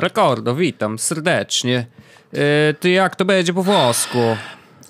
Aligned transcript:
Rekordo, 0.00 0.54
witam 0.54 0.98
serdecznie. 0.98 1.86
E, 2.32 2.74
ty 2.74 2.90
jak 2.90 3.16
to 3.16 3.24
będzie 3.24 3.54
po 3.54 3.62
włosku? 3.62 4.18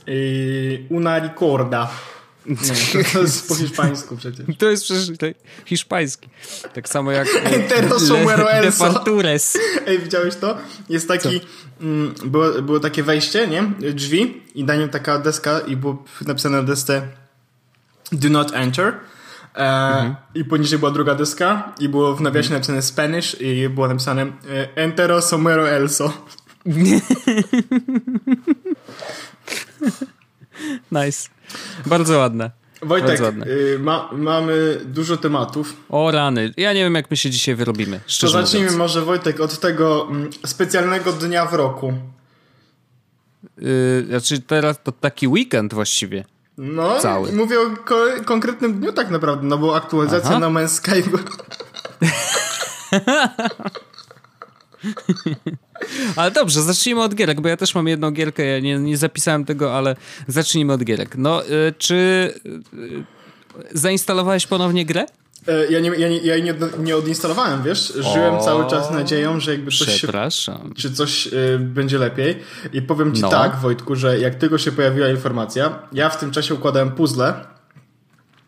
Yy, 0.07 0.87
una 0.89 1.19
ricorda. 1.19 1.91
Nie, 2.47 3.03
to, 3.03 3.11
to 3.13 3.21
jest 3.21 3.49
po 3.49 3.55
hiszpańsku 3.55 4.17
przecież. 4.17 4.47
To 4.59 4.71
jest 4.71 4.85
przecież 4.85 5.09
hiszpański. 5.67 6.29
Tak 6.75 6.89
samo 6.89 7.13
jak 7.13 7.29
Entero 7.45 8.01
sombrero 8.01 8.53
elso. 8.53 8.85
Ej, 9.87 9.99
widziałeś 9.99 10.37
to? 10.37 10.59
Jest 10.89 11.09
taki... 11.09 11.41
Mm, 11.81 12.15
było, 12.25 12.63
było 12.63 12.81
takie 12.81 13.03
wejście, 13.03 13.47
nie? 13.47 13.93
Drzwi 13.93 14.43
i 14.55 14.65
na 14.65 14.77
nim 14.77 14.89
taka 14.89 15.19
deska 15.19 15.61
i 15.61 15.77
było 15.77 16.05
napisane 16.27 16.57
na 16.57 16.63
desce 16.63 17.03
Do 18.13 18.29
not 18.29 18.53
enter. 18.55 18.95
E, 19.57 20.15
I 20.35 20.45
poniżej 20.45 20.79
była 20.79 20.91
druga 20.91 21.15
deska 21.15 21.73
i 21.81 21.89
było 21.89 22.17
w 22.17 22.21
nawiasie 22.21 22.53
napisane 22.53 22.83
Spanish 22.83 23.41
i 23.41 23.69
było 23.69 23.89
napisane 23.89 24.23
e, 24.23 24.77
Entero 24.77 25.23
sombrero 25.23 25.71
elso. 25.71 26.13
Nice. 30.93 31.29
Bardzo 31.87 32.19
ładne. 32.19 32.51
Wojtek, 32.83 33.21
y, 33.47 33.79
ma, 33.79 34.09
mamy 34.13 34.81
dużo 34.85 35.17
tematów. 35.17 35.77
O 35.89 36.11
rany. 36.11 36.53
Ja 36.57 36.73
nie 36.73 36.85
wiem, 36.85 36.95
jak 36.95 37.11
my 37.11 37.17
się 37.17 37.31
dzisiaj 37.31 37.55
wyrobimy. 37.55 37.97
To 37.97 38.03
Szczerze 38.07 38.33
zacznijmy 38.33 38.67
mówiąc. 38.67 38.79
może 38.79 39.03
Wojtek 39.03 39.41
od 39.41 39.61
tego 39.61 40.07
mm, 40.11 40.31
specjalnego 40.47 41.13
dnia 41.13 41.47
w 41.47 41.55
roku. 41.55 41.93
Yy, 43.59 44.07
znaczy 44.09 44.41
teraz 44.41 44.83
to 44.83 44.93
taki 44.93 45.29
weekend 45.29 45.75
właściwie. 45.75 46.25
No, 46.63 46.99
Cały. 47.01 47.33
mówię 47.33 47.61
o 47.61 47.71
ko- 47.85 48.25
konkretnym 48.25 48.81
dniu 48.81 48.93
tak 48.93 49.11
naprawdę, 49.11 49.47
no 49.47 49.59
bo 49.59 49.77
aktualizacja 49.77 50.31
Aha. 50.31 50.39
na 50.39 50.47
Man's 50.47 50.69
Sky 50.69 51.03
była- 51.11 51.23
Ale 56.17 56.31
dobrze, 56.31 56.63
zacznijmy 56.63 57.03
od 57.03 57.15
gierek, 57.15 57.41
bo 57.41 57.49
ja 57.49 57.57
też 57.57 57.75
mam 57.75 57.89
jedną 57.89 58.11
gierkę, 58.11 58.45
ja 58.47 58.61
nie, 58.61 58.79
nie 58.79 58.97
zapisałem 58.97 59.45
tego, 59.45 59.77
ale 59.77 59.97
zacznijmy 60.29 60.73
od 60.73 60.85
gierek. 60.85 61.17
No, 61.17 61.45
y, 61.47 61.49
czy 61.79 61.95
y, 62.75 63.05
zainstalowałeś 63.79 64.47
ponownie 64.47 64.87
grę? 64.87 65.07
E, 65.49 65.67
Ja, 65.73 65.81
nie, 65.81 65.89
ja, 65.91 66.09
nie, 66.09 66.19
ja 66.19 66.35
jej 66.35 66.43
nie, 66.43 66.55
nie 66.79 66.97
odinstalowałem, 66.97 67.63
wiesz? 67.63 67.93
Żyłem 68.15 68.35
O, 68.35 68.45
cały 68.45 68.67
czas 68.71 68.91
nadzieją, 68.91 69.41
że 69.41 69.51
jakby 69.53 69.71
coś 69.71 69.79
się 69.89 69.95
Przepraszam. 69.95 70.73
czy 70.77 70.93
coś 70.93 71.27
y, 71.27 71.59
będzie 71.61 71.99
lepiej. 71.99 72.39
I 72.73 72.83
powiem 72.83 73.15
ci 73.15 73.23
No. 73.23 73.29
tak, 73.29 73.57
Wojtku, 73.57 73.97
że 73.97 74.19
jak 74.19 74.35
tylko 74.35 74.59
się 74.59 74.73
pojawiła 74.73 75.09
informacja, 75.09 75.79
ja 75.93 76.09
w 76.09 76.19
tym 76.21 76.31
czasie 76.31 76.55
układałem 76.55 76.91
puzzle. 76.91 77.35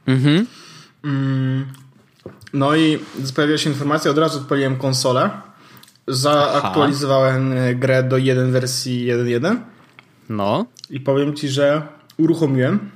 Mhm. 0.07 0.47
Mm, 1.05 1.67
no 2.53 2.77
i 2.77 2.98
pojawiła 3.37 3.59
się 3.59 3.70
informacja, 3.70 4.11
od 4.11 4.19
razu 4.19 4.39
odpaliłem 4.39 4.77
konsolę. 4.77 5.31
Zaaktualizowałem 6.09 7.53
y, 7.53 7.75
grę 7.75 8.03
do 8.03 8.19
1 8.19 8.53
wersji 8.53 9.07
1.1 9.07 9.57
No. 10.29 10.67
i 10.91 11.01
powiem 11.01 11.35
ci, 11.37 11.48
że 11.48 11.83
uruchomiłem. 12.19 12.91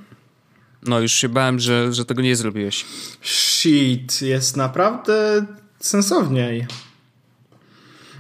No, 0.87 1.01
już 1.01 1.13
się 1.13 1.29
bałem, 1.29 1.59
że, 1.59 1.93
że 1.93 2.05
tego 2.05 2.23
nie 2.23 2.37
zrobiłeś. 2.37 2.85
Shit, 3.23 4.23
jest 4.23 4.57
naprawdę 4.57 5.47
sensowniej. 5.81 6.67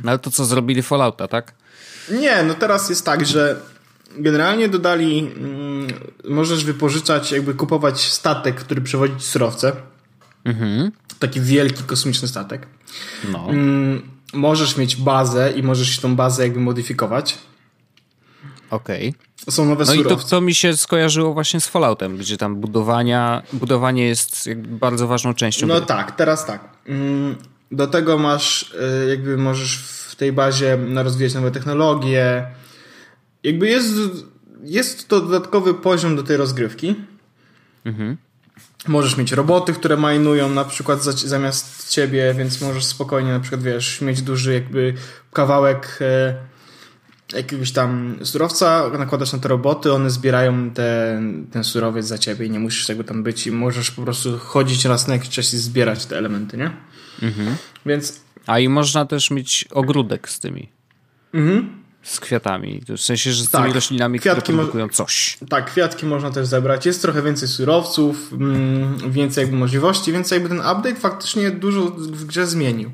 No 0.04 0.10
ale 0.10 0.18
to 0.18 0.30
co, 0.30 0.44
zrobili 0.44 0.82
Fallouta, 0.82 1.28
tak? 1.28 1.54
Nie, 2.10 2.42
no 2.42 2.54
teraz 2.54 2.90
jest 2.90 3.04
tak, 3.04 3.26
że 3.26 3.60
generalnie 4.18 4.68
dodali, 4.68 5.18
mm, 5.18 5.86
możesz 6.28 6.64
wypożyczać, 6.64 7.32
jakby 7.32 7.54
kupować 7.54 8.00
statek, 8.00 8.56
który 8.56 8.80
przewozi 8.80 9.14
surowce. 9.18 9.72
Mhm. 10.44 10.92
Taki 11.18 11.40
wielki, 11.40 11.82
kosmiczny 11.82 12.28
statek. 12.28 12.66
No. 13.32 13.50
Mm, 13.50 14.02
możesz 14.32 14.76
mieć 14.76 14.96
bazę 14.96 15.52
i 15.52 15.62
możesz 15.62 15.98
tą 15.98 16.16
bazę 16.16 16.42
jakby 16.42 16.60
modyfikować. 16.60 17.38
Okej. 18.70 19.14
Są 19.50 19.64
nowe 19.64 19.84
No 19.84 19.94
i 19.94 20.04
to, 20.04 20.16
to 20.16 20.40
mi 20.40 20.54
się 20.54 20.76
skojarzyło 20.76 21.34
właśnie 21.34 21.60
z 21.60 21.66
Falloutem, 21.66 22.16
gdzie 22.16 22.36
tam 22.36 22.56
budowania, 22.56 23.42
budowanie 23.52 24.06
jest 24.06 24.48
bardzo 24.56 25.06
ważną 25.06 25.34
częścią. 25.34 25.66
No 25.66 25.76
gry. 25.76 25.86
tak, 25.86 26.16
teraz 26.16 26.46
tak. 26.46 26.68
Mm, 26.86 27.36
Do 27.72 27.86
tego 27.86 28.18
masz, 28.18 28.74
y, 29.04 29.06
jakby 29.08 29.36
możesz 29.36 29.76
w 29.78 30.16
tej 30.16 30.32
bazie 30.32 30.78
rozwijać 30.94 31.34
nowe 31.34 31.50
technologie. 31.50 32.46
Jakby 33.42 33.68
jest, 33.68 33.94
jest 34.62 35.08
to 35.08 35.20
dodatkowy 35.20 35.74
poziom 35.74 36.16
do 36.16 36.22
tej 36.22 36.36
rozgrywki. 36.36 36.94
Mhm. 37.84 38.16
Możesz 38.88 39.16
mieć 39.16 39.32
roboty, 39.32 39.72
które 39.72 39.96
majnują 39.96 40.50
na 40.50 40.64
przykład 40.64 41.02
za, 41.02 41.12
zamiast 41.12 41.88
ciebie, 41.88 42.34
więc 42.38 42.60
możesz 42.60 42.84
spokojnie 42.84 43.32
na 43.32 43.40
przykład, 43.40 43.62
wiesz, 43.62 44.00
mieć 44.00 44.22
duży 44.22 44.54
jakby 44.54 44.94
kawałek 45.32 45.98
e, 46.00 46.34
jakiegoś 47.32 47.72
tam 47.72 48.18
surowca, 48.22 48.90
nakładasz 48.98 49.32
na 49.32 49.38
te 49.38 49.48
roboty, 49.48 49.92
one 49.92 50.10
zbierają 50.10 50.70
ten, 50.70 51.46
ten 51.52 51.64
surowiec 51.64 52.06
za 52.06 52.18
ciebie 52.18 52.46
i 52.46 52.50
nie 52.50 52.58
musisz 52.58 52.88
jakby 52.88 53.04
tam 53.04 53.22
być 53.22 53.46
i 53.46 53.52
możesz 53.52 53.90
po 53.90 54.02
prostu 54.02 54.38
chodzić 54.38 54.84
raz 54.84 55.08
na 55.08 55.14
jakiś 55.14 55.30
czas 55.30 55.54
i 55.54 55.58
zbierać 55.58 56.06
te 56.06 56.18
elementy, 56.18 56.56
nie? 56.56 56.70
Mhm. 57.22 57.56
Więc 57.86 58.20
A 58.46 58.58
i 58.58 58.68
można 58.68 59.06
też 59.06 59.30
mieć 59.30 59.64
ogródek 59.70 60.28
z 60.28 60.40
tymi, 60.40 60.68
mhm. 61.34 61.82
z 62.02 62.20
kwiatami. 62.20 62.82
W 62.96 63.00
sensie, 63.00 63.32
że 63.32 63.44
z 63.44 63.50
Tak, 63.50 63.62
tymi 63.62 63.74
roślinami, 63.74 64.18
kwiatki 64.18 64.42
które 64.42 64.58
produkują 64.58 64.88
coś. 64.88 65.38
tak, 65.48 65.70
kwiatki 65.70 66.06
można 66.06 66.30
też 66.30 66.46
zebrać, 66.46 66.86
jest 66.86 67.02
trochę 67.02 67.22
więcej 67.22 67.48
surowców, 67.48 68.32
mm, 68.32 69.10
więcej 69.10 69.42
jakby 69.42 69.56
możliwości, 69.56 70.12
więc 70.12 70.30
jakby 70.30 70.48
ten 70.48 70.58
update 70.58 70.94
faktycznie 70.94 71.50
dużo 71.50 71.82
w 71.90 72.24
grze 72.24 72.46
zmienił. 72.46 72.90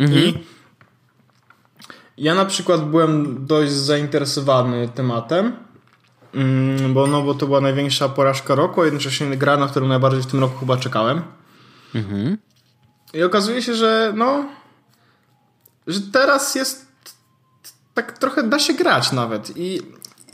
I 0.00 0.34
ja 2.20 2.34
na 2.34 2.44
przykład 2.44 2.84
byłem 2.84 3.46
dość 3.46 3.72
zainteresowany 3.72 4.88
tematem, 4.88 5.56
mm, 6.34 6.94
bo, 6.94 7.06
no, 7.06 7.22
bo 7.22 7.34
to 7.34 7.46
była 7.46 7.60
największa 7.60 8.08
porażka 8.08 8.54
roku, 8.54 8.80
a 8.80 8.84
jednocześnie 8.84 9.36
gra, 9.36 9.56
na 9.56 9.68
którą 9.68 9.88
najbardziej 9.88 10.22
w 10.22 10.26
tym 10.26 10.40
roku 10.40 10.58
chyba 10.60 10.76
czekałem. 10.76 11.22
Mhm. 11.94 12.38
I 13.14 13.22
okazuje 13.22 13.62
się, 13.62 13.74
że 13.74 14.12
no, 14.16 14.44
że 15.86 16.00
teraz 16.00 16.54
jest 16.54 16.86
tak 17.94 18.18
trochę 18.18 18.42
da 18.42 18.58
się 18.58 18.74
grać 18.74 19.12
nawet 19.12 19.56
i 19.56 19.82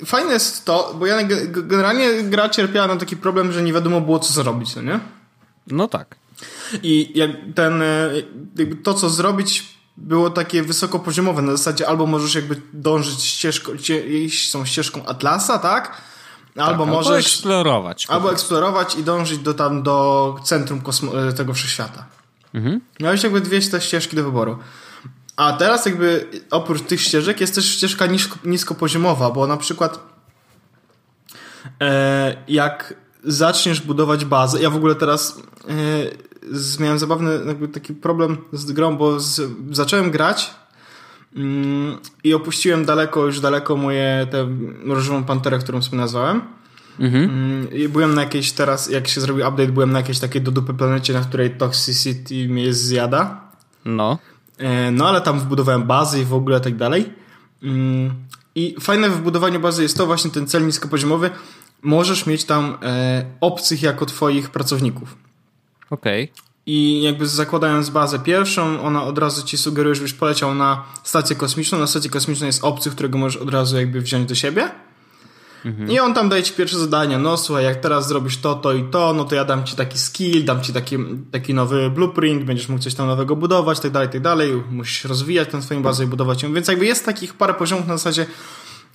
fajne 0.07 0.33
jest 0.33 0.65
to, 0.65 0.95
bo 0.99 1.07
ja 1.07 1.17
ge- 1.17 1.67
generalnie 1.67 2.23
gra 2.23 2.49
cierpiała 2.49 2.87
na 2.87 2.97
taki 2.97 3.17
problem, 3.17 3.53
że 3.53 3.63
nie 3.63 3.73
wiadomo 3.73 4.01
było 4.01 4.19
co 4.19 4.33
zrobić, 4.33 4.77
no 4.77 4.83
nie? 4.83 5.01
No 5.67 5.89
tak. 5.89 6.17
I 6.83 7.13
jak 7.19 7.31
ten, 7.55 7.83
e, 7.83 8.11
to 8.83 8.95
co 8.95 9.11
zrobić 9.11 9.76
było 9.97 10.31
takie 10.31 10.62
wysokopoziomowe, 10.62 11.43
na 11.43 11.53
zasadzie 11.57 11.89
albo 11.89 12.07
możesz 12.07 12.34
jakby 12.34 12.61
dążyć 12.73 13.23
ścieżką, 13.23 13.77
cie- 13.77 14.07
iść 14.25 14.51
tą 14.53 14.65
ścieżką 14.65 15.07
Atlasa, 15.07 15.59
tak? 15.59 16.03
Albo 16.57 16.84
tak, 16.84 16.95
możesz 16.95 17.27
eksplorować. 17.27 18.07
albo 18.09 18.33
eksplorować 18.33 18.95
i 18.95 19.03
dążyć 19.05 19.39
do 19.39 19.55
tam 19.55 19.83
do 19.83 20.37
centrum 20.45 20.81
kosmo- 20.81 21.29
e, 21.29 21.33
tego 21.33 21.55
wszechświata. 21.55 22.05
Mhm. 22.55 22.81
Miałeś 23.01 23.23
jakby 23.23 23.41
dwie 23.41 23.61
te 23.61 23.81
ścieżki 23.81 24.17
do 24.17 24.25
wyboru. 24.25 24.59
A 25.37 25.53
teraz 25.53 25.87
jakby 25.87 26.31
oprócz 26.51 26.83
tych 26.83 27.01
ścieżek 27.01 27.41
jest 27.41 27.55
też 27.55 27.65
ścieżka 27.71 28.07
nisko, 28.07 28.37
niskopoziomowa, 28.45 29.31
bo 29.31 29.47
na 29.47 29.57
przykład 29.57 29.99
e, 31.81 32.37
jak 32.49 32.95
zaczniesz 33.25 33.81
budować 33.81 34.25
bazę, 34.25 34.61
ja 34.63 34.71
w 34.71 34.77
ogóle 34.77 34.95
teraz 34.95 35.39
e, 35.69 35.73
z, 36.51 36.79
miałem 36.79 36.99
zabawny 36.99 37.41
jakby 37.47 37.69
taki 37.69 37.95
problem 37.95 38.37
z 38.53 38.73
grą, 38.73 38.97
bo 38.97 39.21
z, 39.21 39.41
zacząłem 39.71 40.11
grać 40.11 40.51
mm, 41.37 41.97
i 42.25 42.34
opuściłem 42.34 42.84
daleko, 42.84 43.27
już 43.27 43.41
daleko 43.41 43.77
moje 43.77 44.27
tę 44.31 44.49
różową 44.84 45.25
panterę, 45.25 45.59
którą 45.59 45.83
sobie 45.83 45.99
nazwałem. 45.99 46.43
Mhm. 47.01 47.25
Mm, 47.25 47.73
I 47.73 47.89
byłem 47.89 48.15
na 48.15 48.23
jakiejś 48.23 48.53
teraz, 48.53 48.91
jak 48.91 49.09
się 49.09 49.21
zrobił 49.21 49.49
update, 49.49 49.73
byłem 49.73 49.93
na 49.93 49.99
jakiejś 49.99 50.19
takiej 50.19 50.43
do 50.43 50.51
dupy 50.51 50.75
planecie, 50.75 51.13
na 51.13 51.21
której 51.21 51.51
toxicity 51.51 52.48
mnie 52.48 52.72
zjada. 52.72 53.41
No. 53.84 54.19
E, 54.59 54.91
No 54.91 55.09
ale 55.09 55.21
tam 55.21 55.41
wbudowałem 55.41 55.83
bazy 55.83 56.21
i 56.21 56.25
w 56.25 56.34
ogóle 56.34 56.60
tak 56.60 56.77
dalej. 56.77 57.13
Mm, 57.63 58.15
I 58.54 58.77
fajne 58.81 59.10
w 59.10 59.21
budowaniu 59.21 59.60
bazy 59.60 59.83
jest 59.83 59.97
to 59.97 60.07
właśnie 60.07 60.31
ten 60.31 60.47
cel 60.47 60.66
niskopoziomowy. 60.66 61.31
Możesz 61.83 62.27
mieć 62.27 62.45
tam 62.45 62.78
e, 62.83 63.25
obcych 63.41 63.83
jako 63.83 64.07
twoich 64.07 64.51
pracowników. 64.51 65.16
Okej. 65.91 66.33
I 66.66 67.03
jakby 67.03 67.27
zakładając 67.27 67.91
bazę 67.91 68.18
pierwszą, 68.18 68.83
ona 68.83 69.04
od 69.04 69.18
razu 69.18 69.42
ci 69.42 69.59
sugeruje, 69.59 69.94
żebyś 69.94 70.12
poleciał 70.12 70.54
na 70.54 70.84
stację 71.03 71.36
kosmiczną. 71.36 71.78
Na 71.78 71.86
stacji 71.86 72.10
kosmicznej 72.10 72.47
jest 72.47 72.65
obcy, 72.65 72.91
którego 72.91 73.18
możesz 73.18 73.42
od 73.42 73.50
razu 73.50 73.77
jakby 73.77 74.00
wziąć 74.00 74.28
do 74.28 74.34
siebie. 74.34 74.71
I 75.88 76.00
on 76.00 76.15
tam 76.15 76.28
daje 76.28 76.42
ci 76.42 76.53
pierwsze 76.53 76.78
zadania. 76.78 77.18
No 77.18 77.36
słuchaj, 77.36 77.65
jak 77.65 77.80
teraz 77.80 78.09
zrobisz 78.09 78.38
to, 78.38 78.54
to 78.54 78.72
i 78.72 78.84
to, 78.84 79.12
no 79.12 79.24
to 79.24 79.34
ja 79.34 79.44
dam 79.44 79.65
ci 79.65 79.77
taki 79.77 79.98
skill, 79.98 80.44
dam 80.44 80.62
ci 80.62 80.72
taki, 80.72 80.97
taki 81.30 81.54
nowy 81.54 81.91
blueprint, 81.91 82.44
będziesz 82.44 82.68
mógł 82.68 82.83
coś 82.83 82.94
tam 82.94 83.06
nowego 83.06 83.36
budować, 83.36 83.80
tak 83.80 83.91
dalej, 83.92 84.09
tak 84.09 84.21
dalej. 84.21 84.62
Musisz 84.71 85.04
rozwijać 85.04 85.48
tę 85.50 85.62
swoją 85.62 85.83
bazę 85.83 86.04
i 86.04 86.06
budować 86.06 86.42
ją. 86.42 86.54
Więc 86.54 86.68
jakby 86.68 86.86
jest 86.86 87.04
takich 87.04 87.34
parę 87.34 87.54
poziomów 87.54 87.86
na 87.86 87.97
zasadzie, 87.97 88.27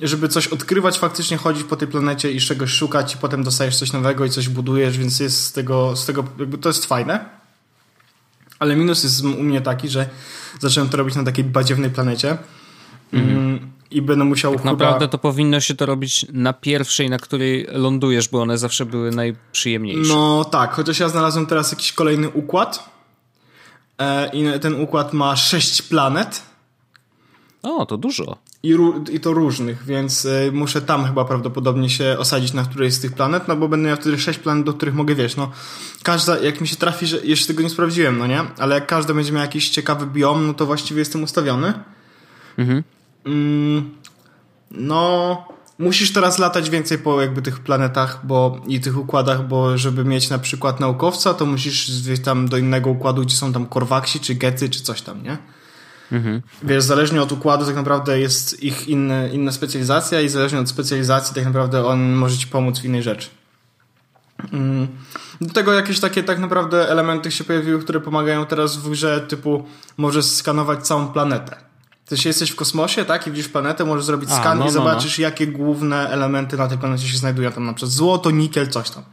żeby 0.01 0.27
coś 0.27 0.47
odkrywać, 0.47 0.99
faktycznie 0.99 1.37
chodzić 1.37 1.63
po 1.63 1.75
tej 1.75 1.87
planecie 1.87 2.31
i 2.31 2.39
czegoś 2.39 2.71
szukać 2.71 3.15
i 3.15 3.17
potem 3.17 3.43
dostajesz 3.43 3.77
coś 3.77 3.93
nowego 3.93 4.25
i 4.25 4.29
coś 4.29 4.49
budujesz, 4.49 4.97
więc 4.97 5.19
jest 5.19 5.43
z 5.45 5.51
tego, 5.51 5.95
z 5.95 6.05
tego 6.05 6.23
jakby 6.39 6.57
to 6.57 6.69
jest 6.69 6.85
fajne. 6.85 7.25
Ale 8.59 8.75
minus 8.75 9.03
jest 9.03 9.23
u 9.23 9.43
mnie 9.43 9.61
taki, 9.61 9.89
że 9.89 10.09
zacząłem 10.59 10.89
to 10.89 10.97
robić 10.97 11.15
na 11.15 11.23
takiej 11.23 11.43
badziewnej 11.43 11.89
planecie. 11.89 12.37
Mhm. 13.13 13.71
I 13.91 14.01
będę 14.01 14.25
musiał 14.25 14.51
tak 14.51 14.61
chyba... 14.61 14.71
naprawdę 14.71 15.07
to 15.07 15.17
powinno 15.17 15.59
się 15.59 15.75
to 15.75 15.85
robić 15.85 16.25
na 16.33 16.53
pierwszej, 16.53 17.09
na 17.09 17.17
której 17.17 17.67
lądujesz, 17.71 18.29
bo 18.29 18.41
one 18.41 18.57
zawsze 18.57 18.85
były 18.85 19.11
najprzyjemniejsze. 19.11 20.13
No 20.13 20.45
tak, 20.45 20.73
chociaż 20.73 20.99
ja 20.99 21.09
znalazłem 21.09 21.45
teraz 21.45 21.71
jakiś 21.71 21.93
kolejny 21.93 22.29
układ 22.29 22.89
e, 23.99 24.29
i 24.33 24.59
ten 24.59 24.81
układ 24.81 25.13
ma 25.13 25.35
sześć 25.35 25.81
planet. 25.81 26.50
O, 27.63 27.85
to 27.85 27.97
dużo. 27.97 28.37
I, 28.63 28.75
I 29.11 29.19
to 29.19 29.33
różnych, 29.33 29.83
więc 29.85 30.25
y, 30.25 30.51
muszę 30.53 30.81
tam 30.81 31.05
chyba 31.05 31.25
prawdopodobnie 31.25 31.89
się 31.89 32.15
osadzić 32.19 32.53
na 32.53 32.63
którejś 32.63 32.93
z 32.93 32.99
tych 32.99 33.13
planet, 33.13 33.47
no 33.47 33.55
bo 33.55 33.67
będę 33.67 33.87
miał 33.87 33.97
wtedy 33.97 34.19
sześć 34.19 34.39
planet, 34.39 34.65
do 34.65 34.73
których 34.73 34.95
mogę, 34.95 35.15
wiesz, 35.15 35.35
no 35.35 35.51
każda, 36.03 36.39
jak 36.39 36.61
mi 36.61 36.67
się 36.67 36.75
trafi, 36.75 37.07
że 37.07 37.17
jeszcze 37.23 37.47
tego 37.47 37.63
nie 37.63 37.69
sprawdziłem, 37.69 38.17
no 38.17 38.27
nie? 38.27 38.41
Ale 38.57 38.75
jak 38.75 38.87
każda 38.87 39.13
będzie 39.13 39.31
miała 39.31 39.45
jakiś 39.45 39.69
ciekawy 39.69 40.05
biom, 40.05 40.47
no 40.47 40.53
to 40.53 40.65
właściwie 40.65 40.99
jestem 40.99 41.23
ustawiony. 41.23 41.73
Mhm. 42.57 42.83
Mm, 43.25 43.89
no, 44.71 45.43
musisz 45.79 46.13
teraz 46.13 46.39
latać 46.39 46.69
więcej 46.69 46.97
po 46.97 47.21
jakby 47.21 47.41
tych 47.41 47.59
planetach 47.59 48.19
bo, 48.23 48.61
i 48.67 48.79
tych 48.79 48.97
układach, 48.97 49.47
bo 49.47 49.77
żeby 49.77 50.05
mieć 50.05 50.29
na 50.29 50.39
przykład 50.39 50.79
naukowca, 50.79 51.33
to 51.33 51.45
musisz 51.45 51.91
tam 52.23 52.47
do 52.47 52.57
innego 52.57 52.89
układu, 52.89 53.21
gdzie 53.21 53.35
są 53.35 53.53
tam 53.53 53.65
korwaksi, 53.65 54.19
czy 54.19 54.35
gety, 54.35 54.69
czy 54.69 54.81
coś 54.81 55.01
tam, 55.01 55.23
nie? 55.23 55.37
Mhm. 56.11 56.41
Wiesz, 56.63 56.83
zależnie 56.83 57.21
od 57.21 57.31
układu 57.31 57.65
tak 57.65 57.75
naprawdę 57.75 58.19
jest 58.19 58.63
ich 58.63 58.87
inny, 58.87 59.29
inna 59.33 59.51
specjalizacja 59.51 60.21
i 60.21 60.29
zależnie 60.29 60.59
od 60.59 60.69
specjalizacji 60.69 61.35
tak 61.35 61.45
naprawdę 61.45 61.85
on 61.85 62.13
może 62.13 62.37
ci 62.37 62.47
pomóc 62.47 62.79
w 62.79 62.85
innej 62.85 63.03
rzeczy. 63.03 63.29
Mm. 64.53 64.87
Do 65.41 65.53
tego 65.53 65.73
jakieś 65.73 65.99
takie 65.99 66.23
tak 66.23 66.39
naprawdę 66.39 66.89
elementy 66.89 67.31
się 67.31 67.43
pojawiły, 67.43 67.81
które 67.81 67.99
pomagają 67.99 68.45
teraz 68.45 68.77
w 68.77 68.89
grze 68.89 69.21
typu 69.21 69.65
możesz 69.97 70.25
skanować 70.25 70.87
całą 70.87 71.07
planetę. 71.07 71.55
W 72.05 72.09
sensie 72.09 72.29
jesteś 72.29 72.51
w 72.51 72.55
kosmosie, 72.55 73.05
tak? 73.05 73.27
I 73.27 73.31
widzisz 73.31 73.47
planetę, 73.47 73.85
możesz 73.85 74.05
zrobić 74.05 74.29
A, 74.31 74.39
skan 74.39 74.57
no, 74.57 74.63
i 74.63 74.67
no, 74.67 74.71
zobaczysz, 74.71 75.17
no. 75.17 75.21
jakie 75.21 75.47
główne 75.47 76.09
elementy 76.09 76.57
na 76.57 76.67
tej 76.67 76.77
planecie 76.77 77.07
się 77.07 77.17
znajdują. 77.17 77.51
Tam 77.51 77.65
na 77.65 77.73
przykład 77.73 77.91
złoto, 77.91 78.31
nikiel, 78.31 78.67
coś 78.67 78.89
tam. 78.89 79.03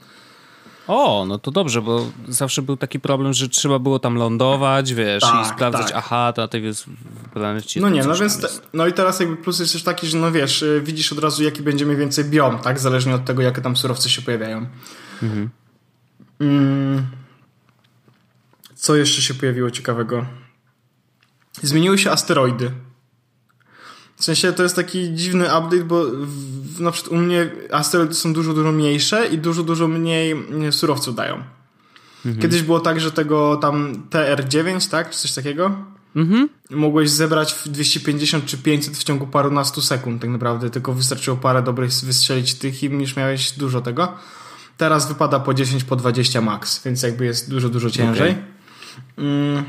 O, 0.88 1.24
no 1.28 1.38
to 1.38 1.50
dobrze, 1.50 1.82
bo 1.82 2.06
zawsze 2.28 2.62
był 2.62 2.76
taki 2.76 3.00
problem, 3.00 3.32
że 3.32 3.48
trzeba 3.48 3.78
było 3.78 3.98
tam 3.98 4.14
lądować, 4.14 4.94
wiesz, 4.94 5.22
tak, 5.22 5.46
i 5.46 5.48
sprawdzać, 5.48 5.86
tak. 5.86 5.96
aha, 5.96 6.32
to 6.32 6.42
na 6.42 6.48
tej 6.48 6.62
planecie... 7.32 7.80
No 7.80 7.88
nie, 7.88 8.04
no 8.04 8.14
więc, 8.14 8.40
te, 8.40 8.48
no 8.72 8.86
i 8.86 8.92
teraz 8.92 9.20
jakby 9.20 9.36
plus 9.36 9.60
jest 9.60 9.72
też 9.72 9.82
taki, 9.82 10.06
że 10.06 10.18
no 10.18 10.32
wiesz, 10.32 10.62
y, 10.62 10.82
widzisz 10.84 11.12
od 11.12 11.18
razu, 11.18 11.42
jaki 11.42 11.62
będzie 11.62 11.86
mniej 11.86 11.96
więcej 11.98 12.24
biom, 12.24 12.58
tak, 12.58 12.78
zależnie 12.80 13.14
od 13.14 13.24
tego, 13.24 13.42
jakie 13.42 13.60
tam 13.60 13.76
surowce 13.76 14.10
się 14.10 14.22
pojawiają. 14.22 14.66
Mhm. 15.22 15.50
Mm. 16.40 17.06
Co 18.74 18.96
jeszcze 18.96 19.22
się 19.22 19.34
pojawiło 19.34 19.70
ciekawego? 19.70 20.26
Zmieniły 21.62 21.98
się 21.98 22.10
asteroidy. 22.10 22.70
W 24.18 24.24
sensie 24.24 24.52
to 24.52 24.62
jest 24.62 24.76
taki 24.76 25.14
dziwny 25.14 25.44
update, 25.44 25.84
bo 25.84 26.04
w, 26.04 26.80
na 26.80 26.90
przykład 26.90 27.12
u 27.12 27.16
mnie 27.16 27.50
asteroidy 27.70 28.14
są 28.14 28.32
dużo, 28.32 28.54
dużo 28.54 28.72
mniejsze 28.72 29.26
i 29.26 29.38
dużo, 29.38 29.62
dużo 29.62 29.88
mniej 29.88 30.36
surowców 30.70 31.14
dają. 31.14 31.34
Mhm. 32.26 32.42
Kiedyś 32.42 32.62
było 32.62 32.80
tak, 32.80 33.00
że 33.00 33.12
tego 33.12 33.56
tam 33.56 34.02
TR9, 34.10 34.90
tak? 34.90 35.10
Czy 35.10 35.18
coś 35.18 35.32
takiego? 35.32 35.76
Mhm. 36.16 36.48
Mogłeś 36.70 37.10
zebrać 37.10 37.54
w 37.54 37.68
250 37.68 38.44
czy 38.44 38.58
500 38.58 38.96
w 38.96 39.04
ciągu 39.04 39.26
parunastu 39.26 39.80
sekund, 39.80 40.20
tak 40.20 40.30
naprawdę. 40.30 40.70
Tylko 40.70 40.92
wystarczyło 40.92 41.36
parę 41.36 41.62
dobrych 41.62 41.90
wystrzelić 41.90 42.54
tych 42.54 42.82
i 42.82 42.86
już 42.86 43.16
miałeś 43.16 43.52
dużo 43.52 43.80
tego. 43.80 44.12
Teraz 44.76 45.08
wypada 45.08 45.40
po 45.40 45.54
10, 45.54 45.84
po 45.84 45.96
20 45.96 46.40
max, 46.40 46.84
więc 46.84 47.02
jakby 47.02 47.24
jest 47.24 47.50
dużo, 47.50 47.68
dużo 47.68 47.90
ciężej. 47.90 48.30
Okay. 48.30 49.24
Mm. 49.24 49.64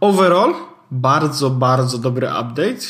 Overall 0.00 0.54
bardzo, 0.90 1.50
bardzo 1.50 1.98
dobry 1.98 2.26
update. 2.26 2.80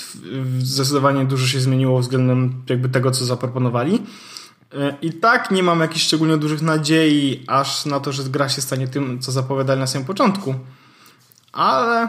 Zdecydowanie 0.59 1.25
dużo 1.25 1.47
się 1.47 1.61
zmieniło 1.61 2.01
względem 2.01 2.63
jakby 2.69 2.89
tego, 2.89 3.11
co 3.11 3.25
zaproponowali. 3.25 4.03
E, 4.75 4.97
I 5.03 5.13
tak 5.13 5.51
nie 5.51 5.63
mam 5.63 5.81
jakichś 5.81 6.05
szczególnie 6.05 6.37
dużych 6.37 6.63
nadziei 6.63 7.45
aż 7.47 7.87
na 7.87 8.01
to, 8.01 8.13
że 8.13 8.23
gra 8.23 8.49
się 8.49 8.63
stanie 8.63 8.89
tym, 8.89 9.21
co 9.21 9.33
zapowiadali 9.33 9.81
na 9.81 9.87
samym 9.87 10.07
początku. 10.07 10.55
Ale 11.53 12.09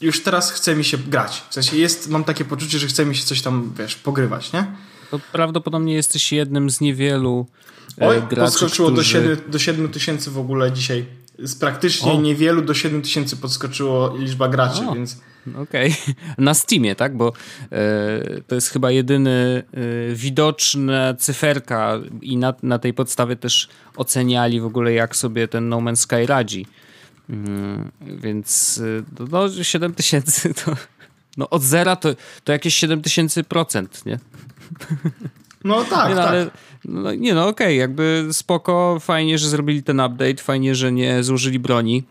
już 0.00 0.22
teraz 0.22 0.50
chce 0.52 0.76
mi 0.76 0.84
się 0.84 0.98
grać. 0.98 1.44
W 1.50 1.54
sensie 1.54 1.76
jest, 1.76 2.08
mam 2.08 2.24
takie 2.24 2.44
poczucie, 2.44 2.78
że 2.78 2.86
chce 2.86 3.06
mi 3.06 3.16
się 3.16 3.24
coś 3.24 3.42
tam, 3.42 3.72
wiesz, 3.78 3.96
pogrywać, 3.96 4.52
nie? 4.52 4.66
To 5.10 5.20
prawdopodobnie 5.32 5.94
jesteś 5.94 6.32
jednym 6.32 6.70
z 6.70 6.80
niewielu 6.80 7.46
e, 8.00 8.08
Oj, 8.08 8.22
graczy, 8.22 8.36
podskoczyło 8.36 8.88
którzy... 8.88 9.22
do 9.22 9.28
7, 9.28 9.50
do 9.50 9.58
7 9.58 9.88
tysięcy 9.88 10.30
w 10.30 10.38
ogóle 10.38 10.72
dzisiaj 10.72 11.06
z 11.38 11.54
praktycznie 11.54 12.12
o. 12.12 12.20
niewielu 12.20 12.62
do 12.62 12.74
7 12.74 13.02
tysięcy 13.02 13.36
podskoczyło 13.36 14.16
liczba 14.16 14.48
graczy, 14.48 14.88
o. 14.88 14.94
więc... 14.94 15.20
Okej. 15.62 15.94
Okay. 16.02 16.14
Na 16.44 16.54
Steamie, 16.54 16.94
tak? 16.94 17.16
Bo 17.16 17.32
e, 17.72 18.40
to 18.46 18.54
jest 18.54 18.68
chyba 18.70 18.90
jedyny 18.90 19.62
e, 19.72 20.14
widoczna 20.14 21.14
cyferka 21.14 22.00
i 22.22 22.36
na, 22.36 22.54
na 22.62 22.78
tej 22.78 22.94
podstawie 22.94 23.36
też 23.36 23.68
oceniali 23.96 24.60
w 24.60 24.66
ogóle 24.66 24.92
jak 24.92 25.16
sobie 25.16 25.48
ten 25.48 25.68
No 25.68 25.76
Man's 25.76 25.96
Sky 25.96 26.26
radzi. 26.26 26.66
Mm, 27.30 27.90
więc 28.00 28.80
e, 29.20 29.24
no, 29.30 29.64
7 29.64 29.94
tysięcy 29.94 30.54
to... 30.54 30.76
No 31.36 31.50
od 31.50 31.62
zera 31.62 31.96
to, 31.96 32.08
to 32.44 32.52
jakieś 32.52 32.74
7 32.74 33.02
tysięcy 33.02 33.44
procent, 33.44 34.06
nie? 34.06 34.18
No 35.64 35.84
tak, 35.84 36.08
nie, 36.08 36.14
no, 36.14 36.22
tak. 36.22 36.30
Ale, 36.30 36.50
no, 36.84 37.14
nie 37.14 37.34
no, 37.34 37.48
okej, 37.48 37.66
okay, 37.66 37.74
jakby 37.74 38.28
spoko, 38.32 38.98
fajnie, 39.00 39.38
że 39.38 39.48
zrobili 39.48 39.82
ten 39.82 40.00
update, 40.00 40.36
fajnie, 40.36 40.74
że 40.74 40.92
nie 40.92 41.22
zużyli 41.22 41.58
broni. 41.58 42.04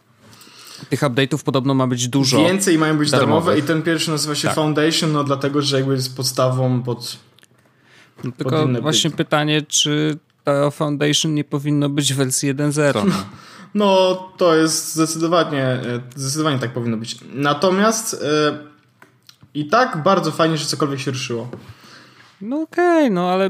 Tych 0.90 1.02
update'ów 1.02 1.44
podobno 1.44 1.74
ma 1.74 1.88
być 1.88 2.08
dużo. 2.08 2.38
Więcej 2.38 2.78
mają 2.78 2.98
być 2.98 3.12
darmowe 3.12 3.60
i 3.60 3.64
ten 3.64 3.82
pierwszy 3.82 4.12
nazywa 4.12 4.36
się 4.36 4.48
tak. 4.48 4.56
Foundation, 4.56 5.12
no 5.12 5.24
dlatego, 5.24 5.62
że 5.62 5.78
jakby 5.78 5.94
jest 5.94 6.16
podstawą 6.16 6.84
pod. 6.84 7.18
No, 8.24 8.32
tylko 8.32 8.68
pod 8.68 8.82
właśnie 8.82 9.12
pytanie, 9.12 9.62
czy 9.62 10.18
ta 10.44 10.72
Foundation 10.72 11.34
nie 11.34 11.44
powinno 11.44 11.90
być 11.90 12.14
w 12.14 12.18
wersji 12.18 12.56
1.0? 12.56 13.06
No. 13.06 13.14
no, 13.86 14.16
to 14.38 14.56
jest 14.56 14.94
zdecydowanie, 14.94 15.64
e, 15.64 16.02
zdecydowanie 16.16 16.60
tak 16.60 16.74
powinno 16.74 16.98
być. 16.98 17.18
Natomiast 17.34 18.14
yy, 18.14 18.58
i 19.54 19.66
tak 19.66 20.04
bardzo 20.04 20.32
fajnie, 20.32 20.58
że 20.58 20.66
cokolwiek 20.66 21.00
się 21.00 21.12
ruszyło. 21.12 21.50
No 22.42 22.62
okej, 22.62 22.98
okay, 23.06 23.10
no 23.10 23.30
ale 23.30 23.50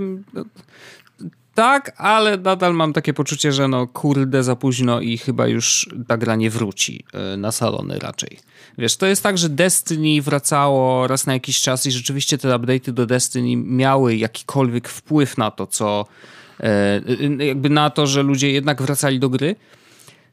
tak, 1.57 1.91
ale 1.97 2.37
nadal 2.37 2.73
mam 2.73 2.93
takie 2.93 3.13
poczucie, 3.13 3.51
że 3.51 3.67
no 3.67 3.87
kurde 3.87 4.43
za 4.43 4.55
późno 4.55 5.01
i 5.01 5.17
chyba 5.17 5.47
już 5.47 5.89
ta 6.07 6.17
gra 6.17 6.35
nie 6.35 6.49
wróci 6.49 7.05
e, 7.13 7.37
na 7.37 7.51
salony 7.51 7.99
raczej. 7.99 8.39
Wiesz, 8.77 8.97
to 8.97 9.05
jest 9.05 9.23
tak, 9.23 9.37
że 9.37 9.49
Destiny 9.49 10.21
wracało 10.21 11.07
raz 11.07 11.25
na 11.25 11.33
jakiś 11.33 11.61
czas 11.61 11.85
i 11.85 11.91
rzeczywiście 11.91 12.37
te 12.37 12.47
update'y 12.47 12.91
do 12.91 13.05
Destiny 13.05 13.55
miały 13.55 14.15
jakikolwiek 14.15 14.89
wpływ 14.89 15.37
na 15.37 15.51
to, 15.51 15.67
co 15.67 16.05
e, 16.59 17.01
jakby 17.45 17.69
na 17.69 17.89
to, 17.89 18.07
że 18.07 18.23
ludzie 18.23 18.51
jednak 18.51 18.81
wracali 18.81 19.19
do 19.19 19.29
gry. 19.29 19.55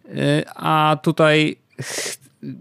E, 0.09 0.45
a 0.55 0.97
tutaj 1.03 1.57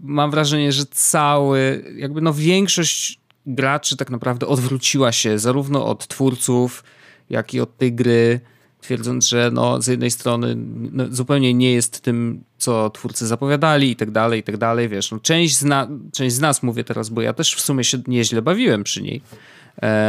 mam 0.02 0.30
wrażenie, 0.30 0.72
że 0.72 0.86
cały, 0.86 1.84
jakby 1.96 2.20
no 2.20 2.34
większość 2.34 3.20
graczy 3.46 3.96
tak 3.96 4.10
naprawdę 4.10 4.46
odwróciła 4.46 5.12
się 5.12 5.38
zarówno 5.38 5.86
od 5.86 6.06
twórców, 6.06 6.84
jak 7.30 7.54
i 7.54 7.60
od 7.60 7.76
tej 7.76 7.92
gry, 7.92 8.40
twierdząc, 8.80 9.28
że 9.28 9.50
no, 9.52 9.82
z 9.82 9.86
jednej 9.86 10.10
strony 10.10 10.54
no, 10.92 11.04
zupełnie 11.10 11.54
nie 11.54 11.72
jest 11.72 12.00
tym, 12.00 12.44
co 12.58 12.90
twórcy 12.90 13.26
zapowiadali 13.26 13.90
i 13.90 13.96
tak 13.96 14.10
dalej, 14.10 14.40
i 14.40 14.42
tak 14.42 14.56
dalej, 14.56 14.88
wiesz, 14.88 15.10
no, 15.10 15.18
część, 15.18 15.56
z 15.56 15.64
na, 15.64 15.88
część 16.12 16.34
z 16.34 16.40
nas, 16.40 16.62
mówię 16.62 16.84
teraz, 16.84 17.08
bo 17.08 17.22
ja 17.22 17.32
też 17.32 17.54
w 17.54 17.60
sumie 17.60 17.84
się 17.84 17.98
nieźle 18.06 18.42
bawiłem 18.42 18.84
przy 18.84 19.02
niej, 19.02 19.22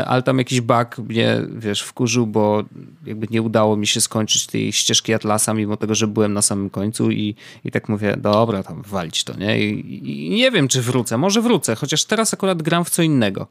ale 0.06 0.24
tam 0.24 0.38
jakiś 0.38 0.62
bug 0.62 0.98
mnie, 0.98 1.42
wiesz, 1.56 1.82
wkurzył, 1.82 2.28
bo 2.28 2.64
jakby 3.06 3.28
nie 3.30 3.42
udało 3.42 3.78
mi 3.78 3.88
się 3.88 4.02
skończyć 4.02 4.48
tej 4.48 4.74
ścieżki 4.74 5.14
Atlasa, 5.14 5.54
mimo 5.54 5.78
tego, 5.78 5.96
że 5.96 6.08
byłem 6.08 6.34
na 6.34 6.42
samym 6.42 6.70
końcu 6.70 7.12
i, 7.12 7.36
i 7.64 7.72
tak 7.72 7.90
mówię, 7.90 8.16
dobra, 8.18 8.64
tam 8.64 8.82
walić 8.82 9.24
to, 9.24 9.38
nie? 9.38 9.60
I, 9.60 10.26
I, 10.26 10.30
nie 10.30 10.52
wiem, 10.52 10.68
czy 10.68 10.82
wrócę. 10.82 11.18
Może 11.18 11.42
wrócę, 11.42 11.76
chociaż 11.76 12.06
teraz 12.06 12.34
akurat 12.34 12.62
gram 12.62 12.86
w 12.86 12.90
co 12.90 13.02
innego. 13.02 13.48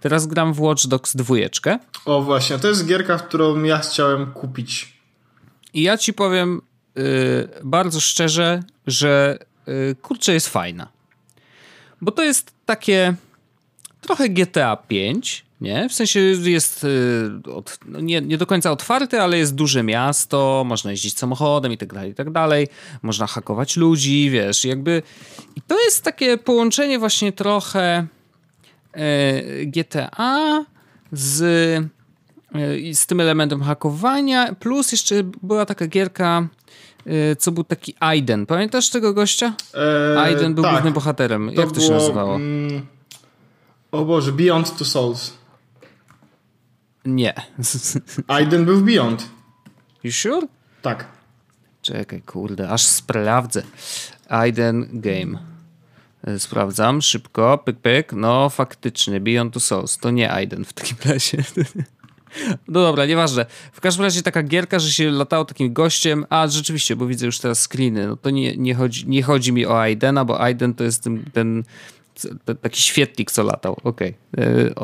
Teraz 0.00 0.26
gram 0.26 0.52
w 0.54 0.60
Watch 0.60 0.86
Dogs 0.86 1.16
dwójeczkę. 1.16 1.78
O 2.04 2.22
właśnie, 2.22 2.58
to 2.58 2.68
jest 2.68 2.86
gierka, 2.86 3.18
którą 3.18 3.62
ja 3.62 3.78
chciałem 3.78 4.32
kupić. 4.32 5.00
I 5.74 5.82
ja 5.82 5.98
ci 5.98 6.12
powiem 6.12 6.62
yy, 6.96 7.48
bardzo 7.64 8.00
szczerze, 8.00 8.62
że 8.86 9.38
yy, 9.66 9.96
kurczę 10.02 10.32
jest 10.32 10.48
fajna. 10.48 10.88
Bo 12.00 12.12
to 12.12 12.24
jest 12.24 12.52
takie 12.66 13.14
trochę 14.00 14.28
GTA 14.28 14.76
5, 14.76 15.44
nie? 15.60 15.88
W 15.88 15.94
sensie 15.94 16.20
jest 16.20 16.84
y, 16.84 17.52
od, 17.54 17.78
no 17.86 18.00
nie, 18.00 18.20
nie 18.20 18.38
do 18.38 18.46
końca 18.46 18.70
otwarty, 18.72 19.20
ale 19.20 19.38
jest 19.38 19.54
duże 19.54 19.82
miasto, 19.82 20.64
można 20.66 20.90
jeździć 20.90 21.18
samochodem 21.18 21.72
i 21.72 21.78
tak 21.78 21.92
dalej, 21.92 22.10
i 22.10 22.14
tak 22.14 22.30
dalej. 22.30 22.68
Można 23.02 23.26
hakować 23.26 23.76
ludzi, 23.76 24.30
wiesz, 24.30 24.64
jakby... 24.64 25.02
I 25.56 25.62
to 25.62 25.80
jest 25.80 26.04
takie 26.04 26.38
połączenie 26.38 26.98
właśnie 26.98 27.32
trochę 27.32 28.06
e, 28.92 29.66
GTA 29.66 30.64
z, 31.12 31.42
e, 32.54 32.94
z 32.94 33.06
tym 33.06 33.20
elementem 33.20 33.62
hakowania, 33.62 34.54
plus 34.54 34.92
jeszcze 34.92 35.14
była 35.42 35.66
taka 35.66 35.86
gierka 35.86 36.48
e, 37.06 37.36
co 37.36 37.52
był 37.52 37.64
taki 37.64 37.94
Aiden. 38.00 38.46
Pamiętasz 38.46 38.90
tego 38.90 39.14
gościa? 39.14 39.54
Eee, 39.74 40.18
Aiden 40.18 40.54
był 40.54 40.64
tak. 40.64 40.72
głównym 40.72 40.92
bohaterem. 40.92 41.46
Jak 41.46 41.56
to, 41.56 41.62
to 41.62 41.70
było, 41.70 41.86
się 41.86 41.92
nazywało? 41.92 42.36
Mm 42.36 42.86
O 43.92 44.04
Boże, 44.04 44.32
Beyond 44.32 44.78
Two 44.78 44.84
Souls. 44.84 45.39
Nie. 47.04 47.34
Aiden 48.26 48.64
był 48.64 48.76
w 48.76 48.82
Beyond. 48.82 49.30
You 50.04 50.12
sure? 50.12 50.46
Tak. 50.82 51.04
Czekaj, 51.82 52.22
kurde, 52.22 52.68
aż 52.68 52.82
sprawdzę. 52.82 53.62
Aiden 54.28 54.88
Game. 54.92 55.38
Sprawdzam 56.38 57.02
szybko, 57.02 57.58
pyk, 57.58 57.78
pyk. 57.78 58.12
No, 58.12 58.50
faktycznie, 58.50 59.20
Beyond 59.20 59.54
Two 59.54 59.60
Souls. 59.60 59.98
To 59.98 60.10
nie 60.10 60.32
Aiden 60.32 60.64
w 60.64 60.72
takim 60.72 60.96
razie. 61.04 61.44
No 62.68 62.80
dobra, 62.80 63.06
nieważne. 63.06 63.46
W 63.72 63.80
każdym 63.80 64.04
razie 64.04 64.22
taka 64.22 64.42
gierka, 64.42 64.78
że 64.78 64.92
się 64.92 65.10
latało 65.10 65.44
takim 65.44 65.72
gościem, 65.72 66.26
a 66.28 66.48
rzeczywiście, 66.48 66.96
bo 66.96 67.06
widzę 67.06 67.26
już 67.26 67.38
teraz 67.38 67.62
screeny, 67.62 68.06
no 68.06 68.16
to 68.16 68.30
nie, 68.30 68.56
nie, 68.56 68.74
chodzi, 68.74 69.08
nie 69.08 69.22
chodzi 69.22 69.52
mi 69.52 69.66
o 69.66 69.80
Aidena, 69.80 70.24
bo 70.24 70.40
Aiden 70.40 70.74
to 70.74 70.84
jest 70.84 71.04
ten, 71.04 71.24
ten 71.32 71.64
taki 72.62 72.82
świetlik, 72.82 73.30
co 73.30 73.42
latał. 73.42 73.76
Okej, 73.84 74.14
okay. 74.36 74.74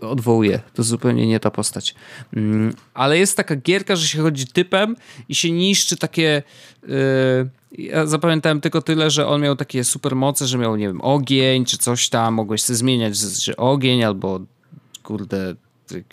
odwołuję. 0.00 0.60
To 0.74 0.82
zupełnie 0.82 1.26
nie 1.26 1.40
ta 1.40 1.50
postać. 1.50 1.94
Mm, 2.36 2.74
ale 2.94 3.18
jest 3.18 3.36
taka 3.36 3.56
gierka, 3.56 3.96
że 3.96 4.06
się 4.06 4.22
chodzi 4.22 4.46
typem 4.46 4.96
i 5.28 5.34
się 5.34 5.50
niszczy 5.50 5.96
takie... 5.96 6.42
Yy, 6.88 7.48
ja 7.78 8.06
zapamiętałem 8.06 8.60
tylko 8.60 8.82
tyle, 8.82 9.10
że 9.10 9.26
on 9.26 9.42
miał 9.42 9.56
takie 9.56 9.84
supermoce, 9.84 10.46
że 10.46 10.58
miał, 10.58 10.76
nie 10.76 10.86
wiem, 10.86 11.00
ogień 11.00 11.64
czy 11.64 11.78
coś 11.78 12.08
tam. 12.08 12.34
Mogłeś 12.34 12.62
sobie 12.62 12.76
zmieniać, 12.76 13.16
że 13.16 13.56
ogień 13.56 14.04
albo 14.04 14.40
kurde 15.02 15.54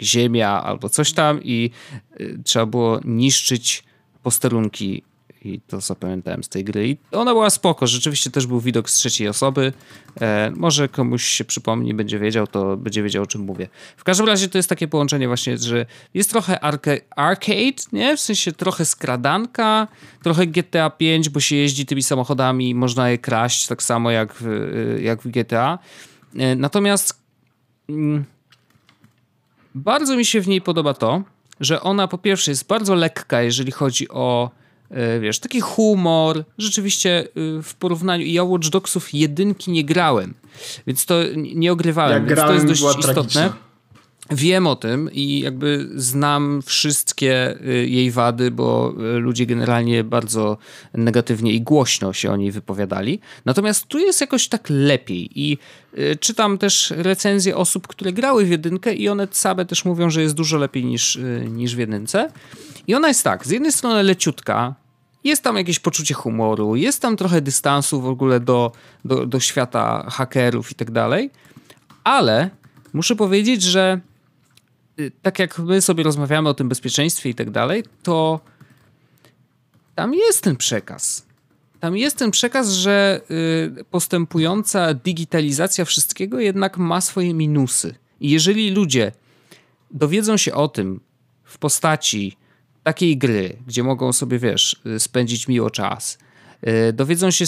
ziemia 0.01 0.63
albo 0.63 0.89
coś 0.89 1.13
tam 1.13 1.43
i 1.43 1.71
y, 2.21 2.39
trzeba 2.43 2.65
było 2.65 2.99
niszczyć 3.05 3.83
posterunki 4.23 5.03
i 5.45 5.61
to 5.67 5.81
zapamiętałem 5.81 6.43
z 6.43 6.49
tej 6.49 6.63
gry. 6.63 6.87
I 6.87 6.97
ona 7.11 7.33
była 7.33 7.49
spoko, 7.49 7.87
rzeczywiście 7.87 8.31
też 8.31 8.47
był 8.47 8.59
widok 8.59 8.89
z 8.89 8.93
trzeciej 8.93 9.27
osoby. 9.27 9.73
E, 10.21 10.51
może 10.55 10.89
komuś 10.89 11.23
się 11.23 11.45
przypomni, 11.45 11.93
będzie 11.93 12.19
wiedział, 12.19 12.47
to 12.47 12.77
będzie 12.77 13.03
wiedział 13.03 13.23
o 13.23 13.27
czym 13.27 13.41
mówię. 13.41 13.67
W 13.97 14.03
każdym 14.03 14.27
razie 14.27 14.49
to 14.49 14.57
jest 14.57 14.69
takie 14.69 14.87
połączenie 14.87 15.27
właśnie, 15.27 15.57
że 15.57 15.85
jest 16.13 16.29
trochę 16.29 16.59
arca 16.59 16.91
arcade, 17.15 17.83
nie? 17.91 18.17
W 18.17 18.19
sensie 18.19 18.51
trochę 18.51 18.85
skradanka, 18.85 19.87
trochę 20.23 20.47
GTA 20.47 20.89
5, 20.89 21.29
bo 21.29 21.39
się 21.39 21.55
jeździ 21.55 21.85
tymi 21.85 22.03
samochodami, 22.03 22.75
można 22.75 23.09
je 23.09 23.17
kraść 23.17 23.67
tak 23.67 23.83
samo 23.83 24.11
jak 24.11 24.33
w, 24.33 24.47
y, 24.47 25.01
jak 25.03 25.21
w 25.21 25.27
GTA. 25.27 25.79
E, 26.35 26.55
natomiast... 26.55 27.21
Mm, 27.89 28.25
bardzo 29.75 30.15
mi 30.15 30.25
się 30.25 30.41
w 30.41 30.47
niej 30.47 30.61
podoba 30.61 30.93
to, 30.93 31.23
że 31.59 31.81
ona 31.81 32.07
po 32.07 32.17
pierwsze 32.17 32.51
jest 32.51 32.67
bardzo 32.67 32.95
lekka, 32.95 33.41
jeżeli 33.41 33.71
chodzi 33.71 34.09
o 34.09 34.51
e, 34.55 34.60
wiesz, 35.21 35.39
taki 35.39 35.61
humor, 35.61 36.43
rzeczywiście 36.57 37.19
e, 37.19 37.61
w 37.63 37.75
porównaniu, 37.75 38.25
ja 38.25 38.43
Watch 38.43 38.69
Dogsów 38.69 39.13
jedynki 39.13 39.71
nie 39.71 39.85
grałem, 39.85 40.33
więc 40.87 41.05
to 41.05 41.15
nie 41.35 41.71
ogrywałem, 41.71 42.13
Jak 42.13 42.25
więc 42.25 42.35
grałem, 42.35 42.61
to 42.61 42.67
jest 42.67 42.83
dość 42.83 42.99
istotne. 42.99 43.13
Tragiczna. 43.13 43.71
Wiem 44.31 44.67
o 44.67 44.75
tym 44.75 45.09
i 45.13 45.39
jakby 45.39 45.89
znam 45.95 46.61
wszystkie 46.61 47.57
y, 47.67 47.87
jej 47.87 48.11
wady, 48.11 48.51
bo 48.51 48.93
y, 49.15 49.19
ludzie 49.19 49.45
generalnie 49.45 50.03
bardzo 50.03 50.57
negatywnie 50.93 51.53
i 51.53 51.61
głośno 51.61 52.13
się 52.13 52.31
o 52.31 52.37
niej 52.37 52.51
wypowiadali. 52.51 53.19
Natomiast 53.45 53.87
tu 53.87 53.99
jest 53.99 54.21
jakoś 54.21 54.47
tak 54.47 54.65
lepiej 54.69 55.29
i 55.35 55.57
y, 55.97 56.17
czytam 56.19 56.57
też 56.57 56.93
recenzje 56.97 57.57
osób, 57.57 57.87
które 57.87 58.13
grały 58.13 58.45
w 58.45 58.49
jedynkę 58.49 58.93
i 58.93 59.09
one 59.09 59.27
same 59.31 59.65
też 59.65 59.85
mówią, 59.85 60.09
że 60.09 60.21
jest 60.21 60.35
dużo 60.35 60.57
lepiej 60.57 60.85
niż, 60.85 61.19
niż 61.49 61.75
w 61.75 61.79
jedynce. 61.79 62.31
I 62.87 62.95
ona 62.95 63.07
jest 63.07 63.23
tak, 63.23 63.47
z 63.47 63.49
jednej 63.49 63.71
strony 63.71 64.03
leciutka, 64.03 64.75
jest 65.23 65.43
tam 65.43 65.57
jakieś 65.57 65.79
poczucie 65.79 66.13
humoru, 66.13 66.75
jest 66.75 67.01
tam 67.01 67.17
trochę 67.17 67.41
dystansu 67.41 68.01
w 68.01 68.07
ogóle 68.07 68.39
do, 68.39 68.71
do, 69.05 69.25
do 69.25 69.39
świata 69.39 70.05
hakerów 70.09 70.71
i 70.71 70.75
tak 70.75 70.91
dalej, 70.91 71.29
ale 72.03 72.49
muszę 72.93 73.15
powiedzieć, 73.15 73.63
że 73.63 74.01
Y, 75.01 75.11
tak 75.21 75.39
jak 75.39 75.59
my 75.59 75.81
sobie 75.81 76.03
rozmawiamy 76.03 76.49
o 76.49 76.53
tym 76.53 76.69
bezpieczeństwie 76.69 77.29
i 77.29 77.35
tak 77.35 77.51
dalej, 77.51 77.83
to 78.03 78.39
tam 79.95 80.13
jest 80.13 80.43
ten 80.43 80.55
przekaz. 80.55 81.25
Tam 81.79 81.97
jest 81.97 82.17
ten 82.17 82.31
przekaz, 82.31 82.69
że 82.69 83.21
y, 83.79 83.83
postępująca 83.83 84.93
digitalizacja 84.93 85.85
wszystkiego 85.85 86.39
jednak 86.39 86.77
ma 86.77 87.01
swoje 87.01 87.33
minusy. 87.33 87.95
I 88.19 88.29
jeżeli 88.29 88.71
ludzie 88.71 89.11
dowiedzą 89.91 90.37
się 90.37 90.53
o 90.53 90.67
tym 90.67 90.99
w 91.43 91.57
postaci 91.57 92.37
takiej 92.83 93.17
gry, 93.17 93.57
gdzie 93.67 93.83
mogą 93.83 94.13
sobie, 94.13 94.39
wiesz, 94.39 94.81
y, 94.85 94.99
spędzić 94.99 95.47
miło 95.47 95.69
czas, 95.69 96.17
E, 96.61 96.93
dowiedzą 96.93 97.31
się 97.31 97.45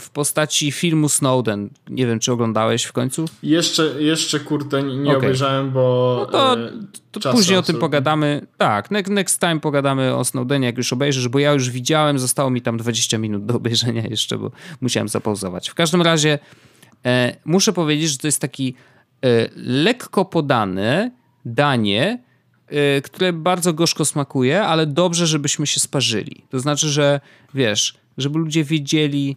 w 0.00 0.10
postaci 0.10 0.72
filmu 0.72 1.08
Snowden. 1.08 1.70
Nie 1.88 2.06
wiem, 2.06 2.20
czy 2.20 2.32
oglądałeś 2.32 2.84
w 2.84 2.92
końcu? 2.92 3.24
Jeszcze, 3.42 4.02
jeszcze 4.02 4.40
kurde, 4.40 4.82
nie 4.82 5.10
okay. 5.10 5.16
obejrzałem, 5.16 5.70
bo. 5.70 6.16
No 6.20 6.38
to, 6.38 6.58
e, 6.58 6.70
to 7.12 7.32
później 7.32 7.58
o 7.58 7.62
tym 7.62 7.76
pogadamy. 7.76 8.46
Tak, 8.58 8.90
next, 8.90 9.40
time 9.40 9.60
pogadamy 9.60 10.14
o 10.14 10.24
Snowdenie, 10.24 10.66
jak 10.66 10.76
już 10.76 10.92
obejrzysz, 10.92 11.28
bo 11.28 11.38
ja 11.38 11.52
już 11.52 11.70
widziałem, 11.70 12.18
zostało 12.18 12.50
mi 12.50 12.62
tam 12.62 12.76
20 12.76 13.18
minut 13.18 13.46
do 13.46 13.54
obejrzenia 13.54 14.02
jeszcze, 14.10 14.38
bo 14.38 14.50
musiałem 14.80 15.08
zapauzować. 15.08 15.68
W 15.68 15.74
każdym 15.74 16.02
razie 16.02 16.38
e, 17.06 17.36
muszę 17.44 17.72
powiedzieć, 17.72 18.10
że 18.10 18.18
to 18.18 18.26
jest 18.26 18.40
taki 18.40 18.74
e, 19.24 19.48
lekko 19.56 20.24
podane 20.24 21.10
danie, 21.44 22.22
które 23.04 23.32
bardzo 23.32 23.72
gorzko 23.72 24.04
smakuje, 24.04 24.62
ale 24.62 24.86
dobrze, 24.86 25.26
żebyśmy 25.26 25.66
się 25.66 25.80
sparzyli. 25.80 26.44
To 26.50 26.60
znaczy, 26.60 26.88
że 26.88 27.20
wiesz 27.54 28.04
żeby 28.18 28.38
ludzie 28.38 28.64
wiedzieli, 28.64 29.36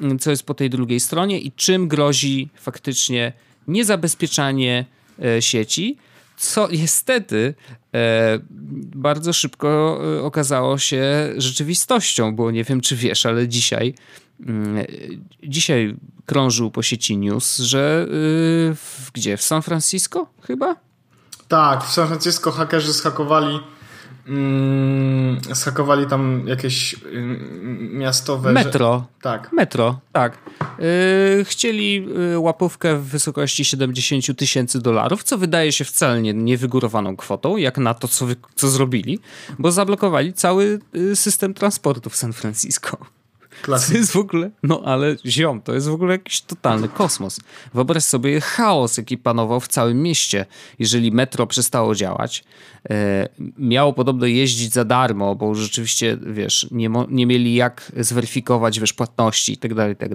mm, 0.00 0.18
co 0.18 0.30
jest 0.30 0.42
po 0.42 0.54
tej 0.54 0.70
drugiej 0.70 1.00
stronie 1.00 1.40
i 1.40 1.52
czym 1.52 1.88
grozi 1.88 2.48
faktycznie 2.54 3.32
niezabezpieczanie 3.68 4.84
e, 5.24 5.42
sieci, 5.42 5.96
co 6.36 6.68
niestety 6.68 7.54
e, 7.94 8.38
bardzo 8.94 9.32
szybko 9.32 10.00
e, 10.18 10.22
okazało 10.22 10.78
się 10.78 11.32
rzeczywistością, 11.36 12.36
bo 12.36 12.50
nie 12.50 12.64
wiem, 12.64 12.80
czy 12.80 12.96
wiesz, 12.96 13.26
ale 13.26 13.48
dzisiaj 13.48 13.94
mm, 14.46 14.86
dzisiaj 15.44 15.94
krążył 16.26 16.70
po 16.70 16.82
sieci 16.82 17.16
news, 17.16 17.58
że 17.58 18.06
w, 18.74 19.10
gdzie? 19.12 19.36
W 19.36 19.42
San 19.42 19.62
Francisco 19.62 20.26
chyba? 20.42 20.87
Tak, 21.48 21.84
w 21.84 21.92
San 21.92 22.08
Francisco 22.08 22.50
hakerzy 22.50 22.94
schakowali 22.94 23.60
mm, 24.28 25.40
tam 26.10 26.48
jakieś 26.48 26.96
mm, 27.12 27.98
miastowe... 27.98 28.52
Metro. 28.52 28.98
Że... 28.98 29.22
Tak. 29.22 29.52
Metro, 29.52 30.00
tak. 30.12 30.38
Yy, 30.78 31.44
chcieli 31.44 32.06
yy, 32.06 32.38
łapówkę 32.38 32.96
w 32.96 33.04
wysokości 33.04 33.64
70 33.64 34.38
tysięcy 34.38 34.80
dolarów, 34.80 35.22
co 35.22 35.38
wydaje 35.38 35.72
się 35.72 35.84
wcale 35.84 36.22
nie, 36.22 36.34
niewygórowaną 36.34 37.16
kwotą, 37.16 37.56
jak 37.56 37.78
na 37.78 37.94
to, 37.94 38.08
co, 38.08 38.26
wy, 38.26 38.36
co 38.54 38.68
zrobili, 38.68 39.18
bo 39.58 39.72
zablokowali 39.72 40.32
cały 40.32 40.80
yy, 40.92 41.16
system 41.16 41.54
transportu 41.54 42.10
w 42.10 42.16
San 42.16 42.32
Francisco. 42.32 43.17
To 43.92 43.98
jest 43.98 44.12
w 44.12 44.16
ogóle, 44.16 44.50
no 44.62 44.82
ale 44.84 45.16
ziom, 45.26 45.62
to 45.62 45.74
jest 45.74 45.88
w 45.88 45.92
ogóle 45.92 46.12
jakiś 46.12 46.40
totalny 46.40 46.88
kosmos. 46.88 47.40
Wyobraź 47.74 48.04
sobie 48.04 48.40
chaos, 48.40 48.96
jaki 48.98 49.18
panował 49.18 49.60
w 49.60 49.68
całym 49.68 50.02
mieście. 50.02 50.46
Jeżeli 50.78 51.12
metro 51.12 51.46
przestało 51.46 51.94
działać, 51.94 52.44
e, 52.90 53.28
miało 53.58 53.92
podobno 53.92 54.26
jeździć 54.26 54.72
za 54.72 54.84
darmo, 54.84 55.34
bo 55.34 55.54
rzeczywiście, 55.54 56.18
wiesz, 56.26 56.66
nie, 56.70 56.90
nie 57.08 57.26
mieli 57.26 57.54
jak 57.54 57.92
zweryfikować, 57.96 58.80
wiesz, 58.80 58.92
płatności 58.92 59.52
i 59.52 59.56
tak 59.56 59.74
dalej, 59.74 59.92
i 59.92 59.96
tak. 59.96 60.08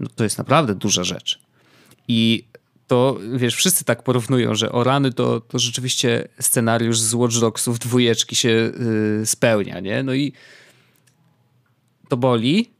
No 0.00 0.08
to 0.16 0.24
jest 0.24 0.38
naprawdę 0.38 0.74
duża 0.74 1.04
rzecz. 1.04 1.40
I 2.08 2.44
to 2.86 3.18
wiesz, 3.36 3.56
wszyscy 3.56 3.84
tak 3.84 4.02
porównują, 4.02 4.54
że 4.54 4.72
o 4.72 4.84
rany 4.84 5.12
to, 5.12 5.40
to 5.40 5.58
rzeczywiście 5.58 6.28
scenariusz 6.40 6.98
z 6.98 7.14
Watch 7.14 7.38
Dogsów 7.38 7.78
dwójeczki 7.78 8.36
się 8.36 8.48
yy, 8.48 9.26
spełnia, 9.26 9.80
nie? 9.80 10.02
No 10.02 10.14
i 10.14 10.32
to 12.08 12.16
boli, 12.16 12.70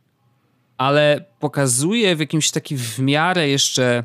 ale 0.79 1.25
pokazuje 1.41 2.17
w 2.17 2.21
jakimś 2.21 2.51
taki 2.51 2.77
w 2.77 2.99
miarę 2.99 3.49
jeszcze 3.49 4.05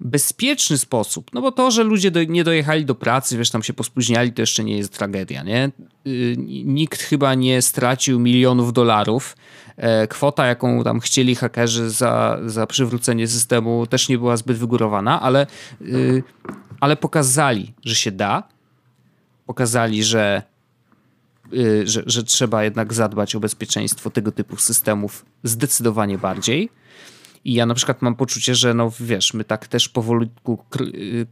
bezpieczny 0.00 0.78
sposób. 0.78 1.30
No 1.32 1.40
bo 1.40 1.52
to, 1.52 1.70
że 1.70 1.84
ludzie 1.84 2.10
do, 2.10 2.24
nie 2.24 2.44
dojechali 2.44 2.84
do 2.84 2.94
pracy, 2.94 3.38
wiesz, 3.38 3.50
tam 3.50 3.62
się 3.62 3.72
pospóźniali, 3.72 4.32
to 4.32 4.42
jeszcze 4.42 4.64
nie 4.64 4.76
jest 4.76 4.92
tragedia, 4.92 5.42
nie? 5.42 5.70
Yy, 6.04 6.36
nikt 6.64 7.02
chyba 7.02 7.34
nie 7.34 7.62
stracił 7.62 8.20
milionów 8.20 8.72
dolarów. 8.72 9.36
E, 9.76 10.08
kwota, 10.08 10.46
jaką 10.46 10.84
tam 10.84 11.00
chcieli 11.00 11.34
hakerzy 11.34 11.90
za, 11.90 12.38
za 12.46 12.66
przywrócenie 12.66 13.28
systemu 13.28 13.86
też 13.86 14.08
nie 14.08 14.18
była 14.18 14.36
zbyt 14.36 14.56
wygórowana, 14.56 15.22
ale, 15.22 15.46
yy, 15.80 16.22
ale 16.80 16.96
pokazali, 16.96 17.74
że 17.84 17.94
się 17.94 18.12
da. 18.12 18.42
Pokazali, 19.46 20.04
że 20.04 20.42
Y, 20.42 20.55
że, 21.84 22.02
że 22.06 22.24
trzeba 22.24 22.64
jednak 22.64 22.94
zadbać 22.94 23.34
o 23.34 23.40
bezpieczeństwo 23.40 24.10
tego 24.10 24.32
typu 24.32 24.56
systemów 24.56 25.24
zdecydowanie 25.42 26.18
bardziej. 26.18 26.70
I 27.46 27.54
ja 27.54 27.66
na 27.66 27.74
przykład 27.74 28.02
mam 28.02 28.14
poczucie, 28.14 28.54
że 28.54 28.74
no 28.74 28.92
wiesz, 29.00 29.34
my 29.34 29.44
tak 29.44 29.68
też 29.68 29.88
powolutku 29.88 30.64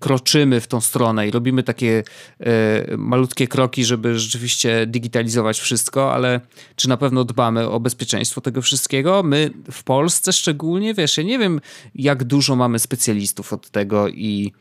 kroczymy 0.00 0.60
w 0.60 0.66
tą 0.66 0.80
stronę 0.80 1.28
i 1.28 1.30
robimy 1.30 1.62
takie 1.62 2.02
e, 2.40 2.96
malutkie 2.96 3.48
kroki, 3.48 3.84
żeby 3.84 4.18
rzeczywiście 4.18 4.86
digitalizować 4.86 5.60
wszystko, 5.60 6.14
ale 6.14 6.40
czy 6.76 6.88
na 6.88 6.96
pewno 6.96 7.24
dbamy 7.24 7.68
o 7.68 7.80
bezpieczeństwo 7.80 8.40
tego 8.40 8.62
wszystkiego? 8.62 9.22
My 9.22 9.50
w 9.72 9.82
Polsce 9.82 10.32
szczególnie, 10.32 10.94
wiesz, 10.94 11.16
ja 11.16 11.24
nie 11.24 11.38
wiem 11.38 11.60
jak 11.94 12.24
dużo 12.24 12.56
mamy 12.56 12.78
specjalistów 12.78 13.52
od 13.52 13.70
tego 13.70 14.08
i, 14.08 14.52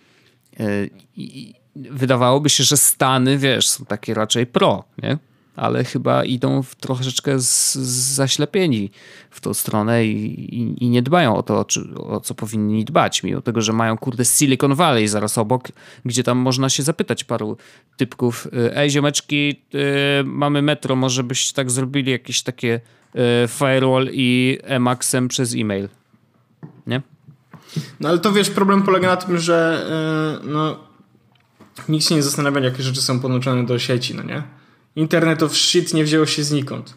i 1.15 1.53
wydawałoby 1.75 2.49
się, 2.49 2.63
że 2.63 2.77
Stany, 2.77 3.37
wiesz, 3.37 3.69
są 3.69 3.85
takie 3.85 4.13
raczej 4.13 4.45
pro, 4.45 4.83
nie? 5.03 5.17
Ale 5.55 5.83
chyba 5.83 6.25
idą 6.25 6.63
w 6.63 6.75
troszeczkę 6.75 7.35
zaślepieni 7.39 8.91
w 9.29 9.41
tą 9.41 9.53
stronę 9.53 10.05
i, 10.05 10.55
i, 10.55 10.83
i, 10.83 10.89
nie 10.89 11.01
dbają 11.01 11.35
o 11.35 11.43
to, 11.43 11.55
o, 11.55 11.65
o, 12.07 12.19
co 12.19 12.35
powinni 12.35 12.85
dbać, 12.85 13.23
mimo 13.23 13.41
tego, 13.41 13.61
że 13.61 13.73
mają 13.73 13.97
kurde 13.97 14.25
Silicon 14.25 14.75
Valley 14.75 15.07
zaraz 15.07 15.37
obok, 15.37 15.67
gdzie 16.05 16.23
tam 16.23 16.37
można 16.37 16.69
się 16.69 16.83
zapytać 16.83 17.23
paru 17.23 17.57
typków, 17.97 18.47
y, 18.47 18.75
ej 18.77 18.89
ziomeczki, 18.89 19.47
yy, 19.73 19.79
mamy 20.25 20.61
metro, 20.61 20.95
może 20.95 21.23
byście 21.23 21.53
tak 21.53 21.71
zrobili 21.71 22.11
jakieś 22.11 22.41
takie 22.41 22.79
yy, 23.13 23.21
firewall 23.47 24.09
i 24.11 24.57
Emacsem 24.63 25.27
przez 25.27 25.55
e-mail, 25.55 25.89
nie? 26.87 27.01
No 27.99 28.09
ale 28.09 28.19
to 28.19 28.31
wiesz, 28.31 28.49
problem 28.49 28.83
polega 28.83 29.07
na 29.07 29.17
tym, 29.17 29.37
że 29.37 29.87
no, 30.43 30.79
nikt 31.89 32.05
się 32.05 32.15
nie 32.15 32.23
zastanawia, 32.23 32.59
jakie 32.59 32.83
rzeczy 32.83 33.01
są 33.01 33.19
podłączone 33.19 33.65
do 33.65 33.79
sieci, 33.79 34.15
no 34.15 34.23
nie? 34.23 34.43
Internet 34.95 35.43
of 35.43 35.57
shit 35.57 35.93
nie 35.93 36.03
wzięło 36.03 36.25
się 36.25 36.43
znikąd. 36.43 36.93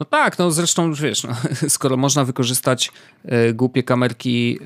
No 0.00 0.06
tak, 0.06 0.38
no 0.38 0.50
zresztą 0.50 0.94
wiesz, 0.94 1.24
no, 1.24 1.36
skoro 1.68 1.96
można 1.96 2.24
wykorzystać 2.24 2.92
y, 3.24 3.54
głupie 3.54 3.82
kamerki 3.82 4.58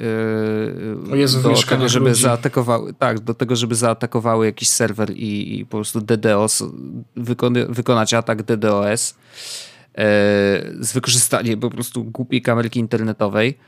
y, 1.12 1.16
Jezu, 1.16 1.42
do 1.42 1.62
tego, 1.62 1.88
żeby 1.88 2.08
ludzi. 2.08 2.22
zaatakowały, 2.22 2.94
tak, 2.94 3.20
do 3.20 3.34
tego, 3.34 3.56
żeby 3.56 3.74
zaatakowały 3.74 4.46
jakiś 4.46 4.68
serwer 4.68 5.10
i, 5.10 5.58
i 5.58 5.66
po 5.66 5.76
prostu 5.76 6.00
DDoS, 6.00 6.64
wykony, 7.16 7.66
wykonać 7.66 8.14
atak 8.14 8.42
DDoS 8.42 9.10
y, 9.10 9.14
z 10.80 10.92
wykorzystaniem 10.92 11.60
po 11.60 11.70
prostu 11.70 12.04
głupiej 12.04 12.42
kamerki 12.42 12.80
internetowej, 12.80 13.58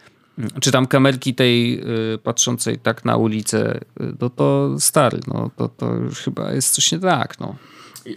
czy 0.60 0.72
tam 0.72 0.86
kamerki 0.86 1.34
tej 1.34 1.80
y, 2.14 2.18
patrzącej 2.18 2.78
tak 2.78 3.04
na 3.04 3.16
ulicę, 3.16 3.76
y, 3.76 3.80
no 4.20 4.30
to 4.30 4.76
stary, 4.78 5.20
no 5.26 5.50
to, 5.56 5.68
to 5.68 5.94
już 5.94 6.18
chyba 6.18 6.52
jest 6.52 6.74
coś 6.74 6.92
nie 6.92 6.98
tak, 6.98 7.40
no. 7.40 7.56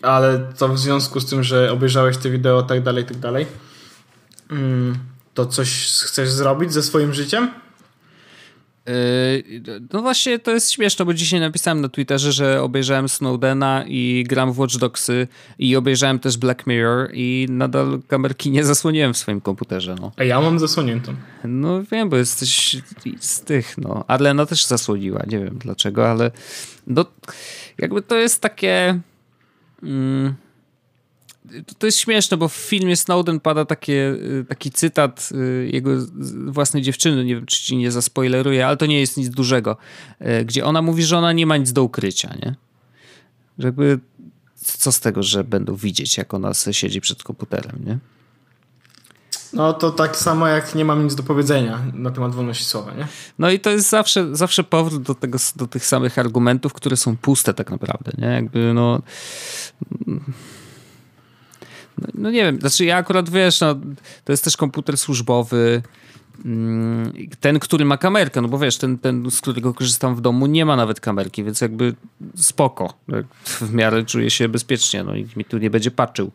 Ale 0.01 0.39
to 0.57 0.69
w 0.69 0.79
związku 0.79 1.19
z 1.19 1.25
tym, 1.25 1.43
że 1.43 1.71
obejrzałeś 1.71 2.17
te 2.17 2.29
wideo, 2.29 2.63
tak 2.63 2.83
dalej, 2.83 3.05
tak 3.05 3.17
dalej, 3.17 3.45
mm, 4.51 4.97
to 5.33 5.45
coś 5.45 5.69
chcesz 6.05 6.29
zrobić 6.29 6.74
ze 6.74 6.83
swoim 6.83 7.13
życiem? 7.13 7.51
Yy, 8.88 9.62
no 9.94 10.01
właśnie 10.01 10.39
to 10.39 10.51
jest 10.51 10.72
śmieszne, 10.72 11.06
bo 11.06 11.13
dzisiaj 11.13 11.39
napisałem 11.39 11.82
na 11.82 11.89
Twitterze, 11.89 12.32
że 12.32 12.63
obejrzałem 12.63 13.10
Snowdena 13.10 13.84
i 13.88 14.25
gram 14.27 14.53
w 14.53 14.60
Watch 14.60 14.77
Dogsy 14.77 15.27
i 15.60 15.75
obejrzałem 15.75 16.20
też 16.20 16.38
Black 16.38 16.67
Mirror 16.67 17.10
i 17.13 17.48
nadal 17.50 18.00
kamerki 18.08 18.51
nie 18.51 18.63
zasłoniłem 18.63 19.13
w 19.13 19.17
swoim 19.17 19.41
komputerze. 19.41 19.96
No. 20.01 20.12
A 20.17 20.24
ja 20.24 20.41
mam 20.41 20.60
zasłoniętą. 20.60 21.15
No 21.44 21.84
wiem, 21.84 22.10
bo 22.10 22.17
jesteś 22.17 22.77
z 23.20 23.41
tych, 23.41 23.77
no. 23.77 24.03
Adlena 24.08 24.46
też 24.46 24.65
zasłoniła, 24.65 25.24
nie 25.27 25.39
wiem 25.39 25.58
dlaczego, 25.58 26.12
ale 26.12 26.32
no, 26.88 27.06
jakby 27.77 28.01
to 28.01 28.15
jest 28.15 28.41
takie... 28.41 29.00
Mm, 29.84 30.34
to 31.77 31.85
jest 31.85 31.99
śmieszne, 31.99 32.37
bo 32.37 32.47
w 32.47 32.53
filmie 32.53 32.95
Snowden 32.95 33.39
pada 33.39 33.65
takie, 33.65 33.93
y, 33.93 34.45
taki 34.49 34.71
cytat 34.71 35.29
y, 35.31 35.69
jego 35.73 35.91
własnej 36.47 36.83
dziewczyny, 36.83 37.25
nie 37.25 37.35
wiem 37.35 37.45
czy 37.45 37.63
ci 37.63 37.77
nie 37.77 37.91
zaspoileruję, 37.91 38.67
ale 38.67 38.77
to 38.77 38.85
nie 38.85 38.99
jest 38.99 39.17
nic 39.17 39.29
dużego, 39.29 39.77
y, 40.21 40.45
gdzie 40.45 40.65
ona 40.65 40.81
mówi, 40.81 41.03
że 41.03 41.17
ona 41.17 41.33
nie 41.33 41.45
ma 41.45 41.57
nic 41.57 41.73
do 41.73 41.83
ukrycia, 41.83 42.35
nie? 42.45 42.55
Żeby 43.59 43.99
co 44.55 44.91
z 44.91 44.99
tego, 44.99 45.23
że 45.23 45.43
będą 45.43 45.75
widzieć, 45.75 46.17
jak 46.17 46.33
ona 46.33 46.53
siedzi 46.53 47.01
przed 47.01 47.23
komputerem, 47.23 47.85
nie? 47.85 47.97
No 49.53 49.73
to 49.73 49.91
tak 49.91 50.15
samo 50.15 50.47
jak 50.47 50.75
nie 50.75 50.86
mam 50.86 51.03
nic 51.03 51.15
do 51.15 51.23
powiedzenia 51.23 51.79
na 51.93 52.12
temat 52.12 52.36
wolności 52.36 52.65
słowa, 52.65 52.93
nie? 52.93 53.07
No 53.39 53.51
i 53.51 53.60
to 53.60 53.69
jest 53.69 53.89
zawsze, 53.89 54.36
zawsze 54.36 54.63
powrót 54.63 55.03
do, 55.03 55.15
tego, 55.15 55.38
do 55.55 55.67
tych 55.67 55.86
samych 55.86 56.19
argumentów, 56.19 56.73
które 56.73 56.97
są 56.97 57.17
puste 57.17 57.53
tak 57.53 57.71
naprawdę, 57.71 58.12
nie? 58.17 58.27
Jakby 58.27 58.73
no 58.73 59.01
no, 62.01 62.07
no, 62.13 62.31
nie 62.31 62.43
wiem, 62.43 62.60
znaczy 62.60 62.86
ja 62.86 62.97
akurat 62.97 63.29
wiesz, 63.29 63.62
no, 63.62 63.75
to 64.23 64.33
jest 64.33 64.43
też 64.43 64.57
komputer 64.57 64.97
służbowy. 64.97 65.81
Mm, 66.45 67.13
ten, 67.39 67.60
który 67.60 67.86
ma 67.86 67.97
kamerkę, 67.97 68.41
no 68.41 68.47
bo 68.47 68.60
wiesz, 68.60 68.77
ten, 68.77 68.97
ten, 68.97 69.31
z 69.31 69.41
którego 69.41 69.73
korzystam 69.73 70.15
w 70.15 70.21
domu, 70.21 70.45
nie 70.45 70.65
ma 70.65 70.75
nawet 70.75 70.99
kamerki, 70.99 71.43
więc 71.43 71.62
jakby 71.62 71.95
spoko. 72.36 72.93
W 73.43 73.73
miarę 73.73 74.05
czuję 74.05 74.29
się 74.29 74.49
bezpiecznie, 74.49 75.03
no 75.03 75.15
nikt 75.15 75.36
mi 75.36 75.45
tu 75.45 75.57
nie 75.57 75.69
będzie 75.69 75.91
patrzył. 75.91 76.31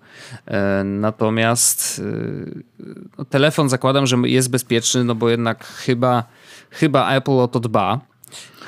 E, 0.46 0.84
natomiast 0.84 2.02
e, 2.04 2.92
no, 3.18 3.24
telefon 3.24 3.68
zakładam, 3.68 4.06
że 4.06 4.16
jest 4.24 4.50
bezpieczny, 4.50 5.04
no 5.04 5.14
bo 5.14 5.30
jednak 5.30 5.64
chyba, 5.64 6.24
chyba 6.70 7.10
Apple 7.14 7.30
o 7.30 7.48
to 7.48 7.60
dba. 7.60 8.00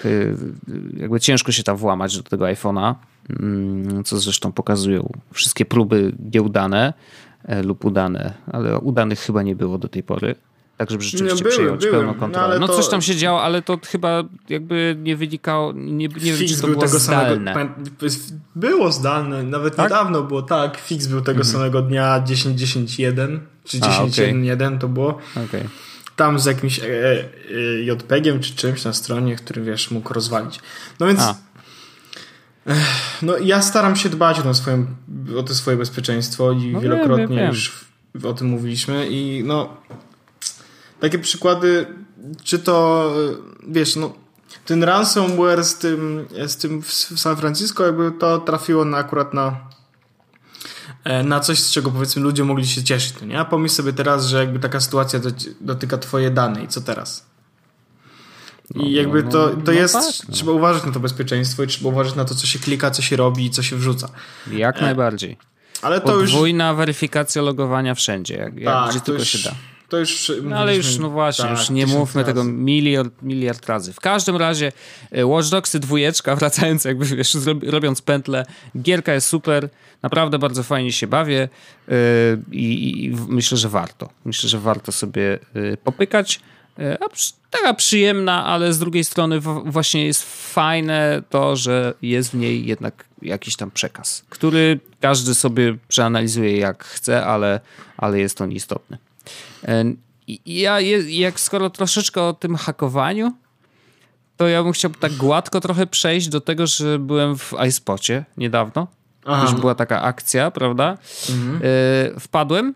E, 0.04 0.08
jakby 0.96 1.20
ciężko 1.20 1.52
się 1.52 1.62
tam 1.62 1.76
włamać 1.76 2.16
do 2.16 2.22
tego 2.22 2.44
iPhone'a. 2.44 2.94
Mm, 3.30 4.04
co 4.04 4.18
zresztą 4.18 4.52
pokazują 4.52 5.12
wszystkie 5.32 5.64
próby 5.64 6.12
nieudane 6.34 6.92
e, 7.44 7.62
lub 7.62 7.84
udane, 7.84 8.34
ale 8.52 8.78
udanych 8.78 9.18
chyba 9.18 9.42
nie 9.42 9.56
było 9.56 9.78
do 9.78 9.88
tej 9.88 10.02
pory. 10.02 10.34
Tak, 10.76 10.90
żeby 10.90 11.04
rzeczywiście 11.04 11.42
były, 11.42 11.50
przejąć 11.50 11.80
były. 11.80 11.92
pełną 11.92 12.12
no, 12.12 12.20
kontrolę. 12.20 12.58
No, 12.58 12.66
no 12.66 12.72
coś 12.72 12.88
tam 12.88 13.02
się 13.02 13.16
działo, 13.16 13.42
ale 13.42 13.62
to 13.62 13.78
chyba 13.86 14.22
jakby 14.48 14.96
nie 14.98 15.16
wynikało, 15.16 15.72
nie, 15.72 15.92
nie 15.92 16.08
wiem, 16.08 16.48
czy 16.48 16.60
to 16.60 16.66
było 16.66 16.80
tego 16.80 16.98
zdalne. 16.98 17.54
Samego, 17.54 17.74
było 18.54 18.92
zdalne, 18.92 19.42
nawet 19.42 19.76
tak? 19.76 19.84
niedawno 19.84 20.22
było 20.22 20.42
tak, 20.42 20.76
fix 20.76 21.06
był 21.06 21.20
tego 21.20 21.40
mhm. 21.40 21.52
samego 21.52 21.82
dnia 21.82 22.24
10.10.1 22.26 23.38
czy 23.64 23.78
10.1.1 23.78 24.66
okay. 24.66 24.78
to 24.78 24.88
było. 24.88 25.18
Okay. 25.46 25.68
Tam 26.16 26.38
z 26.38 26.44
jakimś 26.44 26.78
e, 26.78 26.84
e, 26.84 27.24
JPEG-iem 27.82 28.40
czy 28.40 28.54
czymś 28.54 28.84
na 28.84 28.92
stronie, 28.92 29.36
który 29.36 29.62
wiesz, 29.62 29.90
mógł 29.90 30.14
rozwalić. 30.14 30.60
No 31.00 31.06
więc 31.06 31.20
A. 31.20 31.34
No 33.22 33.36
ja 33.38 33.62
staram 33.62 33.96
się 33.96 34.08
dbać 34.08 34.38
o, 34.38 34.42
to 34.42 34.54
swoje, 34.54 34.86
o 35.38 35.42
to 35.42 35.54
swoje 35.54 35.76
bezpieczeństwo 35.76 36.52
i 36.52 36.72
no 36.72 36.80
wielokrotnie 36.80 37.26
wiem, 37.26 37.36
wiem, 37.36 37.48
już 37.48 37.84
o 38.24 38.32
tym 38.32 38.46
mówiliśmy 38.46 39.06
i 39.08 39.42
no 39.44 39.76
takie 41.00 41.18
przykłady, 41.18 41.86
czy 42.44 42.58
to 42.58 43.12
wiesz, 43.68 43.96
no 43.96 44.12
ten 44.64 44.82
ransomware 44.82 45.64
z 45.64 45.78
tym, 45.78 46.26
z 46.46 46.56
tym 46.56 46.82
w 46.82 46.92
San 46.92 47.36
Francisco 47.36 47.86
jakby 47.86 48.12
to 48.12 48.38
trafiło 48.38 48.84
na, 48.84 48.96
akurat 48.96 49.34
na 49.34 49.56
e, 51.04 51.22
na 51.22 51.40
coś, 51.40 51.58
z 51.58 51.70
czego 51.70 51.90
powiedzmy 51.90 52.22
ludzie 52.22 52.44
mogli 52.44 52.66
się 52.66 52.84
cieszyć, 52.84 53.14
no 53.20 53.26
nie? 53.26 53.40
A 53.40 53.44
pomyśl 53.44 53.74
sobie 53.74 53.92
teraz, 53.92 54.26
że 54.26 54.38
jakby 54.38 54.58
taka 54.58 54.80
sytuacja 54.80 55.20
dotyka 55.60 55.98
twoje 55.98 56.30
dane 56.30 56.64
i 56.64 56.68
co 56.68 56.80
teraz? 56.80 57.33
I 58.74 58.78
no, 58.78 58.84
jakby 58.88 59.22
no, 59.22 59.30
to, 59.30 59.48
to 59.48 59.56
no, 59.66 59.72
jest, 59.72 59.94
tak, 59.94 60.04
trzeba 60.32 60.52
uważać 60.52 60.84
na 60.84 60.92
to 60.92 61.00
bezpieczeństwo 61.00 61.62
i 61.62 61.66
trzeba 61.66 61.88
uważać 61.88 62.14
na 62.14 62.24
to, 62.24 62.34
co 62.34 62.46
się 62.46 62.58
klika, 62.58 62.90
co 62.90 63.02
się 63.02 63.16
robi 63.16 63.44
i 63.44 63.50
co 63.50 63.62
się 63.62 63.76
wrzuca. 63.76 64.08
Jak 64.52 64.78
e, 64.78 64.80
najbardziej. 64.80 65.36
Ale 65.82 66.00
to 66.00 66.06
Podwójna 66.06 66.68
już... 66.68 66.76
weryfikacja 66.76 67.42
logowania 67.42 67.94
wszędzie, 67.94 68.34
jak, 68.36 68.56
jak 68.56 68.74
tak, 68.74 68.90
gdzie 68.90 69.00
tylko 69.00 69.18
już... 69.20 69.28
się 69.28 69.38
da. 69.38 69.54
To 69.88 69.98
już 69.98 70.32
no 70.42 70.56
ale 70.56 70.76
już, 70.76 70.98
no 70.98 71.10
właśnie, 71.10 71.44
tak, 71.44 71.58
już 71.58 71.70
nie 71.70 71.86
mówmy 71.86 72.22
razy. 72.22 72.32
tego 72.32 72.44
miliard, 72.44 73.22
miliard 73.22 73.66
razy. 73.66 73.92
W 73.92 74.00
każdym 74.00 74.36
razie 74.36 74.72
e, 75.10 75.26
Watch 75.26 75.48
Dogsy 75.48 75.80
dwójeczka, 75.80 76.36
wracając 76.40 76.84
jakby, 76.84 77.04
wiesz, 77.04 77.36
robiąc 77.62 78.02
pętlę, 78.02 78.46
gierka 78.82 79.14
jest 79.14 79.26
super, 79.26 79.68
naprawdę 80.02 80.38
bardzo 80.38 80.62
fajnie 80.62 80.92
się 80.92 81.06
bawię 81.06 81.48
yy, 81.88 81.94
i, 82.52 83.04
i, 83.04 83.16
myślę, 83.28 83.58
że 83.58 83.68
warto. 83.68 84.08
Myślę, 84.24 84.48
że 84.48 84.58
warto 84.58 84.92
sobie 84.92 85.38
yy, 85.54 85.76
popykać. 85.84 86.40
E, 86.78 86.98
taka 87.50 87.74
przyjemna, 87.74 88.44
ale 88.44 88.72
z 88.72 88.78
drugiej 88.78 89.04
strony 89.04 89.40
właśnie 89.64 90.06
jest 90.06 90.52
fajne 90.52 91.22
to, 91.30 91.56
że 91.56 91.94
jest 92.02 92.30
w 92.30 92.34
niej 92.34 92.66
jednak 92.66 93.04
jakiś 93.22 93.56
tam 93.56 93.70
przekaz, 93.70 94.24
który 94.28 94.80
każdy 95.00 95.34
sobie 95.34 95.76
przeanalizuje 95.88 96.56
jak 96.56 96.84
chce, 96.84 97.26
ale, 97.26 97.60
ale 97.96 98.18
jest 98.18 98.40
on 98.40 98.52
istotny. 98.52 98.98
E, 99.64 99.84
ja, 100.46 100.80
jak 101.08 101.40
skoro 101.40 101.70
troszeczkę 101.70 102.22
o 102.22 102.32
tym 102.32 102.56
hakowaniu, 102.56 103.32
to 104.36 104.48
ja 104.48 104.62
bym 104.62 104.72
chciał 104.72 104.90
tak 104.90 105.12
gładko 105.12 105.60
trochę 105.60 105.86
przejść 105.86 106.28
do 106.28 106.40
tego, 106.40 106.66
że 106.66 106.98
byłem 106.98 107.38
w 107.38 107.52
iSpocie 107.68 108.24
niedawno. 108.36 108.86
Aha. 109.24 109.42
Już 109.42 109.60
była 109.60 109.74
taka 109.74 110.02
akcja, 110.02 110.50
prawda? 110.50 110.98
Mhm. 111.30 111.60
E, 112.16 112.20
wpadłem 112.20 112.74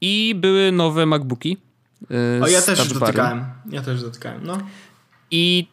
i 0.00 0.34
były 0.36 0.72
nowe 0.72 1.06
MacBooki 1.06 1.56
o, 2.42 2.48
ja 2.48 2.62
też 2.62 2.88
dotykałem. 2.88 3.44
Ja 3.70 3.82
też 3.82 4.02
dotykałem, 4.02 4.40
no. 4.44 4.58
I 5.30 5.66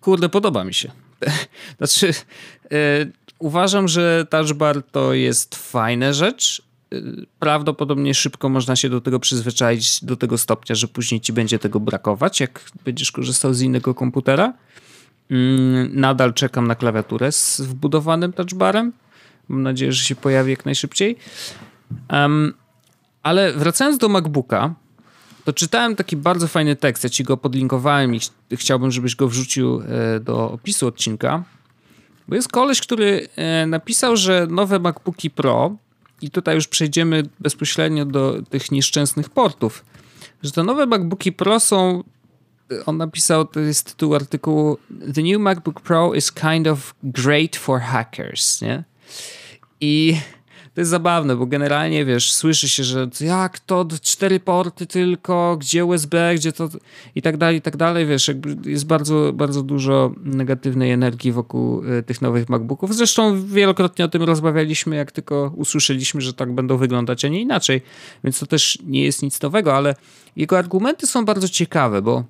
kurde, 0.00 0.28
podoba 0.28 0.64
mi 0.64 0.74
się. 0.74 0.90
znaczy, 1.78 2.06
yy, 2.06 3.12
uważam, 3.38 3.88
że 3.88 4.26
touch 4.30 4.52
bar 4.52 4.82
to 4.82 5.14
jest 5.14 5.54
fajna 5.54 6.12
rzecz, 6.12 6.68
prawdopodobnie 7.38 8.14
szybko 8.14 8.48
można 8.48 8.76
się 8.76 8.88
do 8.88 9.00
tego 9.00 9.20
przyzwyczaić 9.20 10.04
do 10.04 10.16
tego 10.16 10.38
stopnia, 10.38 10.74
że 10.74 10.88
później 10.88 11.20
ci 11.20 11.32
będzie 11.32 11.58
tego 11.58 11.80
brakować, 11.80 12.40
jak 12.40 12.60
będziesz 12.84 13.12
korzystał 13.12 13.54
z 13.54 13.60
innego 13.60 13.94
komputera. 13.94 14.52
Mm, 15.30 16.00
nadal 16.00 16.34
czekam 16.34 16.66
na 16.66 16.74
klawiaturę 16.74 17.32
z 17.32 17.60
wbudowanym 17.60 18.32
touchbarem. 18.32 18.92
Mam 19.48 19.62
nadzieję, 19.62 19.92
że 19.92 20.04
się 20.04 20.14
pojawi 20.14 20.50
jak 20.50 20.64
najszybciej. 20.64 21.16
Um, 22.12 22.54
ale 23.22 23.52
wracając 23.52 23.98
do 23.98 24.08
MacBooka, 24.08 24.74
to 25.44 25.52
czytałem 25.52 25.96
taki 25.96 26.16
bardzo 26.16 26.48
fajny 26.48 26.76
tekst. 26.76 27.04
Ja 27.04 27.10
ci 27.10 27.24
go 27.24 27.36
podlinkowałem 27.36 28.14
i 28.14 28.20
ch 28.20 28.30
chciałbym, 28.52 28.90
żebyś 28.90 29.16
go 29.16 29.28
wrzucił 29.28 29.80
e, 29.80 30.20
do 30.20 30.50
opisu 30.50 30.86
odcinka. 30.86 31.42
Bo 32.28 32.34
jest 32.34 32.48
koleś, 32.48 32.80
który 32.80 33.28
e, 33.36 33.66
napisał, 33.66 34.16
że 34.16 34.46
nowe 34.50 34.78
MacBooki 34.78 35.30
Pro, 35.30 35.76
i 36.22 36.30
tutaj 36.30 36.54
już 36.54 36.68
przejdziemy 36.68 37.22
bezpośrednio 37.40 38.04
do 38.04 38.42
tych 38.50 38.70
nieszczęsnych 38.70 39.30
portów, 39.30 39.84
że 40.42 40.50
te 40.52 40.62
nowe 40.62 40.86
MacBooki 40.86 41.32
Pro 41.32 41.60
są. 41.60 42.04
On 42.86 42.96
napisał, 42.96 43.44
to 43.44 43.60
jest 43.60 43.86
tytuł 43.86 44.14
artykułu: 44.14 44.78
The 45.14 45.22
new 45.22 45.40
MacBook 45.40 45.80
Pro 45.80 46.14
is 46.14 46.32
kind 46.32 46.66
of 46.66 46.94
great 47.02 47.56
for 47.56 47.80
hackers, 47.80 48.62
nie? 48.62 48.84
I 49.80 50.16
to 50.78 50.80
jest 50.80 50.90
zabawne, 50.90 51.36
bo 51.36 51.46
generalnie 51.46 52.04
wiesz, 52.04 52.32
słyszy 52.32 52.68
się, 52.68 52.84
że 52.84 53.08
jak 53.20 53.58
to 53.58 53.86
cztery 54.02 54.40
porty 54.40 54.86
tylko, 54.86 55.56
gdzie 55.56 55.84
USB, 55.84 56.34
gdzie 56.34 56.52
to 56.52 56.68
i 57.14 57.22
tak 57.22 57.36
dalej, 57.36 57.56
i 57.56 57.62
tak 57.62 57.76
dalej, 57.76 58.06
wiesz, 58.06 58.30
jest 58.64 58.86
bardzo, 58.86 59.32
bardzo 59.32 59.62
dużo 59.62 60.12
negatywnej 60.22 60.90
energii 60.90 61.32
wokół 61.32 61.82
e, 61.84 62.02
tych 62.02 62.22
nowych 62.22 62.48
MacBooków. 62.48 62.94
Zresztą 62.94 63.46
wielokrotnie 63.46 64.04
o 64.04 64.08
tym 64.08 64.22
rozmawialiśmy, 64.22 64.96
jak 64.96 65.12
tylko 65.12 65.52
usłyszeliśmy, 65.56 66.20
że 66.20 66.34
tak 66.34 66.52
będą 66.52 66.76
wyglądać, 66.76 67.24
a 67.24 67.28
nie 67.28 67.40
inaczej, 67.40 67.82
więc 68.24 68.38
to 68.38 68.46
też 68.46 68.78
nie 68.86 69.04
jest 69.04 69.22
nic 69.22 69.42
nowego, 69.42 69.76
ale 69.76 69.94
jego 70.36 70.58
argumenty 70.58 71.06
są 71.06 71.24
bardzo 71.24 71.48
ciekawe, 71.48 72.02
bo 72.02 72.24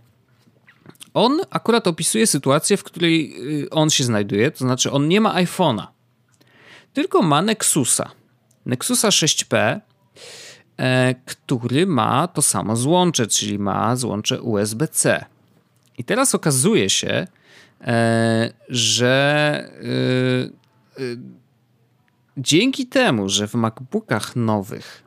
on 1.14 1.40
akurat 1.50 1.86
opisuje 1.86 2.26
sytuację, 2.26 2.76
w 2.76 2.84
której 2.84 3.34
y, 3.62 3.70
on 3.70 3.90
się 3.90 4.04
znajduje, 4.04 4.50
to 4.50 4.58
znaczy 4.58 4.90
on 4.92 5.08
nie 5.08 5.20
ma 5.20 5.34
iPhone'a, 5.34 5.86
tylko 6.92 7.22
ma 7.22 7.42
Nexusa. 7.42 8.18
Nexusa 8.68 9.08
6P, 9.08 9.80
e, 10.76 11.14
który 11.14 11.86
ma 11.86 12.28
to 12.28 12.42
samo 12.42 12.76
złącze, 12.76 13.26
czyli 13.26 13.58
ma 13.58 13.96
złącze 13.96 14.42
USB-C. 14.42 15.24
I 15.98 16.04
teraz 16.04 16.34
okazuje 16.34 16.90
się, 16.90 17.26
e, 17.80 18.52
że 18.68 19.70
e, 20.98 21.02
dzięki 22.36 22.86
temu, 22.86 23.28
że 23.28 23.48
w 23.48 23.54
MacBookach 23.54 24.36
nowych 24.36 25.02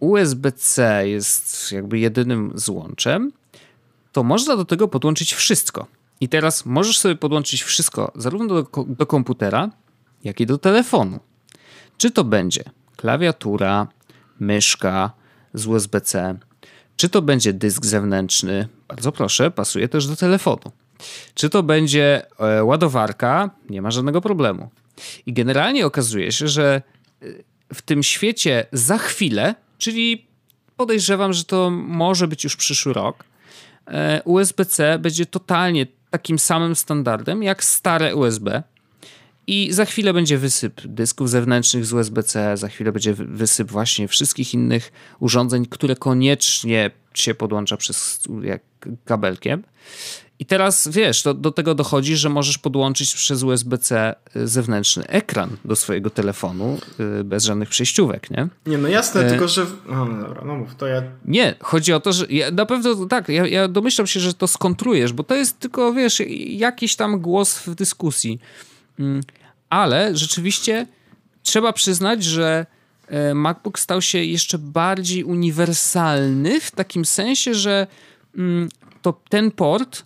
USB-C 0.00 1.08
jest 1.08 1.72
jakby 1.72 1.98
jedynym 1.98 2.52
złączem, 2.54 3.32
to 4.12 4.22
można 4.22 4.56
do 4.56 4.64
tego 4.64 4.88
podłączyć 4.88 5.34
wszystko. 5.34 5.86
I 6.20 6.28
teraz 6.28 6.66
możesz 6.66 6.98
sobie 6.98 7.16
podłączyć 7.16 7.62
wszystko 7.62 8.12
zarówno 8.14 8.62
do, 8.62 8.84
do 8.86 9.06
komputera, 9.06 9.70
jak 10.24 10.40
i 10.40 10.46
do 10.46 10.58
telefonu. 10.58 11.20
Czy 11.98 12.10
to 12.10 12.24
będzie 12.24 12.64
klawiatura, 12.96 13.88
myszka 14.40 15.10
z 15.54 15.66
USB-C, 15.66 16.38
czy 16.96 17.08
to 17.08 17.22
będzie 17.22 17.52
dysk 17.52 17.86
zewnętrzny, 17.86 18.68
bardzo 18.88 19.12
proszę, 19.12 19.50
pasuje 19.50 19.88
też 19.88 20.06
do 20.06 20.16
telefonu. 20.16 20.72
Czy 21.34 21.50
to 21.50 21.62
będzie 21.62 22.26
e, 22.40 22.64
ładowarka, 22.64 23.50
nie 23.70 23.82
ma 23.82 23.90
żadnego 23.90 24.20
problemu. 24.20 24.70
I 25.26 25.32
generalnie 25.32 25.86
okazuje 25.86 26.32
się, 26.32 26.48
że 26.48 26.82
e, 27.22 27.26
w 27.74 27.82
tym 27.82 28.02
świecie 28.02 28.66
za 28.72 28.98
chwilę, 28.98 29.54
czyli 29.78 30.26
podejrzewam, 30.76 31.32
że 31.32 31.44
to 31.44 31.70
może 31.70 32.28
być 32.28 32.44
już 32.44 32.56
przyszły 32.56 32.92
rok, 32.92 33.24
e, 33.86 34.22
USB-C 34.24 34.98
będzie 34.98 35.26
totalnie 35.26 35.86
takim 36.10 36.38
samym 36.38 36.76
standardem 36.76 37.42
jak 37.42 37.64
stare 37.64 38.16
USB. 38.16 38.62
I 39.46 39.72
za 39.72 39.84
chwilę 39.84 40.12
będzie 40.12 40.38
wysyp 40.38 40.80
dysków 40.84 41.30
zewnętrznych 41.30 41.86
z 41.86 41.92
USB-C, 41.92 42.56
za 42.56 42.68
chwilę 42.68 42.92
będzie 42.92 43.14
wysyp 43.14 43.70
właśnie 43.70 44.08
wszystkich 44.08 44.54
innych 44.54 44.92
urządzeń, 45.20 45.66
które 45.66 45.96
koniecznie 45.96 46.90
się 47.14 47.34
podłącza 47.34 47.76
przez 47.76 48.22
jak 48.42 48.62
kabelkiem. 49.04 49.62
I 50.38 50.46
teraz 50.46 50.88
wiesz, 50.88 51.22
do, 51.22 51.34
do 51.34 51.50
tego 51.50 51.74
dochodzi, 51.74 52.16
że 52.16 52.28
możesz 52.28 52.58
podłączyć 52.58 53.14
przez 53.14 53.42
USB-C 53.42 54.14
y, 54.36 54.48
zewnętrzny 54.48 55.06
ekran 55.06 55.56
do 55.64 55.76
swojego 55.76 56.10
telefonu 56.10 56.78
y, 57.20 57.24
bez 57.24 57.44
żadnych 57.44 57.68
przejściówek, 57.68 58.30
nie? 58.30 58.48
Nie, 58.66 58.78
no 58.78 58.88
jasne, 58.88 59.20
e... 59.20 59.30
tylko 59.30 59.48
że. 59.48 59.66
No, 59.88 60.04
no 60.04 60.22
dobra, 60.28 60.42
no 60.44 60.54
mów, 60.56 60.74
to 60.74 60.86
ja. 60.86 61.02
Nie, 61.24 61.54
chodzi 61.60 61.92
o 61.92 62.00
to, 62.00 62.12
że 62.12 62.26
ja, 62.30 62.50
na 62.50 62.66
pewno 62.66 63.06
tak, 63.06 63.28
ja, 63.28 63.46
ja 63.46 63.68
domyślam 63.68 64.06
się, 64.06 64.20
że 64.20 64.34
to 64.34 64.46
skontrujesz, 64.46 65.12
bo 65.12 65.22
to 65.22 65.34
jest 65.34 65.58
tylko, 65.58 65.92
wiesz, 65.92 66.22
jakiś 66.46 66.96
tam 66.96 67.20
głos 67.20 67.58
w 67.58 67.74
dyskusji. 67.74 68.40
Mm, 68.98 69.20
ale 69.70 70.16
rzeczywiście 70.16 70.86
trzeba 71.42 71.72
przyznać, 71.72 72.24
że 72.24 72.66
e, 73.08 73.34
MacBook 73.34 73.78
stał 73.78 74.02
się 74.02 74.18
jeszcze 74.24 74.58
bardziej 74.58 75.24
uniwersalny 75.24 76.60
w 76.60 76.70
takim 76.70 77.04
sensie, 77.04 77.54
że 77.54 77.86
mm, 78.36 78.68
to 79.02 79.20
ten 79.28 79.50
port 79.50 80.04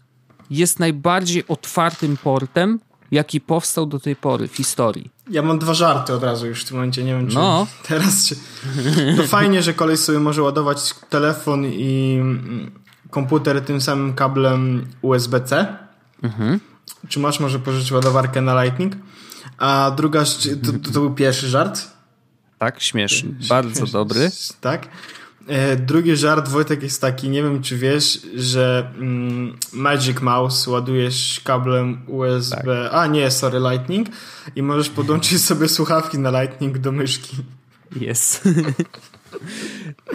jest 0.51 0.79
najbardziej 0.79 1.45
otwartym 1.49 2.17
portem, 2.17 2.81
jaki 3.11 3.41
powstał 3.41 3.87
do 3.87 4.01
tej 4.01 4.17
pory 4.17 4.49
w 4.49 4.57
historii. 4.57 5.11
Ja 5.31 5.43
mam 5.43 5.59
dwa 5.59 5.75
żarty 5.75 6.15
od 6.15 6.23
razu 6.23 6.47
już 6.47 6.65
w 6.65 6.69
tym 6.69 6.77
momencie, 6.77 7.05
nie 7.05 7.13
wiem 7.13 7.29
czy 7.29 7.35
no. 7.35 7.67
teraz 7.89 8.27
się... 8.27 8.35
To 9.17 9.23
fajnie, 9.23 9.63
że 9.63 9.75
koleś 9.75 10.01
sobie 10.01 10.19
może 10.19 10.43
ładować 10.43 10.95
telefon 11.11 11.65
i 11.65 12.19
mm, 12.21 12.71
komputer 13.11 13.65
tym 13.65 13.81
samym 13.81 14.15
kablem 14.15 14.87
USB-C. 15.03 15.77
Mhm. 16.23 16.61
Czy 17.09 17.21
masz 17.21 17.41
może 17.41 17.59
pożyczyć 17.59 17.93
ładowarkę 17.93 18.41
na 18.41 18.65
Lightning? 18.65 18.97
A 19.59 19.93
druga, 19.97 20.25
to, 20.25 20.73
to, 20.73 20.91
to 20.93 21.01
był 21.01 21.15
pierwszy 21.15 21.49
żart. 21.49 21.81
Tak, 22.59 22.83
śmieszny. 22.83 23.35
Bardzo 23.49 23.87
dobry. 23.87 24.31
Tak. 24.61 24.89
E, 25.47 25.77
drugi 25.77 26.17
żart, 26.17 26.49
Wojtek, 26.49 26.83
jest 26.83 27.01
taki, 27.01 27.29
nie 27.29 27.43
wiem 27.43 27.63
czy 27.63 27.79
wiesz, 27.79 28.21
że 28.35 28.93
mm, 28.97 29.59
Magic 29.73 30.21
Mouse 30.21 30.71
ładujesz 30.71 31.41
kablem 31.45 32.03
USB, 32.07 32.57
tak. 32.57 32.95
a 32.95 33.07
nie, 33.07 33.31
sorry, 33.31 33.59
Lightning 33.71 34.09
i 34.57 34.63
możesz 34.63 34.89
podłączyć 34.91 35.45
sobie 35.45 35.69
słuchawki 35.69 36.19
na 36.19 36.43
Lightning 36.43 36.79
do 36.79 36.93
myszki. 36.93 37.37
Jest. 37.97 38.45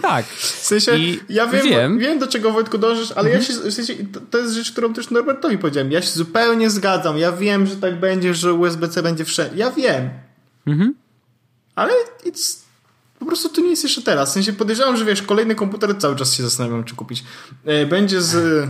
tak. 0.02 0.26
W 0.26 0.44
sensie, 0.44 0.96
I 0.96 1.20
ja 1.28 1.46
wiem, 1.46 1.66
wiem. 1.66 1.98
wiem 1.98 2.18
do 2.18 2.26
czego 2.26 2.52
Wojtku 2.52 2.78
dążysz, 2.78 3.12
ale 3.12 3.30
mhm. 3.30 3.42
ja 3.42 3.48
się, 3.48 3.70
w 3.70 3.74
sensie, 3.74 3.94
to, 4.30 4.38
jest 4.38 4.54
rzecz, 4.54 4.72
którą 4.72 4.94
też 4.94 5.10
Norbertowi 5.10 5.58
powiedziałem. 5.58 5.92
Ja 5.92 6.02
się 6.02 6.10
zupełnie 6.10 6.70
zgadzam. 6.70 7.18
Ja 7.18 7.32
wiem, 7.32 7.66
że 7.66 7.76
tak 7.76 8.00
będzie, 8.00 8.34
że 8.34 8.54
USB-C 8.54 9.02
będzie 9.02 9.24
wszędzie. 9.24 9.56
Ja 9.56 9.70
wiem. 9.70 10.10
Mhm. 10.66 10.94
Ale 11.74 11.92
it's, 12.24 12.66
po 13.18 13.26
prostu 13.26 13.48
to 13.48 13.60
nie 13.60 13.70
jest 13.70 13.82
jeszcze 13.82 14.02
teraz. 14.02 14.30
W 14.30 14.32
sensie 14.32 14.52
podejrzewam, 14.52 14.96
że 14.96 15.04
wiesz, 15.04 15.22
kolejny 15.22 15.54
komputer 15.54 15.98
cały 15.98 16.16
czas 16.16 16.34
się 16.34 16.42
zastanawiam, 16.42 16.84
czy 16.84 16.94
kupić. 16.94 17.24
E, 17.64 17.86
będzie 17.86 18.22
z, 18.22 18.68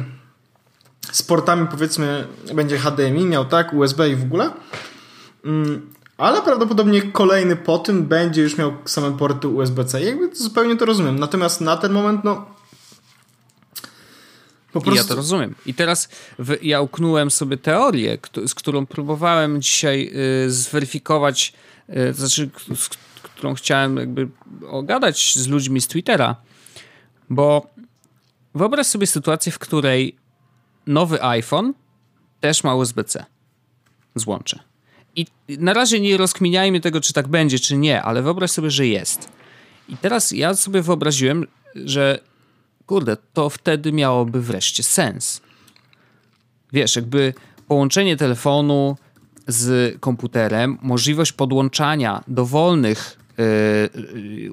z 1.12 1.22
portami, 1.22 1.66
powiedzmy, 1.70 2.26
będzie 2.54 2.78
HDMI 2.78 3.26
miał, 3.26 3.44
tak, 3.44 3.72
USB 3.74 4.10
i 4.10 4.16
w 4.16 4.22
ogóle. 4.22 4.50
Ale 6.18 6.42
prawdopodobnie 6.42 7.02
kolejny 7.02 7.56
po 7.56 7.78
tym 7.78 8.06
będzie 8.06 8.42
już 8.42 8.58
miał 8.58 8.72
same 8.84 9.18
porty 9.18 9.48
USB-C. 9.48 10.02
Jakby 10.02 10.36
zupełnie 10.36 10.76
to 10.76 10.84
rozumiem. 10.84 11.18
Natomiast 11.18 11.60
na 11.60 11.76
ten 11.76 11.92
moment, 11.92 12.24
no. 12.24 12.46
Po 14.72 14.80
prostu... 14.80 15.02
Ja 15.02 15.08
to 15.08 15.14
rozumiem. 15.14 15.54
I 15.66 15.74
teraz 15.74 16.08
w, 16.38 16.56
ja 16.62 16.80
uknąłem 16.80 17.30
sobie 17.30 17.56
teorię, 17.56 18.18
z 18.46 18.54
którą 18.54 18.86
próbowałem 18.86 19.62
dzisiaj 19.62 20.12
y, 20.46 20.50
zweryfikować, 20.50 21.52
y, 22.10 22.12
znaczy, 22.12 22.50
z 22.74 22.88
którą 23.22 23.54
chciałem 23.54 23.96
jakby 23.96 24.28
ogadać 24.68 25.34
z 25.34 25.48
ludźmi 25.48 25.80
z 25.80 25.88
Twittera. 25.88 26.36
Bo 27.30 27.66
wyobraź 28.54 28.86
sobie 28.86 29.06
sytuację, 29.06 29.52
w 29.52 29.58
której 29.58 30.16
nowy 30.86 31.22
iPhone 31.22 31.74
też 32.40 32.64
ma 32.64 32.74
USB-C. 32.74 33.24
Złącze. 34.14 34.75
I 35.16 35.26
na 35.48 35.72
razie 35.72 36.00
nie 36.00 36.16
rozkminiajmy 36.16 36.80
tego, 36.80 37.00
czy 37.00 37.12
tak 37.12 37.28
będzie, 37.28 37.58
czy 37.58 37.76
nie, 37.76 38.02
ale 38.02 38.22
wyobraź 38.22 38.50
sobie, 38.50 38.70
że 38.70 38.86
jest. 38.86 39.28
I 39.88 39.96
teraz 39.96 40.30
ja 40.30 40.54
sobie 40.54 40.82
wyobraziłem, 40.82 41.46
że 41.74 42.18
kurde, 42.86 43.16
to 43.32 43.50
wtedy 43.50 43.92
miałoby 43.92 44.40
wreszcie 44.42 44.82
sens. 44.82 45.40
Wiesz, 46.72 46.96
jakby 46.96 47.34
połączenie 47.68 48.16
telefonu 48.16 48.96
z 49.46 49.96
komputerem, 50.00 50.78
możliwość 50.82 51.32
podłączania 51.32 52.24
dowolnych 52.28 53.18
yy, 53.38 54.52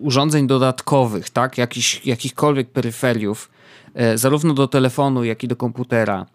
urządzeń 0.00 0.46
dodatkowych, 0.46 1.30
tak, 1.30 1.58
Jakich, 1.58 2.06
jakichkolwiek 2.06 2.70
peryferiów, 2.70 3.50
yy, 3.94 4.18
zarówno 4.18 4.54
do 4.54 4.68
telefonu, 4.68 5.24
jak 5.24 5.44
i 5.44 5.48
do 5.48 5.56
komputera, 5.56 6.26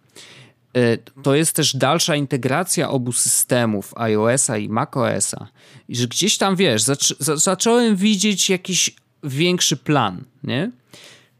to 1.24 1.36
jest 1.36 1.56
też 1.56 1.76
dalsza 1.76 2.16
integracja 2.16 2.90
obu 2.90 3.12
systemów 3.12 3.94
iOS-a 3.98 4.58
i 4.58 4.70
macOS-a. 4.70 5.48
I 5.88 5.96
że 5.96 6.08
gdzieś 6.08 6.38
tam, 6.38 6.56
wiesz, 6.56 6.84
zac 6.84 7.14
zacząłem 7.20 7.96
widzieć 7.96 8.50
jakiś 8.50 8.96
większy 9.24 9.78
plan, 9.78 10.24
nie? 10.44 10.72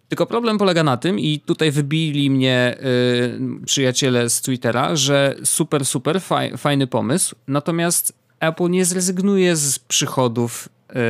Tylko 0.10 0.26
problem 0.26 0.58
polega 0.58 0.84
na 0.84 0.98
tym, 0.98 1.20
i 1.20 1.40
tutaj 1.40 1.72
wybili 1.72 2.30
mnie 2.30 2.78
y, 3.62 3.66
przyjaciele 3.66 4.30
z 4.30 4.42
Twittera, 4.42 4.96
że 4.96 5.36
super, 5.44 5.86
super, 5.86 6.22
faj, 6.22 6.58
fajny 6.58 6.88
pomysł, 6.88 7.36
natomiast 7.48 8.14
Apple 8.40 8.70
nie 8.70 8.86
zrezygnuje 8.86 9.56
z 9.56 9.80
przychodów 9.80 10.70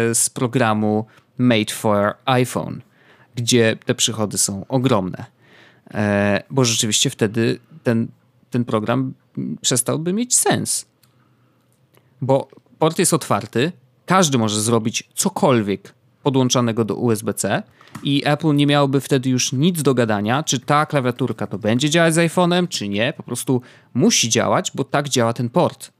y, 0.09 0.15
z 0.15 0.29
programu 0.29 1.05
Made 1.37 1.73
for 1.73 2.13
iPhone, 2.25 2.81
gdzie 3.35 3.77
te 3.85 3.95
przychody 3.95 4.37
są 4.37 4.65
ogromne. 4.67 5.25
E, 5.93 6.43
bo 6.49 6.65
rzeczywiście 6.65 7.09
wtedy 7.09 7.59
ten, 7.83 8.07
ten 8.49 8.65
program 8.65 9.13
przestałby 9.61 10.13
mieć 10.13 10.35
sens. 10.35 10.85
Bo 12.21 12.47
port 12.79 12.99
jest 12.99 13.13
otwarty, 13.13 13.71
każdy 14.05 14.37
może 14.37 14.61
zrobić 14.61 15.09
cokolwiek 15.13 15.93
podłączanego 16.23 16.85
do 16.85 16.95
USB-C 16.95 17.63
i 18.03 18.21
Apple 18.25 18.55
nie 18.55 18.67
miałoby 18.67 19.01
wtedy 19.01 19.29
już 19.29 19.53
nic 19.53 19.81
do 19.81 19.93
gadania, 19.93 20.43
czy 20.43 20.59
ta 20.59 20.85
klawiaturka 20.85 21.47
to 21.47 21.57
będzie 21.57 21.89
działać 21.89 22.13
z 22.13 22.17
iPhone'em, 22.17 22.67
czy 22.67 22.89
nie. 22.89 23.13
Po 23.17 23.23
prostu 23.23 23.61
musi 23.93 24.29
działać, 24.29 24.71
bo 24.75 24.83
tak 24.83 25.09
działa 25.09 25.33
ten 25.33 25.49
port. 25.49 25.91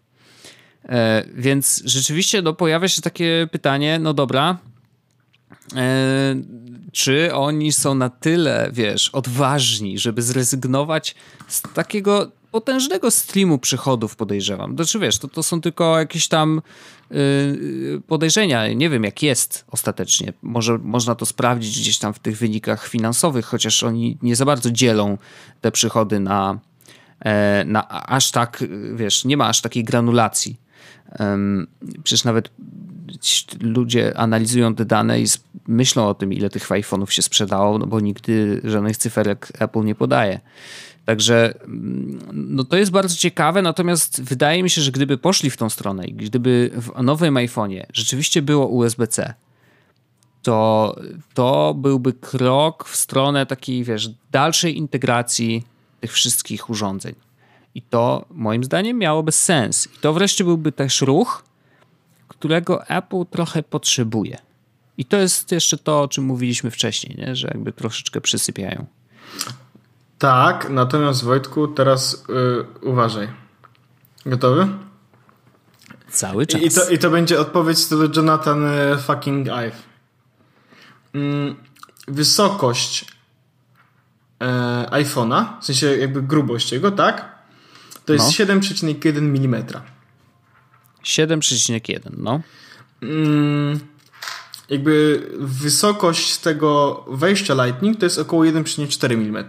E, 0.86 1.24
więc 1.36 1.82
rzeczywiście 1.86 2.42
no, 2.42 2.54
pojawia 2.54 2.88
się 2.88 3.02
takie 3.02 3.48
pytanie, 3.52 4.00
no 4.00 4.14
dobra, 4.14 4.58
czy 6.92 7.34
oni 7.34 7.72
są 7.72 7.96
na 7.96 8.10
tyle, 8.10 8.70
wiesz, 8.74 9.10
odważni, 9.10 10.00
żeby 10.00 10.22
zrezygnować 10.22 11.16
z 11.48 11.62
takiego 11.62 12.32
potężnego 12.52 13.12
streamu 13.12 13.58
przychodów, 13.58 14.16
podejrzewam. 14.16 14.76
Znaczy 14.76 15.00
wiesz, 15.00 15.18
to, 15.18 15.28
to 15.28 15.44
są 15.44 15.62
tylko 15.62 16.00
jakieś 16.00 16.28
tam 16.28 16.62
yy, 17.12 18.02
podejrzenia. 18.08 18.74
Nie 18.74 18.90
wiem, 18.90 19.04
jak 19.04 19.24
jest 19.24 19.66
ostatecznie. 19.72 20.34
Może 20.42 20.78
można 20.78 21.16
to 21.16 21.26
sprawdzić 21.26 21.80
gdzieś 21.80 21.98
tam 21.98 22.14
w 22.14 22.20
tych 22.20 22.38
wynikach 22.38 22.88
finansowych, 22.88 23.46
chociaż 23.46 23.84
oni 23.84 24.18
nie 24.22 24.36
za 24.36 24.46
bardzo 24.46 24.72
dzielą 24.72 25.18
te 25.62 25.72
przychody 25.72 26.20
na, 26.20 26.60
e, 27.20 27.64
na 27.66 27.88
aż 28.08 28.32
tak, 28.32 28.64
wiesz, 28.96 29.26
nie 29.26 29.38
ma 29.38 29.48
aż 29.48 29.62
takiej 29.62 29.84
granulacji. 29.84 30.70
Przecież 32.04 32.24
nawet 32.24 32.50
ludzie 33.62 34.18
analizują 34.18 34.76
te 34.76 34.86
dane 34.86 35.22
i 35.22 35.26
myślą 35.68 36.08
o 36.08 36.14
tym, 36.14 36.34
ile 36.34 36.50
tych 36.50 36.70
iPhone'ów 36.70 37.10
się 37.10 37.22
sprzedało, 37.22 37.78
no 37.78 37.88
bo 37.88 38.00
nigdy 38.00 38.62
żadnych 38.64 38.98
cyferek 38.98 39.52
Apple 39.60 39.84
nie 39.84 39.96
podaje. 39.96 40.40
Także 41.06 41.54
mm, 41.64 42.20
no 42.34 42.64
to 42.64 42.78
jest 42.78 42.92
bardzo 42.92 43.16
ciekawe, 43.16 43.62
natomiast 43.62 44.24
wydaje 44.24 44.64
mi 44.64 44.70
się, 44.70 44.82
że 44.82 44.92
gdyby 44.92 45.18
poszli 45.18 45.50
w 45.50 45.58
tą 45.58 45.70
stronę 45.70 46.06
i 46.06 46.14
gdyby 46.14 46.72
w 46.74 47.04
nowym 47.04 47.36
iPhone'ie 47.36 47.84
rzeczywiście 47.94 48.42
było 48.42 48.68
USB-C, 48.68 49.34
to 50.42 50.96
to 51.34 51.74
byłby 51.74 52.14
krok 52.14 52.90
w 52.90 52.96
stronę 52.96 53.46
takiej, 53.46 53.84
wiesz, 53.84 54.10
dalszej 54.32 54.78
integracji 54.78 55.64
tych 56.02 56.14
wszystkich 56.14 56.70
urządzeń. 56.70 57.16
I 57.76 57.82
to 57.82 58.26
moim 58.32 58.64
zdaniem 58.64 58.98
miałoby 58.98 59.32
sens. 59.32 59.88
I 59.96 60.00
to 60.02 60.14
wreszcie 60.14 60.44
byłby 60.44 60.72
też 60.72 61.02
ruch, 61.02 61.44
którego 62.40 62.88
Apple 62.88 63.26
trochę 63.30 63.64
potrzebuje. 63.64 64.38
I 64.98 65.06
to 65.06 65.18
jest 65.18 65.52
jeszcze 65.52 65.78
to, 65.78 66.02
o 66.02 66.08
czym 66.08 66.24
mówiliśmy 66.24 66.72
wcześniej, 66.72 67.16
nie? 67.18 67.36
że 67.36 67.48
jakby 67.48 67.72
troszeczkę 67.72 68.22
przysypiają. 68.22 68.86
Tak, 70.18 70.70
natomiast 70.70 71.24
Wojtku, 71.24 71.68
teraz 71.68 72.24
yy, 72.30 72.66
uważaj. 72.82 73.28
Gotowy? 74.26 74.68
Cały 76.10 76.48
czas. 76.48 76.62
I 76.62 76.70
to, 76.70 76.90
I 76.90 76.98
to 76.98 77.10
będzie 77.10 77.40
odpowiedź 77.40 77.88
do 77.88 78.10
Jonathan 78.16 78.66
y, 78.66 78.98
fucking 78.98 79.48
Ive. 79.48 79.84
Yy, 81.14 81.56
wysokość 82.08 83.06
yy, 84.40 84.48
iPhone'a, 84.86 85.46
w 85.62 85.66
sensie 85.66 85.98
jakby 85.98 86.22
grubość 86.22 86.72
jego, 86.72 86.92
tak? 86.92 87.36
To 88.06 88.14
jest 88.14 88.40
no. 88.40 88.46
7,1 88.46 89.18
mm. 89.18 89.66
7,1, 91.04 92.00
no. 92.18 92.42
Yy, 93.02 93.80
jakby 94.70 95.28
wysokość 95.40 96.38
tego 96.38 97.04
wejścia 97.08 97.66
Lightning 97.66 98.00
to 98.00 98.06
jest 98.06 98.20
około 98.20 98.44
1,4 98.44 99.14
mm. 99.14 99.46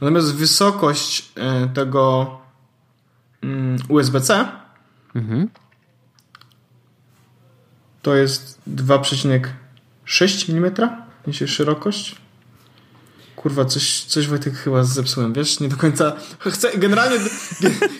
Natomiast 0.00 0.34
wysokość 0.34 1.32
e, 1.36 1.68
tego 1.68 2.30
mm, 3.42 3.78
USB-C 3.88 4.48
mhm. 5.14 5.48
to 8.02 8.16
jest 8.16 8.60
2,6 8.68 10.50
mm, 10.50 10.74
sensie 11.24 11.48
szerokość. 11.48 12.23
Kurwa, 13.44 13.64
coś, 13.64 14.04
coś 14.04 14.28
Wojtek 14.28 14.54
chyba 14.54 14.84
zepsułem, 14.84 15.32
wiesz? 15.32 15.60
Nie 15.60 15.68
do 15.68 15.76
końca. 15.76 16.12
Chcę, 16.38 16.78
generalnie. 16.78 17.18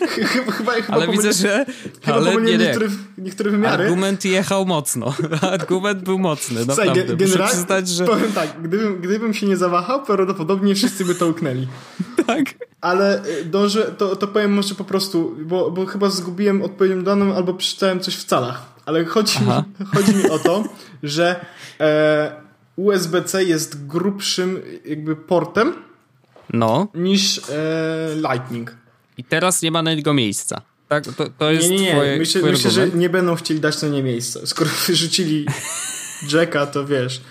chyba, 0.09 0.51
chyba, 0.51 0.71
ale 0.87 1.07
widzę, 1.07 1.33
że. 1.33 1.65
Chyba 2.05 2.17
ale 2.17 2.35
nie, 2.35 2.57
niektóre, 2.57 2.87
niektóre 3.17 3.51
wymiary. 3.51 3.83
Argument 3.83 4.25
jechał 4.25 4.65
mocno. 4.65 5.13
Argument 5.51 6.03
był 6.03 6.19
mocny, 6.19 6.65
naprawdę. 6.65 6.93
Słuchaj, 6.93 7.17
generalnie, 7.17 7.47
przyznać, 7.47 7.89
że. 7.89 8.05
Powiem 8.05 8.31
tak, 8.31 8.61
gdybym, 8.61 9.01
gdybym 9.01 9.33
się 9.33 9.47
nie 9.47 9.57
zawahał, 9.57 10.03
prawdopodobnie 10.03 10.75
wszyscy 10.75 11.05
by 11.05 11.15
to 11.15 11.27
uknęli. 11.27 11.67
tak. 12.27 12.45
Ale 12.81 13.25
y, 13.25 13.45
dążę, 13.45 13.83
to, 13.97 14.15
to 14.15 14.27
powiem 14.27 14.53
może 14.53 14.75
po 14.75 14.83
prostu, 14.83 15.35
bo, 15.45 15.71
bo 15.71 15.85
chyba 15.85 16.09
zgubiłem 16.09 16.61
odpowiednią 16.61 17.03
daną 17.03 17.35
albo 17.35 17.53
przeczytałem 17.53 17.99
coś 17.99 18.15
w 18.15 18.25
calach. 18.25 18.61
Ale 18.85 19.05
chodzi, 19.05 19.39
mi, 19.39 19.85
chodzi 19.93 20.15
mi 20.15 20.29
o 20.29 20.39
to, 20.39 20.63
że. 21.03 21.45
E, 21.79 22.44
USB-C 22.75 23.43
jest 23.43 23.87
grubszym 23.87 24.61
jakby 24.85 25.15
portem 25.15 25.73
no. 26.53 26.87
niż 26.95 27.41
e, 27.49 28.15
Lightning. 28.15 28.75
I 29.17 29.23
teraz 29.23 29.61
nie 29.61 29.71
ma 29.71 29.81
na 29.81 29.93
niego 29.93 30.13
miejsca. 30.13 30.61
Tak, 30.87 31.03
to, 31.03 31.29
to 31.37 31.51
jest 31.51 31.69
nie, 31.69 31.77
nie, 31.77 31.83
nie. 31.83 31.91
Twoje, 31.91 32.17
myślę, 32.17 32.41
myślę 32.41 32.71
że 32.71 32.89
nie 32.89 33.09
będą 33.09 33.35
chcieli 33.35 33.59
dać 33.59 33.81
na 33.81 33.87
nie 33.87 34.03
miejsca. 34.03 34.39
Skoro 34.45 34.69
wyrzucili 34.87 35.45
Jacka, 36.33 36.65
to 36.65 36.85
wiesz. 36.85 37.21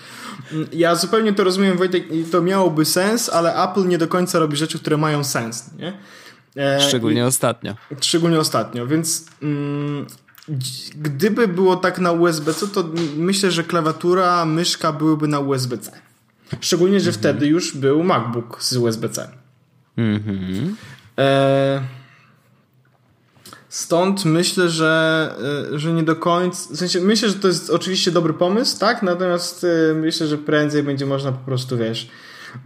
Ja 0.73 0.95
zupełnie 0.95 1.33
to 1.33 1.45
rozumiem, 1.45 1.79
Wojtek, 1.79 2.13
i 2.13 2.25
to 2.25 2.43
miałoby 2.43 2.85
sens, 2.85 3.29
ale 3.29 3.65
Apple 3.65 3.89
nie 3.89 3.99
do 3.99 4.09
końca 4.09 4.39
robi 4.39 4.57
rzeczy, 4.57 4.79
które 4.79 4.97
mają 4.97 5.25
sens, 5.25 5.71
nie? 5.79 5.99
E, 6.57 6.81
szczególnie 6.81 7.21
i, 7.21 7.25
ostatnio. 7.25 7.75
Szczególnie 8.01 8.39
ostatnio, 8.39 8.87
więc 8.87 9.27
mm, 9.43 10.07
Gdyby 10.97 11.49
było 11.49 11.77
tak 11.77 11.99
na 11.99 12.13
USB-C, 12.13 12.69
to 12.69 12.85
myślę, 13.17 13.51
że 13.51 13.65
klawiatura, 13.65 14.45
myszka 14.45 14.93
byłyby 14.93 15.29
na 15.29 15.39
USB-C. 15.39 15.93
Szczególnie, 16.61 17.01
że 17.01 17.11
mhm. 17.11 17.21
wtedy 17.21 17.47
już 17.47 17.77
był 17.77 18.05
MacBook 18.05 18.63
z 18.63 18.77
USB-C. 18.77 19.29
Mhm. 19.97 20.77
E... 21.19 21.83
Stąd 23.75 24.25
myślę, 24.25 24.69
że, 24.69 25.35
e, 25.75 25.79
że 25.79 25.93
nie 25.93 26.03
do 26.03 26.17
końca. 26.17 26.75
W 26.75 26.77
sensie 26.77 27.01
myślę, 27.01 27.29
że 27.29 27.35
to 27.35 27.49
jest 27.49 27.71
oczywiście 27.71 28.11
dobry 28.11 28.35
pomysł, 28.35 28.79
tak? 28.79 29.03
Natomiast 29.03 29.65
e, 29.65 29.95
myślę, 29.95 30.27
że 30.27 30.39
prędzej 30.39 30.83
będzie 30.83 31.07
można 31.07 31.33
po 31.33 31.45
prostu, 31.45 31.77
wiesz, 31.77 32.11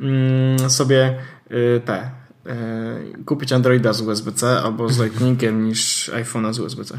mm, 0.01 0.71
sobie 0.71 1.19
e, 1.51 1.81
te 1.81 2.11
kupić 3.27 3.53
Androida 3.53 3.93
z 3.93 4.01
USB-C 4.01 4.61
albo 4.61 4.89
z 4.89 4.99
Lightningiem 4.99 5.65
niż 5.65 6.11
iPhone'a 6.15 6.53
z 6.53 6.61
USB-C. 6.61 6.99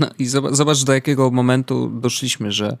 No 0.00 0.06
i 0.18 0.26
zobacz, 0.50 0.84
do 0.84 0.92
jakiego 0.92 1.30
momentu 1.30 1.90
doszliśmy, 2.00 2.52
że 2.52 2.76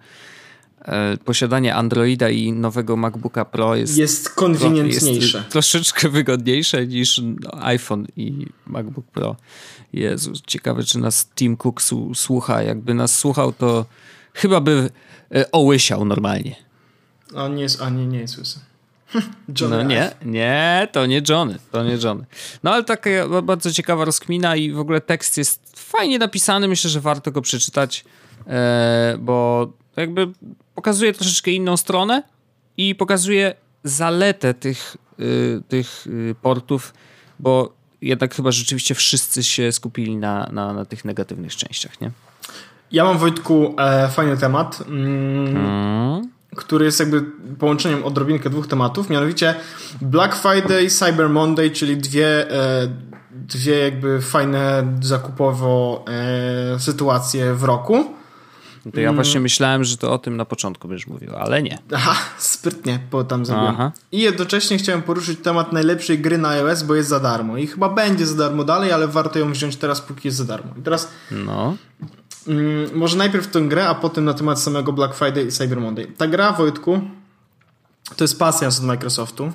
e, 0.82 1.16
posiadanie 1.16 1.74
Androida 1.74 2.30
i 2.30 2.52
nowego 2.52 2.96
MacBooka 2.96 3.44
Pro 3.44 3.76
jest, 3.76 3.98
jest 3.98 4.28
konwenientniejsze. 4.30 5.38
Jest 5.38 5.50
troszeczkę 5.50 6.08
wygodniejsze 6.08 6.86
niż 6.86 7.22
iPhone 7.60 8.06
i 8.16 8.46
MacBook 8.66 9.06
Pro. 9.06 9.36
Jezu, 9.92 10.32
ciekawe, 10.46 10.82
czy 10.82 10.98
nas 10.98 11.28
Tim 11.34 11.56
Cook 11.56 11.82
słucha. 12.14 12.62
Jakby 12.62 12.94
nas 12.94 13.18
słuchał, 13.18 13.52
to 13.52 13.86
chyba 14.34 14.60
by 14.60 14.90
e, 15.34 15.52
ołysiał 15.52 16.04
normalnie. 16.04 16.56
A 17.36 17.48
nie 17.48 17.62
jest, 17.62 17.82
a 17.82 17.90
nie, 17.90 18.06
nie 18.06 18.18
jest 18.18 18.38
łysy. 18.38 18.60
Johnny 19.60 19.76
no 19.76 19.82
nie, 19.82 20.10
nie, 20.24 20.88
to 20.92 21.06
nie 21.06 21.22
Johnny, 21.28 21.58
to 21.72 21.84
nie 21.84 21.98
Johnny. 22.04 22.24
No 22.62 22.72
ale 22.72 22.84
taka 22.84 23.10
bardzo 23.42 23.72
ciekawa 23.72 24.04
rozkmina 24.04 24.56
i 24.56 24.72
w 24.72 24.78
ogóle 24.78 25.00
tekst 25.00 25.38
jest 25.38 25.72
fajnie 25.76 26.18
napisany, 26.18 26.68
myślę, 26.68 26.90
że 26.90 27.00
warto 27.00 27.32
go 27.32 27.42
przeczytać, 27.42 28.04
e, 28.46 29.16
bo 29.18 29.68
jakby 29.96 30.28
pokazuje 30.74 31.12
troszeczkę 31.12 31.50
inną 31.50 31.76
stronę 31.76 32.22
i 32.76 32.94
pokazuje 32.94 33.54
zaletę 33.84 34.54
tych, 34.54 34.96
y, 35.20 35.62
tych 35.68 36.06
y, 36.06 36.34
portów, 36.42 36.94
bo 37.38 37.72
jednak 38.02 38.34
chyba 38.34 38.52
rzeczywiście 38.52 38.94
wszyscy 38.94 39.44
się 39.44 39.72
skupili 39.72 40.16
na, 40.16 40.48
na, 40.52 40.72
na 40.72 40.84
tych 40.84 41.04
negatywnych 41.04 41.56
częściach, 41.56 42.00
nie? 42.00 42.10
Ja 42.92 43.04
mam 43.04 43.18
Wojtku 43.18 43.74
e, 43.78 44.08
fajny 44.08 44.36
temat. 44.36 44.82
Mm. 44.88 45.54
Hmm 45.54 46.39
który 46.56 46.84
jest 46.84 47.00
jakby 47.00 47.22
połączeniem 47.58 48.04
odrobinkę 48.04 48.50
dwóch 48.50 48.66
tematów, 48.66 49.10
mianowicie 49.10 49.54
Black 50.00 50.36
Friday, 50.36 50.90
Cyber 50.90 51.28
Monday, 51.28 51.70
czyli 51.70 51.96
dwie, 51.96 52.50
e, 52.50 52.88
dwie 53.32 53.78
jakby 53.78 54.20
fajne 54.20 54.92
zakupowo 55.02 56.04
e, 56.08 56.80
sytuacje 56.80 57.54
w 57.54 57.64
roku. 57.64 58.04
To 58.94 59.00
ja 59.00 59.12
właśnie 59.12 59.40
myślałem, 59.40 59.84
że 59.84 59.96
to 59.96 60.12
o 60.12 60.18
tym 60.18 60.36
na 60.36 60.44
początku 60.44 60.88
będziesz 60.88 61.06
mówił, 61.06 61.36
ale 61.36 61.62
nie. 61.62 61.78
Aha, 61.94 62.16
sprytnie, 62.38 62.98
bo 63.10 63.24
tam 63.24 63.46
zrobiłem. 63.46 63.74
Aha. 63.74 63.92
I 64.12 64.20
jednocześnie 64.20 64.78
chciałem 64.78 65.02
poruszyć 65.02 65.40
temat 65.40 65.72
najlepszej 65.72 66.18
gry 66.18 66.38
na 66.38 66.48
iOS, 66.48 66.82
bo 66.82 66.94
jest 66.94 67.08
za 67.08 67.20
darmo. 67.20 67.56
I 67.56 67.66
chyba 67.66 67.88
będzie 67.88 68.26
za 68.26 68.36
darmo 68.36 68.64
dalej, 68.64 68.92
ale 68.92 69.08
warto 69.08 69.38
ją 69.38 69.52
wziąć 69.52 69.76
teraz, 69.76 70.00
póki 70.00 70.28
jest 70.28 70.38
za 70.38 70.44
darmo. 70.44 70.74
I 70.78 70.82
teraz 70.82 71.08
no. 71.30 71.76
Mm, 72.48 72.90
może 72.94 73.16
najpierw 73.16 73.46
tę 73.46 73.60
grę, 73.60 73.88
a 73.88 73.94
potem 73.94 74.24
na 74.24 74.34
temat 74.34 74.60
samego 74.60 74.92
Black 74.92 75.14
Friday 75.14 75.44
i 75.44 75.52
Cyber 75.52 75.80
Monday. 75.80 76.06
Ta 76.06 76.26
gra, 76.26 76.52
Wojtku, 76.52 77.00
to 78.16 78.24
jest 78.24 78.38
pasja 78.38 78.68
od 78.68 78.82
Microsoftu. 78.82 79.44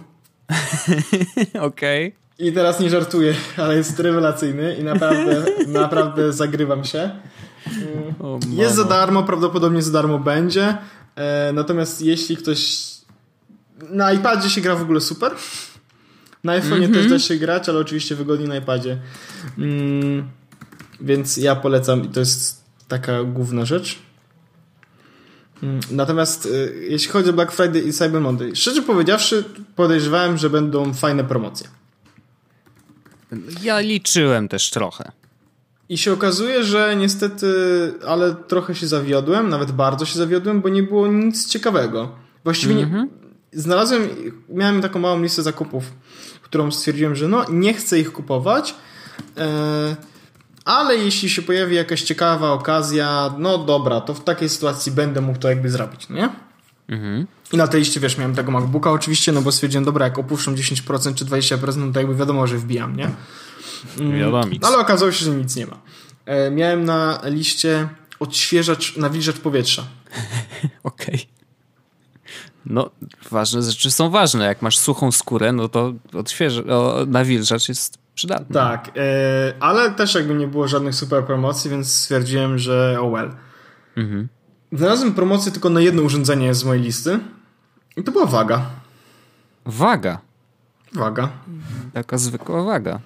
Okej. 1.59 2.07
Okay. 2.07 2.25
I 2.39 2.51
teraz 2.51 2.79
nie 2.79 2.89
żartuję, 2.89 3.33
ale 3.57 3.77
jest 3.77 3.99
rewelacyjny 3.99 4.75
i 4.75 4.83
naprawdę, 4.83 5.45
naprawdę 5.81 6.33
zagrywam 6.33 6.83
się. 6.83 7.11
Mm, 7.67 8.39
jest 8.49 8.75
za 8.75 8.83
darmo, 8.83 9.23
prawdopodobnie 9.23 9.81
za 9.81 9.91
darmo 9.91 10.19
będzie. 10.19 10.77
E, 11.15 11.51
natomiast 11.53 12.01
jeśli 12.01 12.37
ktoś. 12.37 12.85
Na 13.89 14.13
iPadzie 14.13 14.49
się 14.49 14.61
gra 14.61 14.75
w 14.75 14.81
ogóle 14.81 15.01
super. 15.01 15.31
Na 16.43 16.59
iPhone'ie 16.59 16.75
mm 16.75 16.91
-hmm. 16.91 16.93
też 16.93 17.09
da 17.09 17.19
się 17.19 17.35
grać, 17.35 17.69
ale 17.69 17.79
oczywiście 17.79 18.15
wygodniej 18.15 18.49
na 18.49 18.55
iPadzie. 18.55 18.97
Mm, 19.57 20.29
więc 21.01 21.37
ja 21.37 21.55
polecam 21.55 22.03
i 22.03 22.07
to 22.07 22.19
jest 22.19 22.64
taka 22.87 23.23
główna 23.23 23.65
rzecz. 23.65 23.99
Mm, 25.63 25.79
natomiast 25.91 26.45
y, 26.45 26.87
jeśli 26.89 27.11
chodzi 27.11 27.29
o 27.29 27.33
Black 27.33 27.51
Friday 27.51 27.81
i 27.81 27.93
Cyber 27.93 28.21
Monday, 28.21 28.55
szczerze 28.55 28.81
powiedziawszy, 28.81 29.43
podejrzewałem, 29.75 30.37
że 30.37 30.49
będą 30.49 30.93
fajne 30.93 31.23
promocje. 31.23 31.67
Ja 33.61 33.79
liczyłem 33.79 34.47
też 34.47 34.69
trochę. 34.69 35.11
I 35.89 35.97
się 35.97 36.13
okazuje, 36.13 36.63
że 36.63 36.95
niestety, 36.95 37.47
ale 38.07 38.35
trochę 38.35 38.75
się 38.75 38.87
zawiodłem, 38.87 39.49
nawet 39.49 39.71
bardzo 39.71 40.05
się 40.05 40.19
zawiodłem, 40.19 40.61
bo 40.61 40.69
nie 40.69 40.83
było 40.83 41.07
nic 41.07 41.47
ciekawego. 41.47 42.11
Właściwie 42.43 42.73
mm 42.73 42.85
-hmm. 42.85 42.93
nie, 42.93 42.99
mhm. 42.99 43.19
znalazłem, 43.53 44.09
miałem 44.49 44.81
taką 44.81 44.99
małą 44.99 45.21
listę 45.21 45.43
zakupów, 45.43 45.83
którą 46.41 46.71
stwierdziłem, 46.71 47.15
że 47.15 47.27
no 47.27 47.45
nie 47.49 47.73
chcę 47.73 47.99
ich 47.99 48.11
kupować. 48.11 48.75
E, 49.37 49.95
ale 50.65 50.97
jeśli 50.97 51.29
się 51.29 51.41
pojawi 51.41 51.75
jakaś 51.75 52.01
ciekawa 52.01 52.51
okazja, 52.51 53.33
no 53.37 53.57
dobra, 53.57 54.01
to 54.01 54.13
w 54.13 54.23
takiej 54.23 54.49
sytuacji 54.49 54.91
będę 54.91 55.21
mógł 55.21 55.39
to 55.39 55.49
jakby 55.49 55.69
zrobić, 55.69 56.09
no 56.09 56.15
nie? 56.15 56.29
Mhm. 56.89 57.27
I 57.53 57.57
na 57.57 57.67
tej 57.67 57.79
liście, 57.79 57.99
wiesz, 57.99 58.17
miałem 58.17 58.35
tego 58.35 58.51
MacBooka 58.51 58.91
oczywiście, 58.91 59.31
no 59.31 59.41
bo 59.41 59.51
stwierdziłem, 59.51 59.85
dobra, 59.85 60.05
jak 60.05 60.19
opuszczą 60.19 60.55
10% 60.55 61.15
czy 61.15 61.25
20%, 61.25 61.77
no 61.77 61.93
to 61.93 61.99
jakby 61.99 62.15
wiadomo, 62.15 62.47
że 62.47 62.57
wbijam, 62.57 62.95
nie? 62.95 63.09
Mm, 63.99 64.19
Wiadomo. 64.19 64.43
Ale 64.61 64.77
okazało 64.77 65.11
się, 65.11 65.25
że 65.25 65.31
nic 65.31 65.55
nie 65.55 65.65
ma. 65.65 65.77
E, 66.25 66.51
miałem 66.51 66.85
na 66.85 67.21
liście 67.23 67.87
odświeżacz, 68.19 68.97
nawilżacz 68.97 69.37
powietrza. 69.37 69.83
Okej. 70.83 71.15
Okay. 71.15 71.25
No, 72.65 72.89
ważne 73.31 73.61
rzeczy 73.61 73.91
są 73.91 74.09
ważne. 74.09 74.45
Jak 74.45 74.61
masz 74.61 74.77
suchą 74.77 75.11
skórę, 75.11 75.51
no 75.51 75.69
to 75.69 75.93
odśwież... 76.13 76.61
nawilżacz 77.07 77.69
jest 77.69 78.04
przydatny. 78.15 78.53
Tak, 78.53 78.91
e, 78.97 79.53
ale 79.59 79.91
też 79.91 80.15
jakby 80.15 80.33
nie 80.33 80.47
było 80.47 80.67
żadnych 80.67 80.95
super 80.95 81.25
promocji, 81.25 81.71
więc 81.71 81.93
stwierdziłem, 81.93 82.57
że 82.57 82.97
oh 83.01 83.11
well. 83.11 83.31
Mhm. 83.97 84.27
Znalazłem 84.71 85.13
promocję 85.13 85.51
tylko 85.51 85.69
na 85.69 85.81
jedno 85.81 86.01
urządzenie 86.01 86.53
z 86.53 86.63
mojej 86.63 86.83
listy 86.83 87.19
i 87.97 88.03
to 88.03 88.11
była 88.11 88.25
waga. 88.25 88.65
Waga? 89.65 90.19
Waga. 90.93 91.29
Taka 91.93 92.17
zwykła 92.17 92.63
waga. 92.63 92.99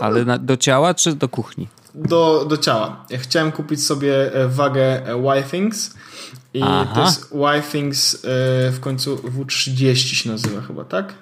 Ale 0.00 0.24
na, 0.24 0.38
do 0.38 0.56
ciała 0.56 0.94
czy 0.94 1.14
do 1.14 1.28
kuchni? 1.28 1.68
Do, 1.94 2.44
do 2.48 2.56
ciała. 2.56 3.04
Ja 3.10 3.18
chciałem 3.18 3.52
kupić 3.52 3.86
sobie 3.86 4.34
e, 4.34 4.48
wagę 4.48 5.08
e, 5.08 5.38
Y-Things 5.38 5.94
i 6.54 6.62
Aha. 6.62 6.94
to 6.94 7.00
jest 7.00 7.32
Y-Things 7.32 8.22
w 8.72 8.78
końcu 8.80 9.16
W30 9.16 9.94
się 9.94 10.30
nazywa 10.30 10.60
chyba, 10.60 10.84
tak? 10.84 11.14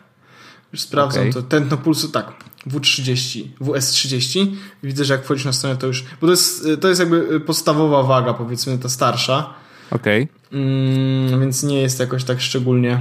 Już 0.73 0.81
sprawdzam 0.81 1.23
okay. 1.23 1.33
to. 1.33 1.43
Tętno 1.43 1.77
pulsu, 1.77 2.09
tak. 2.09 2.33
W30, 2.67 3.45
WS30. 3.61 4.47
Widzę, 4.83 5.05
że 5.05 5.15
jak 5.15 5.25
wchodzisz 5.25 5.45
na 5.45 5.53
stronę, 5.53 5.77
to 5.77 5.87
już. 5.87 6.05
Bo 6.21 6.27
to 6.27 6.31
jest, 6.31 6.69
to 6.81 6.89
jest 6.89 7.01
jakby 7.01 7.41
podstawowa 7.41 8.03
waga, 8.03 8.35
powiedzmy, 8.35 8.79
ta 8.79 8.89
starsza. 8.89 9.55
Okej. 9.91 10.23
Okay. 10.23 10.61
Mm, 10.61 11.41
więc 11.41 11.63
nie 11.63 11.83
jest 11.83 12.01
jakoś 12.01 12.25
tak 12.25 12.41
szczególnie. 12.41 13.01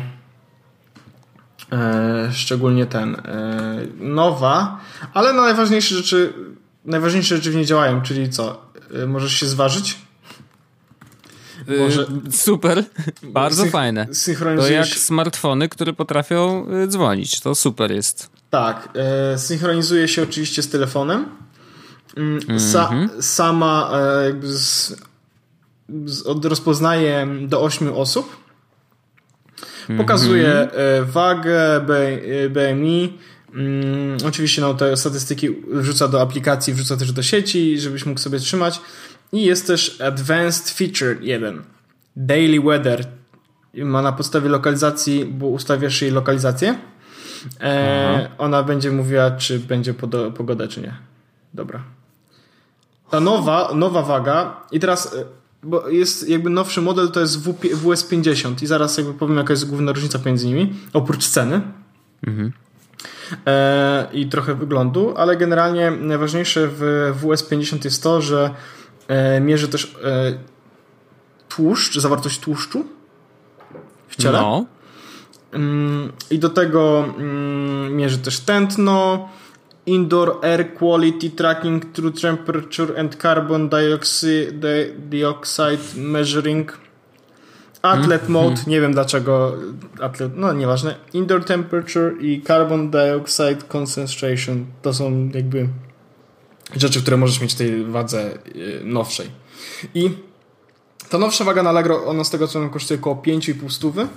E, 1.72 2.30
szczególnie 2.34 2.86
ten. 2.86 3.16
E, 3.16 3.78
nowa, 4.00 4.80
ale 5.14 5.34
na 5.34 5.42
najważniejsze 5.42 5.96
rzeczy. 5.96 6.34
Najważniejsze 6.86 7.36
rzeczy 7.36 7.52
w 7.52 7.56
niej 7.56 7.66
działają, 7.66 8.02
czyli 8.02 8.30
co? 8.30 8.62
E, 8.94 9.08
możesz 9.08 9.34
się 9.34 9.46
zważyć 9.46 9.98
Y, 11.70 11.80
Może... 11.80 12.06
Super, 12.32 12.84
bardzo 13.24 13.64
Syn 13.64 13.72
fajne. 13.72 14.08
To 14.58 14.68
jak 14.68 14.88
smartfony, 14.88 15.70
które 15.70 15.94
potrafią 15.94 16.66
y, 16.84 16.88
dzwonić. 16.88 17.40
To 17.40 17.56
super 17.56 17.92
jest. 17.92 18.30
Tak, 18.52 18.90
e, 18.96 19.38
synchronizuje 19.38 20.08
się 20.08 20.24
oczywiście 20.24 20.62
z 20.62 20.70
telefonem. 20.70 21.26
Mm, 22.18 22.60
sa 22.60 22.90
mm 22.90 23.08
-hmm. 23.08 23.22
Sama 23.22 23.92
e, 23.94 24.48
z, 24.48 24.96
z, 26.06 26.22
od, 26.22 26.46
rozpoznaje 26.46 27.28
do 27.48 27.62
8 27.62 27.94
osób. 27.94 28.38
Pokazuje 29.98 30.52
mm 30.52 30.70
-hmm. 30.70 31.06
wagę, 31.06 31.86
BMI. 32.50 33.18
Mm, 33.56 34.18
oczywiście 34.28 34.62
no, 34.62 34.74
te 34.74 34.98
statystyki 34.98 35.50
wrzuca 35.68 36.08
do 36.08 36.22
aplikacji, 36.22 36.74
wrzuca 36.74 36.98
też 36.98 37.12
do 37.12 37.24
sieci, 37.24 37.80
żebyś 37.80 38.06
mógł 38.06 38.20
sobie 38.20 38.40
trzymać. 38.40 38.82
I 39.34 39.46
jest 39.46 39.68
też 39.68 40.02
Advanced 40.02 40.70
Feature 40.70 41.22
1. 41.22 41.62
Daily 42.16 42.62
Weather. 42.62 43.06
Ma 43.74 44.02
na 44.02 44.12
podstawie 44.12 44.50
lokalizacji, 44.50 45.26
bo 45.26 45.48
ustawiasz 45.48 46.02
jej 46.02 46.12
lokalizację. 46.12 46.91
E, 47.62 48.30
ona 48.38 48.64
będzie 48.64 48.92
mówiła, 48.92 49.32
czy 49.32 49.60
będzie 49.60 49.94
pogoda, 50.38 50.68
czy 50.68 50.82
nie. 50.82 50.96
Dobra. 51.54 51.84
Ta 53.10 53.20
nowa, 53.20 53.72
nowa 53.76 54.02
waga 54.02 54.62
i 54.72 54.80
teraz 54.80 55.16
e, 55.16 55.26
bo 55.64 55.90
jest 55.90 56.30
jakby 56.30 56.50
nowszy 56.50 56.82
model 56.82 57.12
to 57.12 57.20
jest 57.20 57.48
WS50 57.84 58.64
i 58.64 58.68
zaraz 58.68 58.98
jakby 58.98 59.14
powiem 59.14 59.38
jaka 59.38 59.54
jest 59.54 59.70
główna 59.70 59.92
różnica 59.92 60.20
między 60.26 60.48
nimi, 60.48 60.74
oprócz 60.94 61.28
ceny. 61.28 61.62
Mhm. 62.28 62.52
E, 63.48 64.08
I 64.14 64.28
trochę 64.30 64.56
wyglądu, 64.56 65.14
ale 65.18 65.38
generalnie 65.38 65.92
najważniejsze 65.92 66.68
w 66.68 67.14
WS50 67.22 67.86
jest 67.86 68.04
to, 68.04 68.22
że 68.22 68.50
E, 69.12 69.42
mierzy 69.42 69.68
też 69.68 69.96
e, 70.04 70.34
tłuszcz, 71.50 72.00
zawartość 72.00 72.40
tłuszczu 72.40 72.86
w 74.08 74.16
ciele. 74.16 74.42
No. 74.42 74.66
Mm, 75.54 76.12
I 76.32 76.40
do 76.40 76.50
tego 76.50 77.06
mm, 77.18 77.96
mierzy 77.96 78.18
też 78.18 78.40
tętno, 78.40 79.30
indoor 79.86 80.46
air 80.46 80.74
quality 80.74 81.30
tracking, 81.30 81.86
true 81.94 82.12
temperature 82.12 83.00
and 83.00 83.16
carbon 83.16 83.70
dioxide, 83.70 84.68
dioxide 84.98 85.84
measuring. 85.96 86.78
Athlete 87.82 88.26
mm. 88.26 88.32
mode, 88.32 88.62
nie 88.68 88.82
wiem 88.82 88.94
dlaczego 88.94 89.54
atlet, 90.02 90.32
no 90.36 90.54
nieważne. 90.54 90.96
Indoor 91.14 91.46
temperature 91.46 92.22
i 92.22 92.42
carbon 92.42 92.92
dioxide 92.92 93.58
concentration 93.68 94.66
to 94.82 94.94
są 94.94 95.30
jakby 95.34 95.68
rzeczy, 96.76 97.02
które 97.02 97.18
możesz 97.18 97.42
mieć 97.42 97.54
w 97.54 97.58
tej 97.58 97.86
wadze 97.86 98.38
y, 98.56 98.82
nowszej. 98.84 99.28
I 99.94 100.10
ta 101.10 101.18
nowsza 101.18 101.44
waga 101.44 101.64
na 101.64 101.70
Allegro, 101.70 102.06
ona 102.06 102.24
z 102.24 102.30
tego 102.30 102.48
co 102.48 102.60
wiem 102.60 102.70
kosztuje 102.70 103.00
około 103.00 103.16
5,5 103.16 103.70
stówy. 103.70 104.08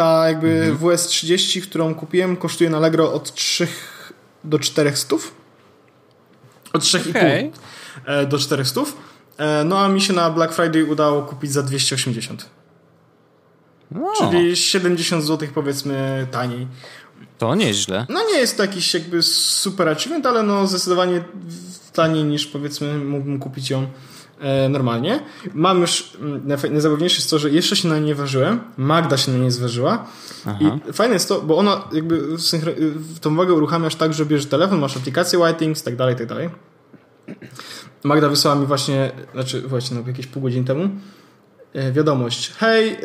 Ta 0.00 0.28
jakby 0.28 0.62
mhm. 0.62 0.78
WS30, 0.78 1.62
którą 1.62 1.94
kupiłem, 1.94 2.36
kosztuje 2.36 2.70
na 2.70 2.76
Allegro 2.76 3.12
od 3.12 3.34
3 3.34 3.68
do 4.44 4.58
4 4.58 4.96
stów. 4.96 5.34
Od 6.72 6.82
3,5 6.82 7.10
okay. 7.10 7.50
E, 8.04 8.26
do 8.26 8.38
4 8.38 8.64
stów. 8.64 8.96
E, 9.38 9.64
no 9.64 9.78
a 9.78 9.88
mi 9.88 10.00
się 10.00 10.12
na 10.12 10.30
Black 10.30 10.54
Friday 10.54 10.84
udało 10.84 11.22
kupić 11.22 11.52
za 11.52 11.62
280. 11.62 12.48
No. 13.90 14.12
Czyli 14.18 14.56
70 14.56 15.24
zł 15.24 15.48
powiedzmy 15.54 16.26
taniej. 16.30 16.66
To 17.38 17.54
nieźle. 17.54 18.06
No 18.08 18.20
nie 18.32 18.38
jest 18.38 18.56
to 18.56 18.62
jakiś 18.62 18.94
jakby 18.94 19.22
super 19.22 19.88
achievement, 19.88 20.26
ale 20.26 20.42
no 20.42 20.66
zdecydowanie 20.66 21.24
taniej 21.92 22.24
niż 22.24 22.46
powiedzmy 22.46 22.98
mógłbym 22.98 23.38
kupić 23.38 23.70
ją 23.70 23.86
normalnie. 24.68 25.20
Mam 25.54 25.80
już, 25.80 26.12
mm, 26.20 26.42
najzabawniejsze 26.70 27.16
jest 27.16 27.30
to, 27.30 27.38
że 27.38 27.50
jeszcze 27.50 27.76
się 27.76 27.88
na 27.88 27.98
nie 27.98 28.14
ważyłem. 28.14 28.60
Magda 28.76 29.16
się 29.16 29.32
na 29.32 29.38
nie 29.38 29.50
zważyła. 29.50 30.06
Aha. 30.46 30.78
I 30.90 30.92
fajne 30.92 31.14
jest 31.14 31.28
to, 31.28 31.42
bo 31.42 31.56
ona 31.56 31.88
jakby 31.92 32.22
tą 33.20 33.36
wagę 33.36 33.54
uruchamiasz 33.54 33.94
tak, 33.94 34.14
że 34.14 34.26
bierzesz 34.26 34.46
telefon, 34.46 34.78
masz 34.78 34.96
aplikację 34.96 35.38
Whitings, 35.38 35.82
tak 35.82 35.96
dalej, 35.96 36.16
tak 36.16 36.26
dalej. 36.26 36.50
Magda 38.04 38.28
wysłała 38.28 38.56
mi 38.60 38.66
właśnie, 38.66 39.12
znaczy 39.32 39.62
właśnie 39.62 39.96
no, 40.00 40.06
jakieś 40.06 40.26
pół 40.26 40.42
godziny 40.42 40.64
temu 40.64 40.88
e, 41.74 41.92
wiadomość. 41.92 42.52
Hey, 42.58 42.96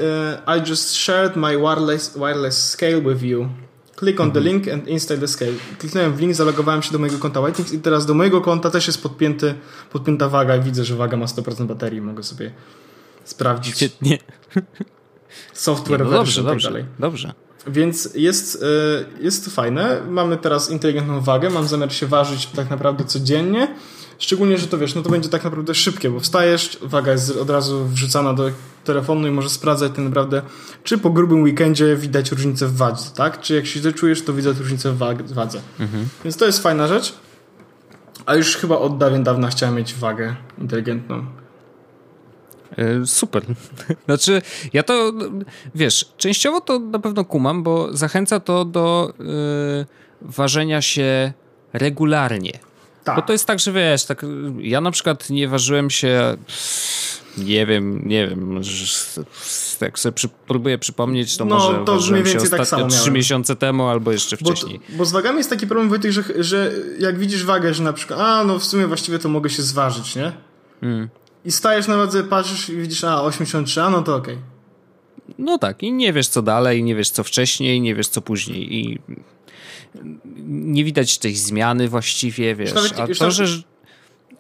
uh, 0.48 0.58
I 0.58 0.70
just 0.70 0.96
shared 0.96 1.36
my 1.36 1.58
wireless, 1.58 2.18
wireless 2.18 2.70
scale 2.70 3.02
with 3.02 3.24
you. 3.24 3.50
Click 4.00 4.20
on 4.20 4.32
the 4.32 4.40
Mhm. 4.40 4.44
link 4.56 4.68
and 4.68 4.88
install 4.88 5.18
the 5.20 5.28
scale. 5.28 5.52
Kliknąłem 5.80 6.14
w 6.16 6.20
link, 6.20 6.34
zalogowałem 6.36 6.82
się 6.82 6.92
do 6.92 7.00
mojego 7.00 7.18
konta 7.18 7.40
Whitelink 7.40 7.74
i 7.74 7.80
teraz 7.80 8.06
do 8.06 8.14
mojego 8.14 8.42
konta 8.42 8.70
też 8.70 8.88
jest 8.88 9.04
podpięty, 9.04 9.54
podpięta 9.92 10.30
waga. 10.30 10.58
Widzę, 10.60 10.84
że 10.86 10.96
waga 10.96 11.18
ma 11.18 11.26
100% 11.26 11.66
baterii. 11.68 12.02
Mogę 12.02 12.24
sobie 12.24 12.52
sprawdzić 13.24 13.76
Świetnie. 13.76 14.18
software 15.54 16.04
No 16.06 16.12
dobrze, 16.12 16.42
tak 16.44 16.52
dobrze, 16.52 16.68
dalej. 16.70 16.86
dobrze. 17.00 17.34
Więc 17.68 18.10
jest, 18.16 18.56
y, 18.56 19.24
jest 19.24 19.46
to 19.46 19.52
fajne. 19.52 20.02
Mamy 20.10 20.38
teraz 20.38 20.72
inteligentną 20.72 21.22
wagę. 21.22 21.50
Mam 21.50 21.68
zamiar 21.68 21.94
się 21.94 22.08
ważyć 22.08 22.46
tak 22.48 22.70
naprawdę 22.70 23.06
codziennie. 23.06 23.76
Szczególnie, 24.20 24.58
że 24.58 24.68
to 24.68 24.78
wiesz, 24.78 24.96
no 24.96 25.02
to 25.02 25.10
będzie 25.10 25.30
tak 25.30 25.44
naprawdę 25.44 25.76
szybkie, 25.76 26.10
bo 26.10 26.20
wstajesz, 26.20 26.80
waga 26.82 27.12
jest 27.12 27.38
od 27.38 27.50
razu 27.50 27.86
wrzucana 27.86 28.34
do 28.34 28.52
telefonu 28.84 29.28
i 29.28 29.32
możesz 29.32 29.52
sprawdzać 29.52 29.92
tak 29.92 30.06
naprawdę, 30.06 30.42
czy 30.84 30.98
po 30.98 31.10
grubym 31.10 31.44
weekendzie 31.44 31.96
widać 31.96 32.32
różnicę 32.32 32.68
w 32.68 32.76
wadze, 32.76 33.10
tak? 33.16 33.42
Czy 33.42 33.56
jak 33.56 33.66
się 33.66 33.80
źle 33.80 33.94
czujesz, 33.94 34.22
to 34.22 34.34
widać 34.34 34.58
różnicę 34.58 34.92
w 34.92 35.34
wadze. 35.34 35.62
Więc 36.24 36.38
to 36.38 36.46
jest 36.46 36.64
fajna 36.64 36.88
rzecz. 36.88 37.14
A 38.26 38.36
już 38.36 38.58
chyba 38.58 38.78
od 38.78 38.98
dawien 38.98 39.24
dawna 39.24 39.48
chciałem 39.48 39.76
mieć 39.76 39.94
wagę 39.94 40.36
inteligentną. 40.58 41.26
E, 42.78 43.06
Super. 43.06 43.44
Znaczy, 44.06 44.42
ja 44.74 44.84
to, 44.84 45.14
wiesz, 45.76 46.14
częściowo 46.18 46.62
to 46.62 46.80
na 46.80 47.00
pewno 47.00 47.26
kumam, 47.26 47.64
bo 47.64 47.98
zachęca 47.98 48.40
to 48.40 48.66
do 48.66 49.14
y, 49.82 49.86
ważenia 50.22 50.82
się 50.82 51.34
regularnie. 51.74 52.60
Tak. 53.06 53.16
Bo 53.16 53.22
to 53.22 53.34
jest 53.34 53.46
tak, 53.46 53.60
że 53.60 53.72
wiesz, 53.72 54.06
tak, 54.06 54.26
ja 54.60 54.82
na 54.82 54.92
przykład 54.92 55.30
nie 55.30 55.48
ważyłem 55.48 55.90
się, 55.90 56.38
nie 57.38 57.66
wiem, 57.66 58.02
nie 58.06 58.28
wiem, 58.28 58.62
jak 59.82 60.00
sobie 60.00 60.14
przy, 60.14 60.30
próbuję 60.48 60.78
przypomnieć, 60.78 61.38
to 61.38 61.46
No, 61.46 61.56
może 61.56 61.86
to 61.86 61.96
mniej 61.96 62.26
się 62.26 62.32
więcej 62.32 62.50
tak 62.50 62.60
ostatnio 62.60 62.90
samo 62.90 63.02
trzy 63.02 63.12
miesiące 63.12 63.56
temu 63.56 63.88
albo 63.88 64.12
jeszcze 64.12 64.38
Bo, 64.42 64.52
wcześniej. 64.52 64.80
bo 64.90 65.06
z 65.06 65.12
wagami 65.12 65.38
jest 65.38 65.50
taki 65.50 65.68
problem, 65.68 65.90
Wojtek, 65.90 66.12
że, 66.12 66.24
że 66.40 66.72
jak 67.00 67.20
widzisz 67.20 67.44
wagę, 67.44 67.74
że 67.74 67.84
na 67.84 67.94
przykład, 67.94 68.20
a 68.20 68.44
no 68.44 68.60
w 68.60 68.66
sumie 68.66 68.88
właściwie 68.88 69.20
to 69.20 69.30
mogę 69.30 69.50
się 69.50 69.64
zważyć, 69.64 70.16
nie? 70.16 70.32
Mm. 70.82 71.10
I 71.46 71.52
stajesz 71.52 71.88
na 71.88 71.98
wadze, 71.98 72.24
patrzysz 72.24 72.70
i 72.70 72.78
widzisz, 72.78 73.04
a 73.04 73.22
83, 73.22 73.82
a 73.82 73.90
no 73.90 74.02
to 74.02 74.16
okej. 74.16 74.38
No 75.38 75.58
tak, 75.58 75.84
i 75.84 75.94
nie 75.94 76.14
wiesz 76.14 76.28
co 76.28 76.42
dalej, 76.42 76.84
nie 76.84 76.96
wiesz 76.96 77.10
co 77.10 77.24
wcześniej, 77.24 77.82
nie 77.82 77.96
wiesz 77.96 78.08
co 78.08 78.22
później 78.22 78.76
i 78.76 79.00
nie 80.48 80.84
widać 80.84 81.18
tej 81.18 81.36
zmiany 81.36 81.90
właściwie, 81.90 82.56
wiesz. 82.56 82.74
nawet- 82.74 82.92
A 82.92 82.96
to, 82.96 83.02
nawet- 83.20 83.34
że, 83.36 83.46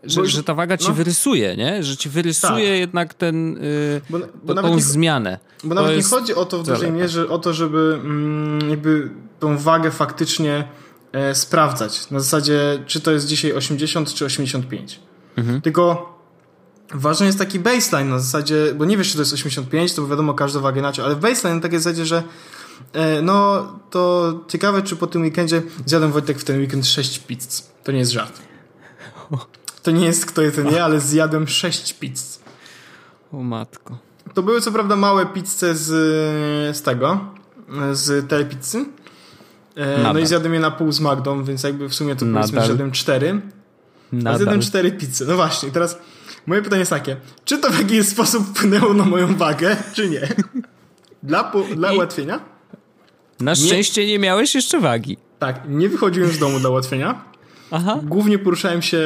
że, 0.03 0.25
że 0.25 0.43
ta 0.43 0.53
waga 0.53 0.77
ci 0.77 0.87
no. 0.87 0.93
wyrysuje, 0.93 1.55
nie? 1.57 1.83
Że 1.83 1.97
ci 1.97 2.09
wyrysuje 2.09 2.67
Tak. 2.69 2.79
jednak 2.79 3.13
ten, 3.13 3.57
y, 3.57 4.01
Bo, 4.09 4.19
bo 4.43 4.53
nawet, 4.53 4.71
tą 4.71 4.75
nie, 4.75 4.81
zmianę. 4.83 5.39
bo 5.63 5.69
To 5.69 5.75
nawet 5.75 5.95
jest- 5.95 6.11
nie 6.11 6.17
chodzi 6.19 6.35
o 6.35 6.45
to 6.45 6.57
w 6.57 6.61
dużej 6.65 6.79
zaleta. 6.79 6.97
mierze, 6.97 7.29
o 7.29 7.39
to, 7.39 7.53
żeby 7.53 7.99
mm, 8.03 8.69
jakby 8.69 9.09
tą 9.39 9.57
wagę 9.57 9.91
faktycznie 9.91 10.67
e, 11.11 11.35
sprawdzać. 11.35 12.11
Na 12.11 12.19
zasadzie, 12.19 12.83
czy 12.87 13.01
to 13.01 13.11
jest 13.11 13.27
dzisiaj 13.27 13.53
80 13.53 14.13
czy 14.13 14.25
85. 14.25 14.99
Mhm. 15.37 15.61
Tylko 15.61 16.15
ważny 16.93 17.25
jest 17.25 17.39
taki 17.39 17.59
baseline 17.59 18.09
na 18.09 18.19
zasadzie, 18.19 18.55
bo 18.77 18.85
nie 18.85 18.97
wiesz, 18.97 19.07
czy 19.07 19.13
to 19.15 19.21
jest 19.21 19.33
85, 19.33 19.93
to 19.93 20.01
bo 20.01 20.07
wiadomo, 20.07 20.33
każda 20.33 20.59
waga 20.59 20.79
inaczej, 20.79 21.05
ale 21.05 21.15
baseline 21.15 21.55
na 21.55 21.61
takiej 21.61 21.79
zasadzie, 21.79 22.05
że 22.05 22.23
no 23.23 23.67
to 23.89 24.33
ciekawe, 24.47 24.81
czy 24.81 24.95
po 24.95 25.07
tym 25.07 25.21
weekendzie 25.21 25.61
zjadłem 25.85 26.11
Wojtek 26.11 26.39
w 26.39 26.43
ten 26.43 26.59
weekend 26.59 26.87
6 26.87 27.19
pizz. 27.19 27.63
To 27.83 27.91
nie 27.91 27.99
jest 27.99 28.11
żart. 28.11 28.41
To 29.83 29.91
nie 29.91 30.05
jest 30.05 30.25
kto 30.25 30.41
je 30.41 30.51
to 30.51 30.61
nie, 30.61 30.83
ale 30.83 30.99
zjadłem 30.99 31.47
6 31.47 31.93
pizz. 31.93 32.39
O 33.33 33.37
matko. 33.37 33.97
To 34.33 34.43
były 34.43 34.61
co 34.61 34.71
prawda 34.71 34.95
małe 34.95 35.25
pizze 35.25 35.75
z, 35.75 35.87
z 36.77 36.81
tego, 36.81 37.19
z 37.91 38.29
telepizzy. 38.29 38.85
E, 39.75 40.13
No 40.13 40.19
i 40.19 40.25
zjadłem 40.25 40.53
je 40.53 40.59
na 40.59 40.71
pół 40.71 40.91
z 40.91 40.99
Magdą, 40.99 41.43
więc 41.43 41.63
jakby 41.63 41.89
w 41.89 41.95
sumie 41.95 42.15
to 42.15 42.19
powiedzmy, 42.19 42.39
Nadal. 42.53 42.65
zjadłem 42.65 42.91
cztery. 42.91 43.41
A 44.13 44.15
Nadal. 44.15 44.37
zjadłem 44.37 44.61
cztery 44.61 44.91
pizze. 44.91 45.25
No 45.27 45.35
właśnie, 45.35 45.71
teraz 45.71 45.97
moje 46.47 46.61
pytanie 46.61 46.79
jest 46.79 46.91
takie. 46.91 47.17
Czy 47.45 47.57
to 47.57 47.69
w 47.71 47.79
jakiś 47.79 48.07
sposób 48.07 48.47
wpłynęło 48.47 48.93
na 48.93 49.05
moją 49.05 49.35
wagę, 49.35 49.77
czy 49.93 50.09
nie? 50.09 50.27
Dla, 51.23 51.51
dla 51.75 51.91
I- 51.91 51.95
ułatwienia? 51.95 52.39
Na 53.39 53.55
szczęście 53.55 54.07
nie 54.07 54.19
miałeś 54.19 54.55
jeszcze 54.55 54.79
wagi. 54.79 55.17
Tak, 55.39 55.61
nie 55.69 55.89
wychodziłem 55.89 56.31
z 56.31 56.37
domu 56.39 56.59
dla 56.59 56.69
ułatwienia. 56.69 57.23
Aha. 57.71 57.99
Głównie 58.03 58.39
poruszałem 58.39 58.81
się 58.81 58.97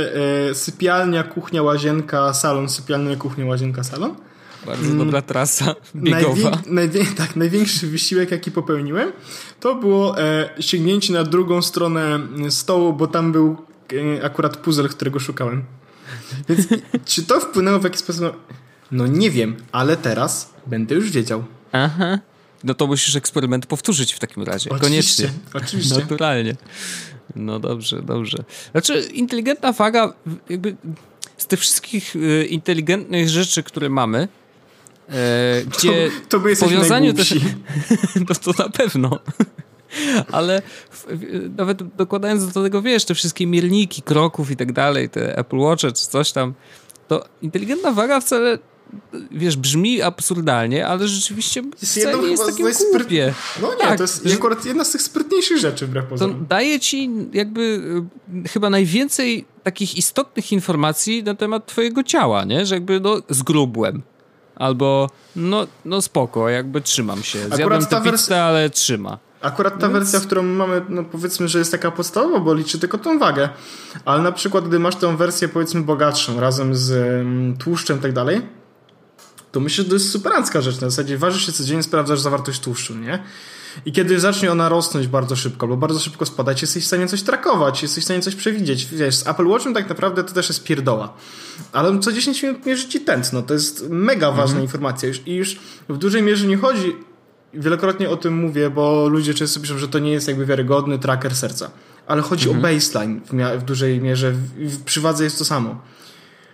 e, 0.51 0.55
sypialnia, 0.55 1.23
kuchnia, 1.23 1.63
łazienka, 1.63 2.33
salon, 2.33 2.69
sypialnia, 2.69 3.15
kuchnia, 3.15 3.45
łazienka, 3.45 3.83
salon. 3.83 4.15
Bardzo 4.65 4.93
dobra 4.93 5.21
trasa 5.21 5.75
biegowa. 5.95 6.51
Najwię- 6.67 7.15
tak, 7.17 7.35
największy 7.35 7.87
wysiłek, 7.87 8.31
jaki 8.31 8.51
popełniłem, 8.51 9.11
to 9.59 9.75
było 9.75 10.19
e, 10.19 10.49
sięgnięcie 10.59 11.13
na 11.13 11.23
drugą 11.23 11.61
stronę 11.61 12.19
stołu, 12.49 12.93
bo 12.93 13.07
tam 13.07 13.31
był 13.31 13.57
e, 14.19 14.25
akurat 14.25 14.57
puzzle, 14.57 14.89
którego 14.89 15.19
szukałem. 15.19 15.63
Więc 16.49 16.67
czy 17.05 17.23
to 17.23 17.39
wpłynęło 17.39 17.79
w 17.79 17.83
jakiś 17.83 17.99
sposób? 17.99 18.37
No 18.91 19.07
nie 19.07 19.31
wiem, 19.31 19.55
ale 19.71 19.97
teraz 19.97 20.53
będę 20.67 20.95
już 20.95 21.11
wiedział. 21.11 21.43
Aha. 21.71 22.19
No 22.63 22.73
to 22.73 22.87
musisz 22.87 23.15
eksperyment 23.15 23.65
powtórzyć 23.65 24.13
w 24.13 24.19
takim 24.19 24.43
razie. 24.43 24.69
Oczywiście, 24.69 25.23
Koniecznie. 25.23 25.39
oczywiście. 25.53 25.95
Naturalnie. 25.95 26.55
No 27.35 27.59
dobrze, 27.59 28.01
dobrze. 28.01 28.43
Znaczy, 28.71 29.09
inteligentna 29.13 29.71
waga, 29.71 30.13
jakby 30.49 30.75
z 31.37 31.47
tych 31.47 31.59
wszystkich 31.59 32.15
y, 32.15 32.45
inteligentnych 32.45 33.29
rzeczy, 33.29 33.63
które 33.63 33.89
mamy, 33.89 34.27
e, 35.09 35.63
gdzie 35.65 36.09
To, 36.09 36.29
to 36.29 36.39
by 36.39 36.55
powiązaniu 36.55 37.13
też. 37.13 37.35
No 38.29 38.35
to 38.35 38.63
na 38.63 38.69
pewno. 38.69 39.19
Ale 40.31 40.61
w, 40.91 41.05
w, 41.05 41.57
nawet 41.57 41.95
dokładając 41.95 42.53
do 42.53 42.63
tego, 42.63 42.81
wiesz, 42.81 43.05
te 43.05 43.15
wszystkie 43.15 43.47
mierniki 43.47 44.01
kroków 44.01 44.51
i 44.51 44.55
tak 44.55 44.71
dalej, 44.73 45.09
te 45.09 45.37
Apple 45.37 45.57
Watche 45.57 45.91
czy 45.91 46.07
coś 46.07 46.31
tam, 46.31 46.53
to 47.07 47.25
inteligentna 47.41 47.91
waga 47.91 48.19
wcale, 48.19 48.57
wiesz, 49.31 49.57
brzmi 49.57 50.01
absurdalnie, 50.01 50.87
ale 50.87 51.07
rzeczywiście 51.07 51.63
jest 51.81 51.93
chyba 51.95 52.37
z 52.37 52.45
takie 52.45 52.63
najspryt- 52.63 52.97
głupie. 52.99 53.33
No 53.61 53.71
nie, 53.71 53.77
Tak, 53.77 53.97
to 53.97 54.03
jest 54.03 54.23
że- 54.23 54.33
akurat 54.35 54.65
jedna 54.65 54.83
z 54.83 54.91
tych 54.91 55.01
sprytniejszych 55.01 55.57
rzeczy, 55.57 55.87
wbrew 55.87 56.05
To 56.19 56.27
daje 56.49 56.79
ci 56.79 57.09
jakby 57.33 57.61
y, 58.45 58.49
chyba 58.49 58.69
najwięcej 58.69 59.45
takich 59.63 59.97
istotnych 59.97 60.51
informacji 60.51 61.23
na 61.23 61.35
temat 61.35 61.65
twojego 61.65 62.03
ciała, 62.03 62.43
nie? 62.45 62.65
Że 62.65 62.75
jakby 62.75 62.99
no 62.99 63.17
zgrubłem. 63.29 64.01
Albo 64.55 65.09
no, 65.35 65.67
no 65.85 66.01
spoko, 66.01 66.49
jakby 66.49 66.81
trzymam 66.81 67.23
się. 67.23 67.39
Zjadłem 67.55 67.85
ta 67.85 68.01
tę 68.01 68.09
wers- 68.09 68.11
pizzę, 68.11 68.43
ale 68.43 68.69
trzyma. 68.69 69.17
Akurat 69.41 69.73
ta 69.79 69.89
Więc- 69.89 69.93
wersja, 69.93 70.19
którą 70.19 70.43
mamy, 70.43 70.81
no 70.89 71.03
powiedzmy, 71.03 71.47
że 71.47 71.59
jest 71.59 71.71
taka 71.71 71.91
podstawowa, 71.91 72.39
bo 72.39 72.53
liczy 72.53 72.79
tylko 72.79 72.97
tą 72.97 73.19
wagę. 73.19 73.49
Ale 74.05 74.21
na 74.21 74.31
przykład, 74.31 74.67
gdy 74.67 74.79
masz 74.79 74.95
tę 74.95 75.17
wersję, 75.17 75.47
powiedzmy, 75.47 75.81
bogatszą, 75.81 76.39
razem 76.39 76.75
z 76.75 76.91
mm, 76.91 77.57
tłuszczem 77.57 77.97
i 77.97 78.01
tak 78.01 78.13
dalej, 78.13 78.41
to 79.51 79.59
myślę, 79.59 79.83
że 79.83 79.89
to 79.89 79.95
jest 79.95 80.11
superancka 80.11 80.61
rzecz. 80.61 80.81
Na 80.81 80.89
zasadzie 80.89 81.17
ważysz 81.17 81.45
się 81.45 81.51
codziennie, 81.51 81.83
sprawdzasz 81.83 82.19
zawartość 82.19 82.59
tłuszczu, 82.59 82.95
nie? 82.95 83.23
I 83.85 83.91
kiedy 83.91 84.19
zacznie 84.19 84.51
ona 84.51 84.69
rosnąć 84.69 85.07
bardzo 85.07 85.35
szybko, 85.35 85.65
albo 85.65 85.77
bardzo 85.77 85.99
szybko 85.99 86.25
spadać, 86.25 86.61
jesteś 86.61 86.83
w 86.83 86.87
stanie 86.87 87.07
coś 87.07 87.21
trakować, 87.21 87.81
jesteś 87.81 88.03
w 88.03 88.05
stanie 88.05 88.21
coś 88.21 88.35
przewidzieć. 88.35 88.85
Wiesz, 88.85 89.15
z 89.15 89.27
Apple 89.27 89.47
Watchem 89.47 89.73
tak 89.73 89.89
naprawdę 89.89 90.23
to 90.23 90.33
też 90.33 90.49
jest 90.49 90.63
pierdoła. 90.63 91.13
Ale 91.71 91.99
co 91.99 92.11
10 92.11 92.43
minut 92.43 92.65
mierzy 92.65 92.87
ci 92.87 93.01
tętno. 93.01 93.41
To 93.41 93.53
jest 93.53 93.89
mega 93.89 94.31
ważna 94.31 94.59
informacja. 94.59 95.07
Już, 95.07 95.21
I 95.25 95.35
już 95.35 95.59
w 95.89 95.97
dużej 95.97 96.23
mierze 96.23 96.47
nie 96.47 96.57
chodzi, 96.57 96.95
wielokrotnie 97.53 98.09
o 98.09 98.17
tym 98.17 98.37
mówię, 98.37 98.69
bo 98.69 99.07
ludzie 99.07 99.33
często 99.33 99.59
piszą, 99.59 99.77
że 99.77 99.87
to 99.87 99.99
nie 99.99 100.11
jest 100.11 100.27
jakby 100.27 100.45
wiarygodny 100.45 100.99
tracker 100.99 101.35
serca. 101.35 101.71
Ale 102.07 102.21
chodzi 102.21 102.49
o 102.49 102.53
baseline 102.53 103.21
w, 103.25 103.59
w 103.59 103.63
dużej 103.63 104.01
mierze. 104.01 104.31
W, 104.31 104.37
w, 104.57 104.83
przy 104.83 105.01
wadze 105.01 105.23
jest 105.23 105.37
to 105.37 105.45
samo. 105.45 105.81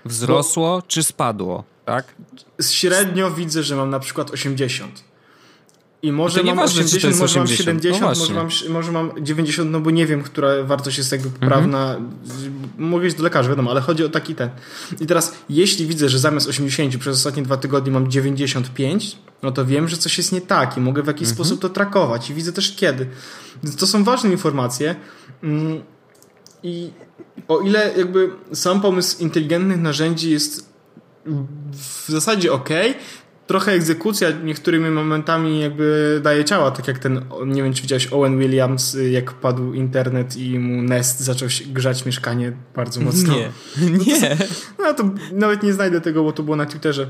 Wzrosło 0.06 0.84
czy 0.88 1.04
spadło, 1.04 1.64
tak? 1.86 2.16
Średnio 2.62 3.32
widzę, 3.32 3.64
że 3.64 3.76
mam 3.76 3.90
na 3.90 4.00
przykład 4.00 4.32
80. 4.32 5.04
I 6.02 6.12
może 6.12 6.40
To 6.40 6.46
mam 6.46 6.58
to 6.58 6.64
80, 6.64 7.04
jest 7.04 7.20
może 7.20 7.40
mam 7.40 7.44
80. 7.44 7.84
70, 7.84 8.02
No 8.02 8.08
może, 8.08 8.34
mam, 8.34 8.74
może 8.74 8.92
mam 8.92 9.12
90, 9.26 9.72
no 9.72 9.80
bo 9.80 9.92
nie 9.92 10.06
wiem, 10.06 10.24
która 10.24 10.64
wartość 10.64 10.98
jest 10.98 11.12
jakby 11.12 11.30
poprawna. 11.30 11.98
Mogę 12.78 13.08
iść 13.08 13.18
do 13.18 13.24
lekarza, 13.24 13.50
wiadomo, 13.50 13.72
ale 13.72 13.82
chodzi 13.82 14.06
o 14.06 14.10
taki 14.10 14.36
ten. 14.36 14.50
I 15.00 15.06
teraz, 15.06 15.36
jeśli 15.50 15.86
widzę, 15.86 16.10
że 16.10 16.20
zamiast 16.20 16.48
80 16.48 16.98
przez 16.98 17.18
ostatnie 17.18 17.44
dwa 17.44 17.58
tygodnie 17.58 17.92
mam 17.92 18.12
95, 18.12 19.18
no 19.44 19.52
to 19.52 19.66
wiem, 19.66 19.88
że 19.88 19.98
coś 19.98 20.18
jest 20.18 20.32
nie 20.32 20.42
tak 20.42 20.78
i 20.78 20.82
mogę 20.82 21.04
w 21.04 21.08
jakiś 21.08 21.28
sposób 21.28 21.62
to 21.62 21.70
trakować 21.70 22.30
i 22.30 22.34
widzę 22.34 22.54
też 22.54 22.76
kiedy. 22.76 23.08
Więc 23.64 23.76
to 23.76 23.88
są 23.88 24.04
ważne 24.04 24.32
informacje. 24.32 24.96
Mm, 25.44 25.82
I 26.64 26.90
o 27.48 27.60
ile 27.60 27.94
jakby 27.98 28.30
sam 28.54 28.82
pomysł 28.82 29.24
inteligentnych 29.24 29.82
narzędzi 29.82 30.32
jest 30.32 30.75
w 31.72 32.10
zasadzie 32.10 32.54
ok, 32.54 32.70
trochę 33.48 33.72
egzekucja 33.72 34.30
niektórymi 34.44 34.90
momentami 34.90 35.60
jakby 35.60 36.20
daje 36.24 36.46
ciała, 36.46 36.72
tak 36.72 36.88
jak 36.88 37.00
ten, 37.00 37.26
nie 37.46 37.64
wiem 37.64 37.74
czy 37.74 37.82
widziałeś 37.82 38.14
Owen 38.14 38.40
Williams, 38.40 38.98
jak 39.12 39.34
padł 39.34 39.74
internet 39.74 40.38
i 40.38 40.60
mu 40.60 40.82
Nest 40.82 41.20
zaczął 41.20 41.50
się 41.50 41.66
grzać 41.66 42.06
mieszkanie 42.06 42.54
bardzo 42.76 43.02
mocno. 43.02 43.34
Nie. 43.36 43.52
Nie. 44.06 44.38
No 44.80 44.94
to 44.94 45.10
nawet 45.32 45.64
nie 45.64 45.74
znajdę 45.74 46.02
tego, 46.02 46.24
bo 46.24 46.32
to 46.32 46.44
było 46.44 46.56
na 46.56 46.66
Twitterze. 46.66 47.10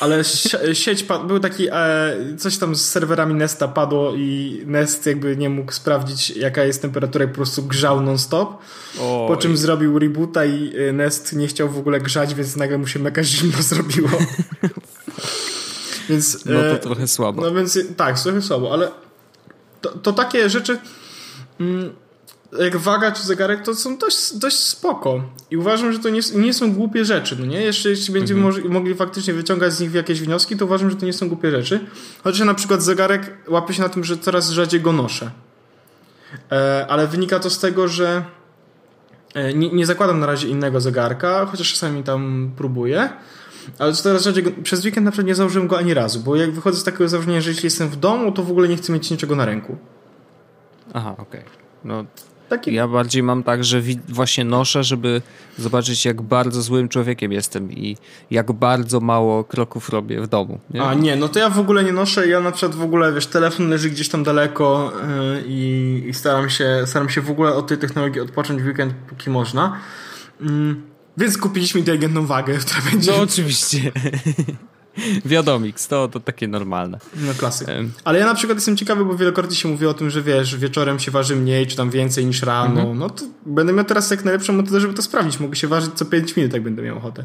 Ale 0.00 0.24
sieć, 0.72 1.06
był 1.26 1.40
taki, 1.40 1.68
e, 1.72 2.16
coś 2.38 2.58
tam 2.58 2.76
z 2.76 2.88
serwerami 2.88 3.34
Nesta 3.34 3.68
padło 3.68 4.14
i 4.14 4.62
Nest 4.66 5.06
jakby 5.06 5.36
nie 5.36 5.50
mógł 5.50 5.72
sprawdzić 5.72 6.30
jaka 6.30 6.64
jest 6.64 6.82
temperatura 6.82 7.24
i 7.24 7.28
po 7.28 7.34
prostu 7.34 7.62
grzał 7.62 8.00
non-stop. 8.00 8.58
Po 9.28 9.36
czym 9.36 9.56
zrobił 9.56 9.98
reboota 9.98 10.44
i 10.44 10.72
e, 10.76 10.92
Nest 10.92 11.32
nie 11.32 11.46
chciał 11.46 11.68
w 11.68 11.78
ogóle 11.78 12.00
grzać, 12.00 12.34
więc 12.34 12.56
nagle 12.56 12.78
mu 12.78 12.86
się 12.86 12.98
mega 12.98 13.22
zimno 13.22 13.62
zrobiło. 13.72 14.10
więc, 16.08 16.38
no 16.44 16.60
to 16.60 16.72
e, 16.72 16.78
trochę 16.78 17.08
słabo. 17.08 17.42
No 17.42 17.54
więc 17.54 17.78
tak, 17.96 18.20
trochę 18.20 18.42
słabo, 18.42 18.72
ale 18.72 18.90
to, 19.80 19.90
to 19.90 20.12
takie 20.12 20.50
rzeczy... 20.50 20.78
Mm, 21.60 22.05
jak 22.58 22.76
waga 22.76 23.12
czy 23.12 23.22
zegarek, 23.22 23.62
to 23.62 23.74
są 23.74 23.98
dość, 23.98 24.34
dość 24.34 24.56
spoko. 24.56 25.22
I 25.50 25.56
uważam, 25.56 25.92
że 25.92 25.98
to 25.98 26.08
nie, 26.08 26.20
nie 26.34 26.54
są 26.54 26.72
głupie 26.72 27.04
rzeczy, 27.04 27.36
no 27.38 27.46
nie? 27.46 27.62
Jeszcze 27.62 27.90
jeśli 27.90 28.14
będziemy 28.14 28.46
mhm. 28.46 28.72
mogli 28.72 28.94
faktycznie 28.94 29.34
wyciągać 29.34 29.72
z 29.72 29.80
nich 29.80 29.94
jakieś 29.94 30.20
wnioski, 30.20 30.56
to 30.56 30.64
uważam, 30.64 30.90
że 30.90 30.96
to 30.96 31.06
nie 31.06 31.12
są 31.12 31.28
głupie 31.28 31.50
rzeczy. 31.50 31.80
Chociaż 32.24 32.46
na 32.46 32.54
przykład 32.54 32.82
zegarek 32.82 33.48
łapię 33.48 33.74
się 33.74 33.82
na 33.82 33.88
tym, 33.88 34.04
że 34.04 34.18
coraz 34.18 34.50
rzadziej 34.50 34.80
go 34.80 34.92
noszę. 34.92 35.30
E, 36.52 36.86
ale 36.88 37.06
wynika 37.06 37.38
to 37.38 37.50
z 37.50 37.58
tego, 37.58 37.88
że 37.88 38.24
e, 39.34 39.54
nie, 39.54 39.70
nie, 39.70 39.86
zakładam 39.86 40.20
na 40.20 40.26
razie 40.26 40.48
innego 40.48 40.80
zegarka, 40.80 41.46
chociaż 41.46 41.72
czasami 41.72 42.02
tam 42.02 42.50
próbuję. 42.56 43.08
Ale 43.78 43.92
coraz 43.92 44.22
rzadziej 44.22 44.44
przez 44.44 44.84
weekend 44.84 45.04
na 45.04 45.10
przykład 45.10 45.26
nie 45.26 45.34
założyłem 45.34 45.68
go 45.68 45.78
ani 45.78 45.94
razu, 45.94 46.20
bo 46.20 46.36
jak 46.36 46.52
wychodzę 46.52 46.78
z 46.78 46.84
takiego 46.84 47.08
założenia, 47.08 47.40
że 47.40 47.50
jeśli 47.50 47.66
jestem 47.66 47.88
w 47.88 47.96
domu, 47.96 48.32
to 48.32 48.42
w 48.42 48.50
ogóle 48.50 48.68
nie 48.68 48.76
chcę 48.76 48.92
mieć 48.92 49.10
niczego 49.10 49.36
na 49.36 49.44
ręku. 49.44 49.76
Aha, 50.94 51.14
okej. 51.18 51.40
Okay. 51.40 51.52
No 51.84 52.04
Taki... 52.48 52.74
Ja 52.74 52.88
bardziej 52.88 53.22
mam 53.22 53.42
tak, 53.42 53.64
że 53.64 53.82
właśnie 54.08 54.44
noszę, 54.44 54.84
żeby 54.84 55.22
zobaczyć, 55.58 56.04
jak 56.04 56.22
bardzo 56.22 56.62
złym 56.62 56.88
człowiekiem 56.88 57.32
jestem 57.32 57.72
i 57.72 57.96
jak 58.30 58.52
bardzo 58.52 59.00
mało 59.00 59.44
kroków 59.44 59.88
robię 59.88 60.20
w 60.20 60.26
domu. 60.26 60.58
Nie? 60.70 60.82
A 60.82 60.94
nie, 60.94 61.16
no 61.16 61.28
to 61.28 61.38
ja 61.38 61.50
w 61.50 61.58
ogóle 61.58 61.84
nie 61.84 61.92
noszę. 61.92 62.28
Ja 62.28 62.40
na 62.40 62.52
przykład 62.52 62.74
w 62.74 62.82
ogóle, 62.82 63.12
wiesz, 63.12 63.26
telefon 63.26 63.68
leży 63.68 63.90
gdzieś 63.90 64.08
tam 64.08 64.24
daleko 64.24 64.92
yy, 65.32 65.44
i, 65.46 66.02
i, 66.08 66.14
staram, 66.14 66.50
się, 66.50 66.82
staram 66.86 67.08
się 67.08 67.20
w 67.20 67.30
ogóle 67.30 67.54
od 67.54 67.66
tej 67.66 67.78
technologii 67.78 68.20
odpocząć 68.20 68.62
w 68.62 68.66
weekend, 68.66 68.94
póki 69.08 69.30
można. 69.30 69.78
Yy, 70.40 70.48
więc 71.16 71.38
kupiliśmy 71.38 71.80
inteligentną 71.80 72.26
wagę, 72.26 72.58
która 72.58 72.80
będzie. 72.90 73.10
No 73.10 73.22
oczywiście. 73.22 73.92
Wiadomix, 75.24 75.88
to, 75.88 76.08
to 76.08 76.20
takie 76.20 76.48
normalne. 76.48 76.98
No 77.16 77.34
klasyk. 77.34 77.68
Ale 78.04 78.18
ja 78.18 78.26
na 78.26 78.34
przykład 78.34 78.56
jestem 78.56 78.76
ciekawy, 78.76 79.04
bo 79.04 79.16
wielokrotnie 79.16 79.56
się 79.56 79.68
mówi 79.68 79.86
o 79.86 79.94
tym, 79.94 80.10
że 80.10 80.22
wiesz, 80.22 80.56
wieczorem 80.56 80.98
się 80.98 81.10
waży 81.10 81.36
mniej, 81.36 81.66
czy 81.66 81.76
tam 81.76 81.90
więcej 81.90 82.26
niż 82.26 82.42
rano. 82.42 82.80
Mhm. 82.80 82.98
No 82.98 83.10
to 83.10 83.24
będę 83.46 83.72
miał 83.72 83.84
teraz 83.84 84.10
jak 84.10 84.24
najlepszą 84.24 84.52
metodę, 84.52 84.80
żeby 84.80 84.94
to 84.94 85.02
sprawdzić. 85.02 85.40
Mogę 85.40 85.56
się 85.56 85.68
ważyć 85.68 85.94
co 85.94 86.04
5 86.04 86.36
minut, 86.36 86.52
jak 86.52 86.62
będę 86.62 86.82
miał 86.82 86.96
ochotę. 86.96 87.24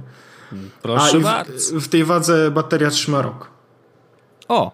Proszę 0.82 1.18
A, 1.18 1.20
bardzo. 1.20 1.80
W, 1.80 1.84
w 1.84 1.88
tej 1.88 2.06
wadze 2.06 2.52
bateria 2.52 2.90
trzyma 2.90 3.22
rok. 3.22 3.50
O, 4.48 4.72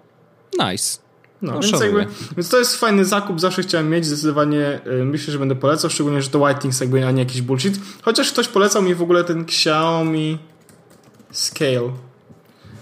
nice. 0.59 0.99
No, 1.41 1.59
więc, 1.59 1.81
jakby, 1.81 2.07
więc 2.37 2.49
to 2.49 2.59
jest 2.59 2.75
fajny 2.75 3.05
zakup, 3.05 3.39
zawsze 3.39 3.61
chciałem 3.61 3.89
mieć, 3.89 4.05
zdecydowanie 4.05 4.79
y, 4.87 5.05
myślę, 5.05 5.31
że 5.31 5.39
będę 5.39 5.55
polecał, 5.55 5.89
szczególnie, 5.89 6.21
że 6.21 6.29
to 6.29 6.39
Whitings 6.39 6.79
jakby, 6.79 7.07
a 7.07 7.11
nie 7.11 7.23
jakiś 7.23 7.41
bullshit. 7.41 7.79
Chociaż 8.01 8.31
ktoś 8.31 8.47
polecał 8.47 8.81
mi 8.81 8.95
w 8.95 9.01
ogóle 9.01 9.23
ten 9.23 9.41
Xiaomi 9.41 10.39
Scale. 11.31 11.91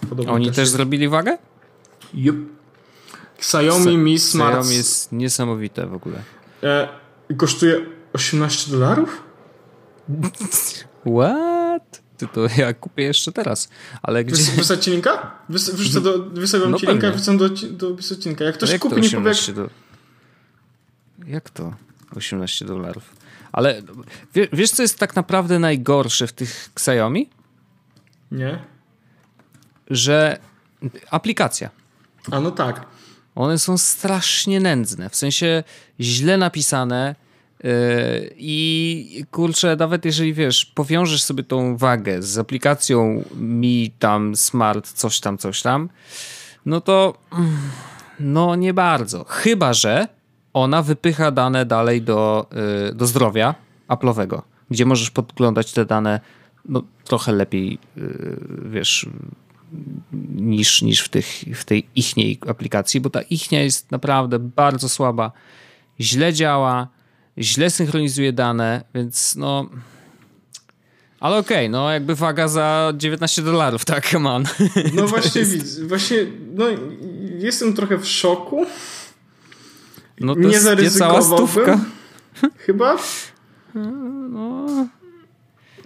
Podobno 0.10 0.34
Oni 0.34 0.48
też, 0.48 0.56
też 0.56 0.70
zrobili 0.70 1.08
wagę? 1.08 1.38
Yep. 2.14 2.36
Xiaomi 3.38 3.98
Mi 3.98 4.20
Smart. 4.20 4.56
Xiaomi 4.56 4.76
jest 4.76 5.12
niesamowite 5.12 5.88
w 5.88 5.94
ogóle. 5.94 6.24
E, 6.64 6.88
kosztuje 7.38 7.86
18 8.14 8.72
dolarów? 8.72 9.24
What? 11.18 12.02
Ty 12.18 12.28
to 12.28 12.48
ja 12.58 12.74
kupię 12.74 13.04
jeszcze 13.04 13.32
teraz. 13.32 13.70
Ale 14.02 14.24
gdzie... 14.24 14.52
Wysłać 14.52 14.84
ci 14.84 14.92
linka? 14.92 15.32
Wys, 15.50 15.70
wrzucę 15.70 16.02
do, 16.02 16.20
wysyłam 16.20 16.72
no 16.72 16.78
ci 16.78 16.88
linka, 16.88 17.12
wrzucam 17.12 17.38
do, 17.38 17.50
do 17.50 17.90
odcinka. 17.90 18.46
Jak 18.46 18.56
ktoś 18.56 18.72
jak 18.72 18.82
kupi, 18.82 19.02
nie 19.02 19.10
powie... 19.10 19.32
Jak... 19.48 19.56
Do... 19.56 19.70
jak 21.28 21.50
to? 21.50 21.74
18 22.16 22.66
dolarów. 22.66 23.04
Ale 23.52 23.82
wiesz, 24.54 24.72
co 24.72 24.82
jest 24.82 25.00
tak 25.00 25.16
naprawdę 25.16 25.60
najgorsze 25.60 26.28
w 26.28 26.34
tych 26.34 26.70
Xiaomi? 26.76 27.30
Nie 28.32 28.75
że 29.90 30.38
aplikacja. 31.12 31.70
A 32.32 32.40
no 32.40 32.52
tak. 32.52 32.86
One 33.36 33.60
są 33.60 33.78
strasznie 33.78 34.60
nędzne, 34.60 35.10
w 35.10 35.16
sensie 35.16 35.64
źle 36.00 36.38
napisane. 36.38 37.16
Yy, 37.64 37.72
I 38.38 39.26
kurczę, 39.32 39.76
nawet 39.76 40.06
jeżeli 40.06 40.34
wiesz, 40.34 40.66
powiążesz 40.66 41.24
sobie 41.24 41.44
tą 41.44 41.78
wagę 41.78 42.22
z 42.22 42.38
aplikacją 42.38 43.24
Mi 43.36 43.92
tam 44.00 44.36
Smart, 44.36 44.92
coś 44.92 45.20
tam, 45.20 45.38
coś 45.38 45.62
tam, 45.62 45.90
no 46.66 46.82
to 46.82 47.14
no 48.20 48.56
nie 48.56 48.74
bardzo. 48.74 49.24
Chyba, 49.24 49.74
że 49.74 50.08
ona 50.54 50.82
wypycha 50.82 51.32
dane 51.32 51.66
dalej 51.66 52.02
do, 52.02 52.48
yy, 52.88 52.94
do 52.94 53.08
zdrowia 53.08 53.56
Apple'owego, 53.88 54.42
gdzie 54.72 54.86
możesz 54.86 55.12
podglądać 55.12 55.74
te 55.74 55.86
dane 55.86 56.20
no, 56.66 56.84
trochę 57.04 57.32
lepiej, 57.32 57.80
yy, 57.96 58.40
wiesz, 58.66 59.10
niż, 60.36 60.82
niż 60.82 61.02
w, 61.02 61.10
tych, 61.10 61.28
w 61.56 61.64
tej 61.64 61.88
ichniej 61.96 62.40
aplikacji, 62.48 63.02
bo 63.02 63.10
ta 63.10 63.22
ichnia 63.22 63.64
jest 63.64 63.92
naprawdę 63.92 64.40
bardzo 64.40 64.90
słaba, 64.90 65.32
źle 66.00 66.34
działa, 66.34 66.88
źle 67.38 67.70
synchronizuje 67.70 68.34
dane, 68.34 68.84
więc 68.96 69.36
no... 69.36 69.70
Ale 71.20 71.38
okej, 71.38 71.58
okay, 71.58 71.70
no 71.70 71.92
jakby 71.92 72.16
waga 72.16 72.48
za 72.48 72.94
19 72.98 73.42
dolarów, 73.42 73.86
tak, 73.96 74.10
come 74.10 74.30
on. 74.30 74.44
No 74.94 75.08
właśnie 75.08 75.42
jest... 75.42 75.88
właśnie, 75.88 76.18
no 76.54 76.66
jestem 77.38 77.74
trochę 77.74 77.98
w 77.98 78.08
szoku. 78.08 78.66
No 80.20 80.34
to 80.34 80.40
nie 80.40 80.60
zaryzykowałbym. 80.60 81.86
Chyba. 82.58 82.98
No, 84.30 84.88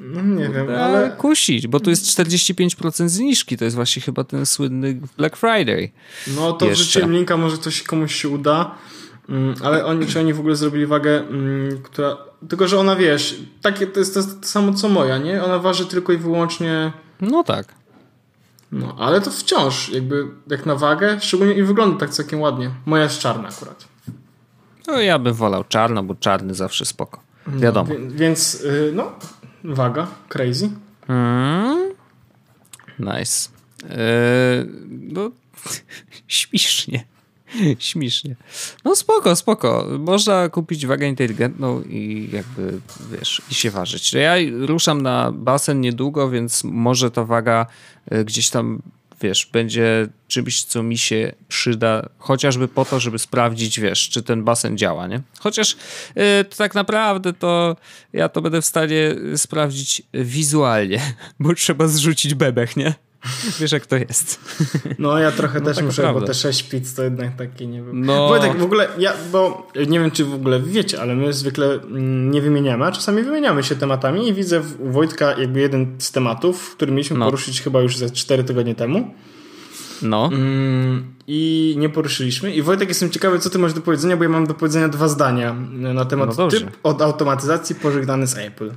no 0.02 0.22
nie 0.22 0.50
wiem, 0.50 0.68
ale... 0.70 1.12
Kusić, 1.18 1.68
bo 1.68 1.80
tu 1.80 1.90
jest 1.90 2.06
45% 2.06 3.10
zniżki, 3.10 3.58
to 3.58 3.66
jest 3.66 3.76
właśnie 3.76 4.02
chyba 4.02 4.24
ten 4.24 4.46
słynny 4.46 5.00
Black 5.18 5.38
Friday. 5.38 5.90
No 6.28 6.54
to 6.54 6.66
Jeszcze. 6.66 6.84
wrzuciłem 6.84 7.14
linka, 7.14 7.38
może 7.38 7.58
coś 7.58 7.84
komuś 7.84 8.16
się 8.16 8.30
uda, 8.30 8.76
mm, 9.30 9.56
ale 9.64 9.86
oni, 9.86 10.06
czy 10.06 10.20
oni 10.20 10.34
w 10.34 10.40
ogóle 10.40 10.56
zrobili 10.56 10.86
wagę, 10.86 11.28
mm, 11.28 11.82
która... 11.84 12.18
Tylko, 12.50 12.68
że 12.68 12.80
ona, 12.80 12.96
wiesz, 12.96 13.40
takie, 13.62 13.88
to 13.88 14.00
jest 14.00 14.14
to, 14.14 14.24
to 14.24 14.48
samo 14.48 14.74
co 14.74 14.90
moja, 14.90 15.18
nie? 15.18 15.44
Ona 15.44 15.60
waży 15.60 15.86
tylko 15.86 16.14
i 16.14 16.18
wyłącznie... 16.18 16.92
No 17.22 17.44
tak. 17.44 17.74
No, 18.72 18.96
ale 19.00 19.22
to 19.22 19.32
wciąż, 19.32 19.90
jakby, 19.90 20.28
jak 20.48 20.66
na 20.66 20.76
wagę, 20.76 21.18
szczególnie 21.22 21.54
i 21.54 21.64
wygląda 21.64 22.00
tak 22.00 22.10
całkiem 22.10 22.42
ładnie. 22.42 22.72
Moja 22.86 23.04
jest 23.04 23.20
czarna 23.20 23.50
akurat. 23.50 23.88
No 24.88 25.00
ja 25.00 25.20
bym 25.20 25.34
wolał 25.34 25.64
czarno, 25.64 26.04
bo 26.04 26.16
czarny 26.16 26.54
zawsze 26.54 26.86
spoko. 26.86 27.20
No, 27.48 27.60
Wiadomo. 27.60 27.94
No, 28.00 28.12
więc, 28.16 28.56
y, 28.56 28.92
no, 28.96 29.12
Waga, 29.64 30.08
crazy. 30.30 30.70
Mm. 31.08 31.94
Nice. 33.00 33.50
Eee, 33.90 34.66
no, 34.90 35.32
śmiesznie. 36.28 37.04
Śmiesznie. 37.80 38.36
No 38.86 38.96
spoko, 38.96 39.36
spoko. 39.36 39.86
Można 40.00 40.50
kupić 40.50 40.86
wagę 40.86 41.08
inteligentną 41.08 41.82
i 41.82 42.30
jakby, 42.34 42.80
wiesz, 43.12 43.42
i 43.52 43.54
się 43.54 43.72
ważyć. 43.72 44.14
Ja 44.14 44.36
ruszam 44.60 45.02
na 45.02 45.32
basen 45.32 45.82
niedługo, 45.82 46.30
więc 46.30 46.64
może 46.64 47.12
ta 47.12 47.26
waga 47.26 47.66
e, 48.06 48.26
gdzieś 48.26 48.50
tam 48.50 48.82
wiesz, 49.22 49.46
będzie 49.46 50.08
czymś, 50.28 50.64
co 50.64 50.84
mi 50.84 50.98
się 50.98 51.32
przyda, 51.48 52.10
chociażby 52.18 52.68
po 52.68 52.86
to, 52.86 53.00
żeby 53.00 53.20
sprawdzić, 53.20 53.80
wiesz, 53.80 54.10
czy 54.10 54.24
ten 54.24 54.44
basen 54.44 54.78
działa, 54.78 55.08
nie? 55.08 55.22
Chociaż 55.40 55.78
yy, 56.16 56.24
tak 56.58 56.76
naprawdę 56.76 57.34
to 57.34 57.76
ja 58.14 58.30
to 58.30 58.42
będę 58.42 58.62
w 58.62 58.66
stanie 58.66 59.16
sprawdzić 59.36 60.02
wizualnie, 60.14 61.02
bo 61.40 61.54
trzeba 61.54 61.88
zrzucić 61.88 62.34
bebech, 62.34 62.78
nie? 62.78 62.94
Wiesz, 63.60 63.72
jak 63.72 63.86
to 63.86 63.96
jest. 63.96 64.40
No, 65.00 65.20
ja 65.20 65.32
trochę 65.32 65.60
no, 65.60 65.66
też 65.66 65.76
tak 65.76 65.86
muszę, 65.86 66.02
naprawdę. 66.02 66.22
bo 66.22 66.28
te 66.28 66.34
6 66.34 66.64
pizz 66.64 66.94
to 66.94 67.04
jednak 67.04 67.36
takie, 67.36 67.68
nie 67.68 67.84
wiem. 67.84 68.06
No. 68.06 68.30
Bo 68.30 68.40
tak 68.40 68.58
w 68.58 68.64
ogóle, 68.64 68.88
ja, 68.98 69.14
bo 69.32 69.68
nie 69.88 70.00
wiem, 70.00 70.12
czy 70.12 70.26
w 70.26 70.34
ogóle 70.34 70.60
wiecie, 70.60 71.02
ale 71.02 71.16
my 71.16 71.34
zwykle 71.34 71.74
mm, 71.74 72.32
nie 72.32 72.42
wymieniamy, 72.42 72.86
a 72.86 72.92
czasami 72.92 73.24
wymieniamy 73.24 73.64
się 73.64 73.76
tematami 73.76 74.28
i 74.28 74.34
widzę 74.34 74.62
u 74.80 74.92
Wojtka 74.92 75.40
jakby 75.40 75.60
jeden 75.60 75.96
z 75.98 76.12
tematów, 76.12 76.76
który 76.76 76.92
mieliśmy 76.92 77.18
no. 77.18 77.26
poruszyć 77.26 77.62
chyba 77.62 77.82
już 77.82 77.98
ze 77.98 78.10
4 78.10 78.44
tygodnie 78.44 78.76
temu. 78.76 79.14
No. 80.02 80.30
Mm, 80.34 81.14
I 81.28 81.76
nie 81.78 81.90
poruszyliśmy. 81.90 82.54
I 82.54 82.62
Wojtek, 82.62 82.90
jestem 82.90 83.10
ciekawy, 83.10 83.40
co 83.40 83.50
ty 83.50 83.60
masz 83.60 83.74
do 83.74 83.82
powiedzenia, 83.82 84.18
bo 84.18 84.24
ja 84.24 84.30
mam 84.30 84.48
do 84.48 84.54
powiedzenia 84.54 84.90
dwa 84.90 85.08
zdania 85.08 85.56
na 85.72 86.06
temat 86.06 86.38
no 86.38 86.48
typ 86.48 86.78
od 86.84 87.02
automatyzacji 87.02 87.76
pożegnany 87.76 88.28
z 88.28 88.38
Apple. 88.38 88.72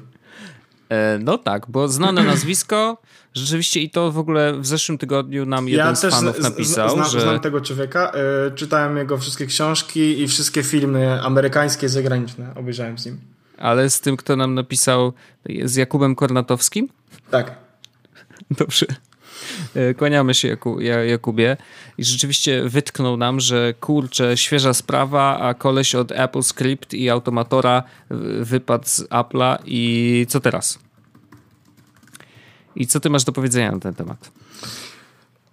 E, 0.93 1.19
no 1.19 1.39
tak, 1.39 1.67
bo 1.69 1.89
znane 1.89 2.23
nazwisko, 2.33 2.99
rzeczywiście 3.35 3.81
i 3.81 3.91
to 3.91 4.13
w 4.13 4.19
ogóle 4.19 4.53
w 4.53 4.67
zeszłym 4.67 4.99
tygodniu 4.99 5.47
nam 5.47 5.69
jeden 5.69 5.87
ja 5.87 5.95
z 5.95 6.07
fanów 6.07 6.39
napisał, 6.39 6.91
znam, 6.91 7.11
że... 7.11 7.21
znam 7.21 7.41
tego 7.41 7.61
człowieka, 7.61 8.13
e, 8.47 8.51
czytałem 8.51 8.97
jego 8.97 9.19
wszystkie 9.19 9.47
książki 9.47 10.21
i 10.21 10.29
wszystkie 10.29 10.63
filmy 10.63 11.23
amerykańskie, 11.23 11.89
zagraniczne, 11.89 12.55
obejrzałem 12.55 12.99
z 12.99 13.07
nim. 13.07 13.21
Ale 13.59 13.91
z 13.91 14.01
tym, 14.01 14.17
kto 14.17 14.37
nam 14.37 14.55
napisał, 14.55 15.13
z 15.65 15.75
Jakubem 15.77 16.15
Kornatowskim? 16.15 16.89
Tak. 17.31 17.55
Dobrze. 18.51 18.87
E, 19.75 19.95
kłaniamy 19.95 20.35
się 20.35 20.57
Jakubie 21.07 21.57
i 21.99 22.05
rzeczywiście 22.05 22.69
wytknął 22.69 23.17
nam, 23.17 23.41
że 23.41 23.75
kurczę, 23.81 24.37
świeża 24.37 24.75
sprawa, 24.75 25.39
a 25.39 25.55
koleś 25.55 25.95
od 25.95 26.13
Apple 26.13 26.43
Script 26.43 26.95
i 26.95 27.11
Automatora 27.11 27.83
wypadł 28.41 28.85
z 28.87 29.09
Apple'a 29.09 29.59
i 29.65 30.27
co 30.29 30.41
teraz? 30.41 30.79
I 32.77 32.87
co 32.87 33.01
ty 33.01 33.11
masz 33.11 33.25
do 33.25 33.33
powiedzenia 33.33 33.73
na 33.73 33.79
ten 33.79 33.95
temat? 33.95 34.31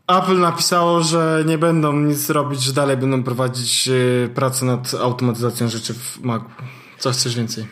Apple 0.07 0.39
napisało, 0.39 1.03
że 1.03 1.43
nie 1.47 1.57
będą 1.57 1.93
nic 1.93 2.29
robić, 2.29 2.63
że 2.63 2.73
dalej 2.73 2.97
będą 2.97 3.23
prowadzić 3.23 3.87
e, 3.87 4.29
pracę 4.29 4.65
nad 4.65 4.93
automatyzacją 4.93 5.67
rzeczy 5.67 5.93
w 5.93 6.19
Macu. 6.21 6.45
Coś, 6.99 7.15
coś 7.15 7.35
więcej. 7.35 7.65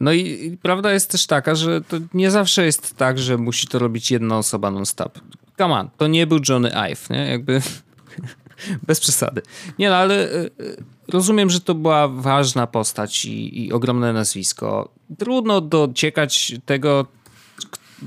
No 0.00 0.12
i, 0.12 0.20
i 0.20 0.56
prawda 0.56 0.92
jest 0.92 1.10
też 1.10 1.26
taka, 1.26 1.54
że 1.54 1.80
to 1.80 1.96
nie 2.14 2.30
zawsze 2.30 2.64
jest 2.64 2.96
tak, 2.96 3.18
że 3.18 3.36
musi 3.36 3.66
to 3.66 3.78
robić 3.78 4.10
jedna 4.10 4.38
osoba 4.38 4.70
non-stop. 4.70 5.18
Come 5.58 5.74
on, 5.74 5.90
to 5.96 6.06
nie 6.06 6.26
był 6.26 6.38
Johnny 6.48 6.70
Ive, 6.90 7.10
nie? 7.10 7.26
Jakby 7.26 7.60
bez 8.86 9.00
przesady. 9.00 9.42
Nie 9.78 9.90
no, 9.90 9.96
ale 9.96 10.14
e, 10.14 10.44
e, 10.44 10.48
rozumiem, 11.08 11.50
że 11.50 11.60
to 11.60 11.74
była 11.74 12.08
ważna 12.08 12.66
postać 12.66 13.24
i, 13.24 13.66
i 13.66 13.72
ogromne 13.72 14.12
nazwisko. 14.12 14.88
Trudno 15.18 15.60
dociekać 15.60 16.54
tego, 16.66 17.06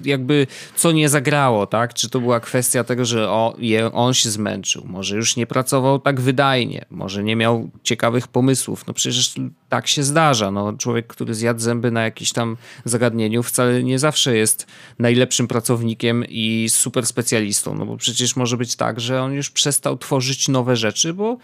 jakby 0.05 0.47
co 0.75 0.91
nie 0.91 1.09
zagrało, 1.09 1.67
tak? 1.67 1.93
Czy 1.93 2.09
to 2.09 2.19
była 2.19 2.39
kwestia 2.39 2.83
tego, 2.83 3.05
że 3.05 3.29
o, 3.29 3.55
je, 3.57 3.91
on 3.91 4.13
się 4.13 4.29
zmęczył, 4.29 4.83
może 4.85 5.15
już 5.15 5.35
nie 5.35 5.47
pracował 5.47 5.99
tak 5.99 6.21
wydajnie, 6.21 6.85
może 6.89 7.23
nie 7.23 7.35
miał 7.35 7.69
ciekawych 7.83 8.27
pomysłów. 8.27 8.87
No 8.87 8.93
przecież 8.93 9.33
tak 9.69 9.87
się 9.87 10.03
zdarza. 10.03 10.51
No, 10.51 10.73
człowiek, 10.73 11.07
który 11.07 11.33
zjadł 11.33 11.59
zęby 11.59 11.91
na 11.91 12.03
jakimś 12.03 12.31
tam 12.31 12.57
zagadnieniu 12.85 13.43
wcale 13.43 13.83
nie 13.83 13.99
zawsze 13.99 14.35
jest 14.35 14.67
najlepszym 14.99 15.47
pracownikiem 15.47 16.25
i 16.29 16.67
super 16.69 17.05
specjalistą, 17.05 17.75
no 17.75 17.85
bo 17.85 17.97
przecież 17.97 18.35
może 18.35 18.57
być 18.57 18.75
tak, 18.75 18.99
że 18.99 19.21
on 19.21 19.33
już 19.33 19.49
przestał 19.49 19.97
tworzyć 19.97 20.47
nowe 20.47 20.75
rzeczy, 20.75 21.13
bo 21.13 21.37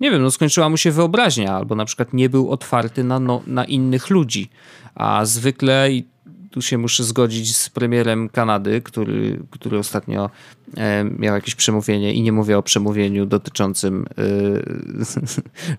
nie 0.00 0.10
wiem, 0.10 0.22
no 0.22 0.30
skończyła 0.30 0.68
mu 0.68 0.76
się 0.76 0.90
wyobraźnia, 0.90 1.56
albo 1.56 1.74
na 1.74 1.84
przykład 1.84 2.12
nie 2.12 2.28
był 2.28 2.50
otwarty 2.50 3.04
na, 3.04 3.20
no, 3.20 3.42
na 3.46 3.64
innych 3.64 4.10
ludzi. 4.10 4.50
A 4.94 5.24
zwykle 5.24 5.92
i 5.92 6.13
tu 6.54 6.62
się 6.62 6.78
muszę 6.78 7.04
zgodzić 7.04 7.56
z 7.56 7.70
premierem 7.70 8.28
Kanady, 8.28 8.80
który, 8.80 9.40
który 9.50 9.78
ostatnio 9.78 10.30
e, 10.76 11.04
miał 11.04 11.34
jakieś 11.34 11.54
przemówienie 11.54 12.14
i 12.14 12.22
nie 12.22 12.32
mówię 12.32 12.58
o 12.58 12.62
przemówieniu 12.62 13.26
dotyczącym 13.26 14.06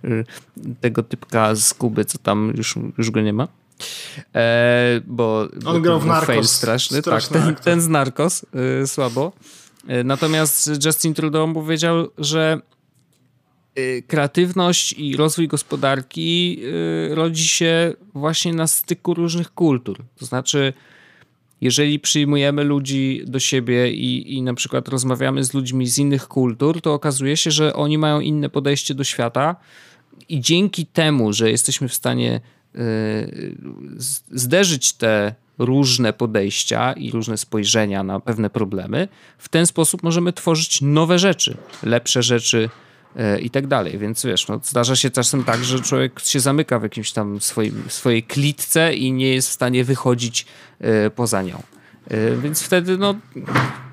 e, 0.04 0.14
tego 0.82 1.04
typka 1.04 1.56
z 1.56 1.74
Kuby, 1.74 2.06
co 2.06 2.18
tam 2.18 2.54
już, 2.58 2.76
już 2.98 3.12
go 3.12 3.22
nie 3.22 3.34
ma. 3.34 3.48
E, 4.36 5.02
bo, 5.08 5.48
On 5.66 5.82
grał 5.82 6.00
w 6.00 6.06
Narcos. 6.06 6.52
straszny. 6.52 7.02
tak, 7.02 7.24
ten, 7.28 7.56
ten 7.56 7.82
z 7.82 7.88
Narcos 7.88 8.46
e, 8.84 8.88
słabo. 8.88 9.32
Natomiast 10.04 10.86
Justin 10.86 11.14
Trudeau 11.14 11.54
powiedział, 11.54 12.08
że 12.18 12.62
kreatywność 14.08 14.94
i 14.94 15.18
rozwój 15.18 15.48
gospodarki 15.48 16.60
y, 17.12 17.16
rodzi 17.16 17.48
się 17.48 17.94
właśnie 18.14 18.54
na 18.54 18.68
styku 18.68 19.14
różnych 19.14 19.54
kultur. 19.54 20.04
To 20.18 20.26
znaczy, 20.26 20.74
jeżeli 21.62 22.00
przyjmujemy 22.00 22.64
ludzi 22.64 23.22
do 23.28 23.40
siebie 23.40 23.92
i, 23.92 24.34
i 24.36 24.42
na 24.42 24.54
przykład 24.54 24.88
rozmawiamy 24.88 25.44
z 25.44 25.54
ludźmi 25.54 25.88
z 25.88 25.98
innych 25.98 26.28
kultur, 26.28 26.82
to 26.82 26.94
okazuje 26.94 27.38
się, 27.38 27.52
że 27.52 27.74
oni 27.74 27.98
mają 27.98 28.20
inne 28.20 28.50
podejście 28.50 28.94
do 28.94 29.04
świata 29.04 29.56
i 30.30 30.42
dzięki 30.42 30.86
temu, 30.86 31.34
że 31.34 31.52
jesteśmy 31.52 31.88
w 31.88 31.94
stanie 31.94 32.42
y, 32.76 33.56
zderzyć 34.32 34.94
te 34.94 35.36
różne 35.58 36.14
podejścia 36.14 36.94
i 36.94 37.12
różne 37.12 37.38
spojrzenia 37.38 38.04
na 38.04 38.20
pewne 38.20 38.50
problemy, 38.50 39.08
w 39.38 39.50
ten 39.50 39.66
sposób 39.66 40.04
możemy 40.04 40.34
tworzyć 40.34 40.82
nowe 40.82 41.20
rzeczy, 41.20 41.58
lepsze 41.84 42.24
rzeczy, 42.24 42.70
i 43.42 43.50
tak 43.50 43.68
dalej. 43.68 43.98
Więc 43.98 44.26
wiesz, 44.26 44.48
no, 44.48 44.60
zdarza 44.64 44.96
się 44.96 45.10
czasem 45.10 45.44
tak, 45.44 45.64
że 45.64 45.80
człowiek 45.80 46.20
się 46.20 46.40
zamyka 46.40 46.80
w 46.80 46.84
jakimś 46.84 47.12
tam 47.12 47.42
swoim, 47.42 47.84
swojej 47.88 48.24
klitce 48.24 48.94
i 48.94 49.12
nie 49.12 49.34
jest 49.34 49.50
w 49.50 49.54
stanie 49.54 49.84
wychodzić 49.84 50.46
e, 50.80 51.10
poza 51.10 51.42
nią. 51.42 51.75
E, 52.08 52.36
więc 52.36 52.62
wtedy, 52.62 52.98
no, 52.98 53.16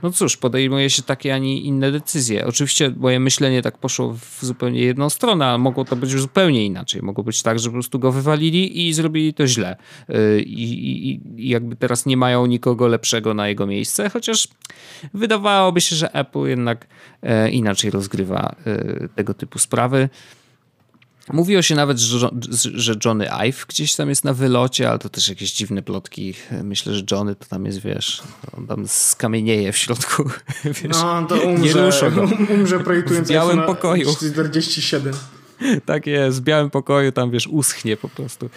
no 0.03 0.11
cóż, 0.11 0.37
podejmuje 0.37 0.91
się 0.91 1.03
takie, 1.03 1.35
a 1.35 1.39
nie 1.39 1.61
inne 1.61 1.93
decyzje. 1.93 2.47
Oczywiście 2.47 2.95
moje 2.97 3.21
myślenie 3.21 3.63
tak 3.63 3.79
poszło 3.79 4.13
w 4.13 4.45
zupełnie 4.45 4.81
jedną 4.81 5.11
stronę, 5.11 5.47
a 5.47 5.59
mogło 5.59 5.85
to 5.85 5.97
być 5.97 6.11
zupełnie 6.11 6.67
inaczej. 6.67 7.03
Mogło 7.03 7.25
być 7.25 7.43
tak, 7.43 7.59
że 7.59 7.69
po 7.69 7.73
prostu 7.73 7.99
go 7.99 8.13
wywalili 8.13 8.89
i 8.89 8.93
zrobili 8.93 9.35
to 9.35 9.47
źle. 9.47 9.77
I, 10.39 10.63
i, 10.63 11.21
i 11.45 11.49
jakby 11.49 11.77
teraz 11.77 12.07
nie 12.07 12.17
mają 12.17 12.47
nikogo 12.47 12.87
lepszego 12.87 13.35
na 13.35 13.49
jego 13.49 13.67
miejsce, 13.67 14.11
chociaż 14.11 14.49
wydawałoby 15.15 15.81
się, 15.81 15.97
że 15.97 16.15
Apple 16.15 16.47
jednak 16.47 16.87
inaczej 17.51 17.91
rozgrywa 17.91 18.57
tego 19.15 19.35
typu 19.35 19.59
sprawy. 19.59 20.09
Mówiło 21.33 21.62
się 21.62 21.75
nawet, 21.75 21.99
że, 21.99 22.29
że 22.75 22.95
Johnny 23.05 23.33
Ive 23.33 23.66
gdzieś 23.68 23.95
tam 23.95 24.09
jest 24.09 24.25
na 24.25 24.35
wylocie, 24.35 24.91
ale 24.91 24.99
to 24.99 25.09
też 25.09 25.29
jakieś 25.29 25.53
dziwne 25.53 25.83
plotki. 25.83 26.35
Myślę, 26.62 26.95
że 26.95 27.03
Johnny 27.11 27.35
to 27.35 27.45
tam 27.45 27.66
jest, 27.66 27.81
wiesz, 27.81 28.23
on 28.57 28.66
tam 28.66 28.89
skamienieje 28.89 29.73
w 29.73 29.77
środku. 29.77 30.31
Wiesz, 30.64 31.03
no, 31.03 31.27
to 31.29 31.35
umrze, 31.35 31.91
nie 32.39 32.55
umrze 32.55 32.81
projektując 32.81 33.29
w 33.29 33.31
białym 33.31 33.62
pokoju. 33.62 34.14
47. 34.16 35.14
Tak 35.87 36.07
jest, 36.07 36.39
w 36.39 36.41
białym 36.41 36.70
pokoju 36.70 37.12
tam, 37.12 37.31
wiesz, 37.31 37.47
uschnie 37.47 37.97
po 37.97 38.09
prostu. 38.09 38.51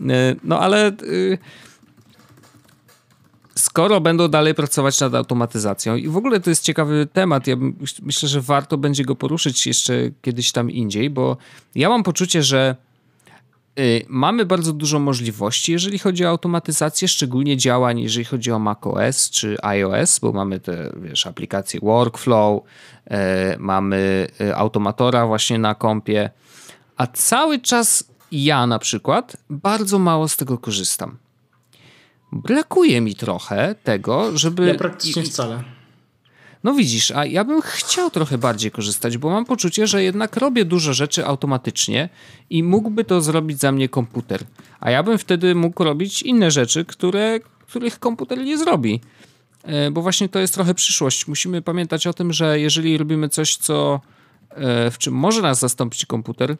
E, 0.00 0.34
no 0.44 0.60
ale 0.60 0.92
y, 1.02 1.38
skoro 3.60 4.00
będą 4.00 4.28
dalej 4.28 4.54
pracować 4.54 5.00
nad 5.00 5.14
automatyzacją 5.14 5.96
i 5.96 6.08
w 6.08 6.16
ogóle 6.16 6.40
to 6.40 6.50
jest 6.50 6.64
ciekawy 6.64 7.08
temat, 7.12 7.46
ja 7.46 7.56
myślę, 8.02 8.28
że 8.28 8.40
warto 8.40 8.78
będzie 8.78 9.04
go 9.04 9.16
poruszyć 9.16 9.66
jeszcze 9.66 9.94
kiedyś 10.22 10.52
tam 10.52 10.70
indziej, 10.70 11.10
bo 11.10 11.36
ja 11.74 11.88
mam 11.88 12.02
poczucie, 12.02 12.42
że 12.42 12.76
y, 13.78 14.04
mamy 14.08 14.46
bardzo 14.46 14.72
dużo 14.72 14.98
możliwości, 14.98 15.72
jeżeli 15.72 15.98
chodzi 15.98 16.24
o 16.24 16.28
automatyzację, 16.28 17.08
szczególnie 17.08 17.56
działań, 17.56 18.00
jeżeli 18.00 18.24
chodzi 18.24 18.52
o 18.52 18.58
macOS 18.58 19.30
czy 19.30 19.56
iOS, 19.62 20.18
bo 20.18 20.32
mamy 20.32 20.60
te, 20.60 20.92
wiesz, 21.02 21.26
aplikacje 21.26 21.80
workflow, 21.82 22.62
y, 22.62 23.14
mamy 23.58 24.28
y, 24.40 24.56
automatora 24.56 25.26
właśnie 25.26 25.58
na 25.58 25.74
kompie, 25.74 26.30
a 26.96 27.06
cały 27.06 27.58
czas 27.58 28.04
ja 28.32 28.66
na 28.66 28.78
przykład 28.78 29.36
bardzo 29.50 29.98
mało 29.98 30.28
z 30.28 30.36
tego 30.36 30.58
korzystam 30.58 31.16
brakuje 32.32 33.00
mi 33.00 33.14
trochę 33.14 33.74
tego, 33.84 34.38
żeby. 34.38 34.66
Ja 34.66 34.74
praktycznie 34.74 35.22
wcale. 35.22 35.62
No 36.64 36.74
widzisz, 36.74 37.10
a 37.10 37.26
ja 37.26 37.44
bym 37.44 37.62
chciał 37.62 38.10
trochę 38.10 38.38
bardziej 38.38 38.70
korzystać, 38.70 39.18
bo 39.18 39.30
mam 39.30 39.44
poczucie, 39.44 39.86
że 39.86 40.02
jednak 40.02 40.36
robię 40.36 40.64
dużo 40.64 40.94
rzeczy 40.94 41.26
automatycznie 41.26 42.08
i 42.50 42.62
mógłby 42.62 43.04
to 43.04 43.20
zrobić 43.20 43.58
za 43.58 43.72
mnie 43.72 43.88
komputer. 43.88 44.44
A 44.80 44.90
ja 44.90 45.02
bym 45.02 45.18
wtedy 45.18 45.54
mógł 45.54 45.84
robić 45.84 46.22
inne 46.22 46.50
rzeczy, 46.50 46.84
które, 46.84 47.40
których 47.66 47.98
komputer 47.98 48.38
nie 48.38 48.58
zrobi. 48.58 49.00
E, 49.62 49.90
bo 49.90 50.02
właśnie 50.02 50.28
to 50.28 50.38
jest 50.38 50.54
trochę 50.54 50.74
przyszłość. 50.74 51.28
Musimy 51.28 51.62
pamiętać 51.62 52.06
o 52.06 52.12
tym, 52.12 52.32
że 52.32 52.60
jeżeli 52.60 52.98
robimy 52.98 53.28
coś, 53.28 53.56
co 53.56 54.00
e, 54.50 54.90
w 54.90 54.98
czym 54.98 55.14
może 55.14 55.42
nas 55.42 55.60
zastąpić 55.60 56.06
komputer, 56.06 56.56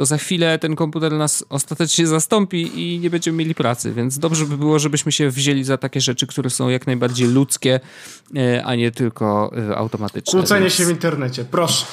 to 0.00 0.06
za 0.06 0.18
chwilę 0.18 0.58
ten 0.58 0.76
komputer 0.76 1.12
nas 1.12 1.44
ostatecznie 1.48 2.06
zastąpi 2.06 2.70
i 2.74 2.98
nie 2.98 3.10
będziemy 3.10 3.38
mieli 3.38 3.54
pracy, 3.54 3.92
więc 3.92 4.18
dobrze 4.18 4.46
by 4.46 4.56
było, 4.56 4.78
żebyśmy 4.78 5.12
się 5.12 5.30
wzięli 5.30 5.64
za 5.64 5.76
takie 5.78 6.00
rzeczy, 6.00 6.26
które 6.26 6.50
są 6.50 6.68
jak 6.68 6.86
najbardziej 6.86 7.28
ludzkie, 7.28 7.80
e, 8.36 8.64
a 8.64 8.74
nie 8.74 8.90
tylko 8.90 9.52
e, 9.70 9.76
automatyczne. 9.76 10.38
Kłócenie 10.38 10.60
więc... 10.60 10.74
się 10.74 10.84
w 10.84 10.90
internecie, 10.90 11.44
proszę. 11.44 11.86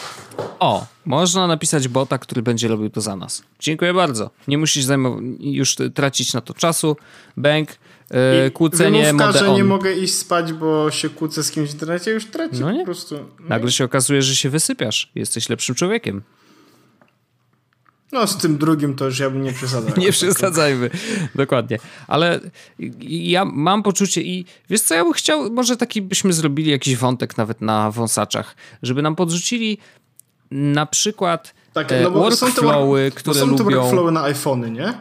O, 0.59 0.85
można 1.05 1.47
napisać 1.47 1.87
bota, 1.87 2.17
który 2.17 2.41
będzie 2.41 2.67
robił 2.67 2.89
to 2.89 3.01
za 3.01 3.15
nas. 3.15 3.43
Dziękuję 3.59 3.93
bardzo. 3.93 4.29
Nie 4.47 4.57
musisz 4.57 4.85
już 5.39 5.75
tracić 5.93 6.33
na 6.33 6.41
to 6.41 6.53
czasu. 6.53 6.97
Bank, 7.37 7.69
yy, 8.11 8.51
kłócenie, 8.51 9.13
mode 9.13 9.39
że 9.39 9.51
nie 9.51 9.63
mogę 9.63 9.93
iść 9.93 10.13
spać, 10.13 10.53
bo 10.53 10.91
się 10.91 11.09
kłócę 11.09 11.43
z 11.43 11.51
kimś 11.51 11.69
w 11.69 11.73
internecie, 11.73 12.11
już 12.11 12.25
traci 12.25 12.59
no 12.59 12.71
nie? 12.71 12.79
po 12.79 12.85
prostu. 12.85 13.15
Nagle 13.39 13.71
się 13.71 13.83
okazuje, 13.83 14.21
że 14.21 14.35
się 14.35 14.49
wysypiasz. 14.49 15.11
Jesteś 15.15 15.49
lepszym 15.49 15.75
człowiekiem. 15.75 16.21
No 18.11 18.27
z 18.27 18.37
tym 18.37 18.57
drugim 18.57 18.95
to 18.95 19.05
już 19.05 19.19
ja 19.19 19.29
bym 19.29 19.43
nie 19.43 19.53
przesadzał. 19.53 19.91
nie 20.03 20.11
przesadzajmy, 20.11 20.89
dokładnie. 21.35 21.79
Ale 22.07 22.39
ja 23.09 23.45
mam 23.45 23.83
poczucie 23.83 24.21
i 24.21 24.45
wiesz 24.69 24.81
co, 24.81 24.95
ja 24.95 25.03
bym 25.03 25.13
chciał, 25.13 25.51
może 25.51 25.77
taki 25.77 26.01
byśmy 26.01 26.33
zrobili 26.33 26.71
jakiś 26.71 26.95
wątek 26.95 27.37
nawet 27.37 27.61
na 27.61 27.91
wąsaczach, 27.91 28.55
żeby 28.83 29.01
nam 29.01 29.15
podrzucili 29.15 29.77
na 30.51 30.85
przykład 30.85 31.53
tak, 31.73 31.93
no 32.03 32.11
bo 32.11 32.19
workflowy, 32.19 33.09
są 33.09 33.15
te, 33.15 33.19
które 33.19 33.39
są 33.39 33.55
te 33.55 33.63
workflowy 33.63 34.11
na 34.11 34.23
iPhony, 34.23 34.71
nie? 34.71 34.93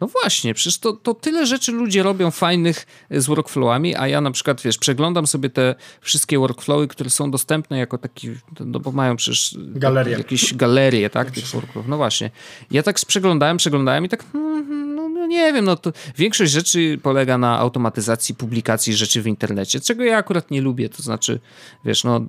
No 0.00 0.06
właśnie, 0.06 0.54
przecież 0.54 0.78
to, 0.78 0.92
to 0.92 1.14
tyle 1.14 1.46
rzeczy 1.46 1.72
ludzie 1.72 2.02
robią 2.02 2.30
fajnych 2.30 2.86
z 3.10 3.26
workflowami, 3.26 3.96
a 3.96 4.08
ja 4.08 4.20
na 4.20 4.30
przykład, 4.30 4.62
wiesz, 4.62 4.78
przeglądam 4.78 5.26
sobie 5.26 5.50
te 5.50 5.74
wszystkie 6.00 6.38
workflowy, 6.38 6.88
które 6.88 7.10
są 7.10 7.30
dostępne 7.30 7.78
jako 7.78 7.98
taki, 7.98 8.28
no 8.60 8.80
bo 8.80 8.92
mają 8.92 9.16
przecież 9.16 9.56
Galeria. 9.58 10.18
jakieś 10.18 10.54
galerie, 10.54 11.10
tak, 11.10 11.30
tych 11.30 11.46
workflowów. 11.46 11.88
No 11.88 11.96
właśnie. 11.96 12.30
Ja 12.70 12.82
tak 12.82 12.96
przeglądałem, 13.06 13.56
przeglądałem 13.56 14.04
i 14.04 14.08
tak, 14.08 14.24
hmm, 14.32 14.94
no, 14.94 15.08
no 15.08 15.26
nie 15.26 15.52
wiem, 15.52 15.64
no 15.64 15.76
to 15.76 15.92
większość 16.16 16.52
rzeczy 16.52 16.98
polega 17.02 17.38
na 17.38 17.58
automatyzacji 17.58 18.34
publikacji 18.34 18.94
rzeczy 18.94 19.22
w 19.22 19.26
internecie, 19.26 19.80
czego 19.80 20.04
ja 20.04 20.16
akurat 20.16 20.50
nie 20.50 20.60
lubię, 20.60 20.88
to 20.88 21.02
znaczy, 21.02 21.40
wiesz, 21.84 22.04
no 22.04 22.20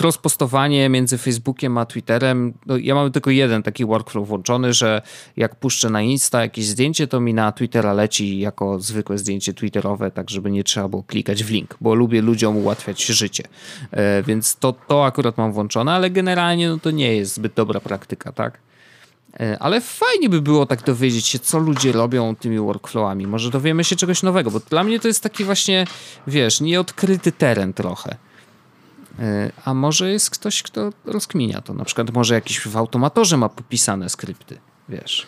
cross-postowanie 0.00 0.88
między 0.88 1.18
Facebookiem 1.18 1.78
a 1.78 1.86
Twitterem, 1.86 2.54
no, 2.66 2.76
ja 2.76 2.94
mam 2.94 3.12
tylko 3.12 3.30
jeden 3.30 3.62
taki 3.62 3.86
workflow 3.86 4.28
włączony, 4.28 4.72
że 4.72 5.02
jak 5.36 5.56
puszczę 5.56 5.90
na 5.90 6.02
Insta 6.02 6.40
jakieś 6.40 6.66
zdjęcie, 6.66 7.05
to 7.06 7.20
mi 7.20 7.34
na 7.34 7.52
Twittera 7.52 7.92
leci 7.92 8.38
jako 8.38 8.80
zwykłe 8.80 9.18
zdjęcie 9.18 9.54
twitterowe, 9.54 10.10
tak 10.10 10.30
żeby 10.30 10.50
nie 10.50 10.64
trzeba 10.64 10.88
było 10.88 11.02
klikać 11.02 11.44
w 11.44 11.50
link, 11.50 11.76
bo 11.80 11.94
lubię 11.94 12.22
ludziom 12.22 12.56
ułatwiać 12.56 13.06
życie. 13.06 13.44
E, 13.90 14.22
więc 14.22 14.56
to, 14.56 14.74
to 14.88 15.04
akurat 15.04 15.38
mam 15.38 15.52
włączone, 15.52 15.92
ale 15.92 16.10
generalnie 16.10 16.68
no, 16.68 16.78
to 16.78 16.90
nie 16.90 17.16
jest 17.16 17.34
zbyt 17.34 17.54
dobra 17.54 17.80
praktyka, 17.80 18.32
tak? 18.32 18.58
E, 19.40 19.58
ale 19.58 19.80
fajnie 19.80 20.28
by 20.28 20.40
było 20.42 20.66
tak 20.66 20.82
dowiedzieć 20.82 21.26
się, 21.26 21.38
co 21.38 21.58
ludzie 21.58 21.92
robią 21.92 22.36
tymi 22.36 22.58
workflowami. 22.58 23.26
Może 23.26 23.50
dowiemy 23.50 23.84
się 23.84 23.96
czegoś 23.96 24.22
nowego, 24.22 24.50
bo 24.50 24.60
dla 24.60 24.84
mnie 24.84 25.00
to 25.00 25.08
jest 25.08 25.22
taki 25.22 25.44
właśnie, 25.44 25.86
wiesz, 26.26 26.60
nieodkryty 26.60 27.32
teren 27.32 27.72
trochę. 27.72 28.16
E, 29.18 29.50
a 29.64 29.74
może 29.74 30.10
jest 30.10 30.30
ktoś, 30.30 30.62
kto 30.62 30.92
rozkminia 31.04 31.60
to. 31.60 31.74
Na 31.74 31.84
przykład 31.84 32.14
może 32.14 32.34
jakiś 32.34 32.60
w 32.60 32.76
automatorze 32.76 33.36
ma 33.36 33.48
popisane 33.48 34.08
skrypty, 34.08 34.58
wiesz. 34.88 35.26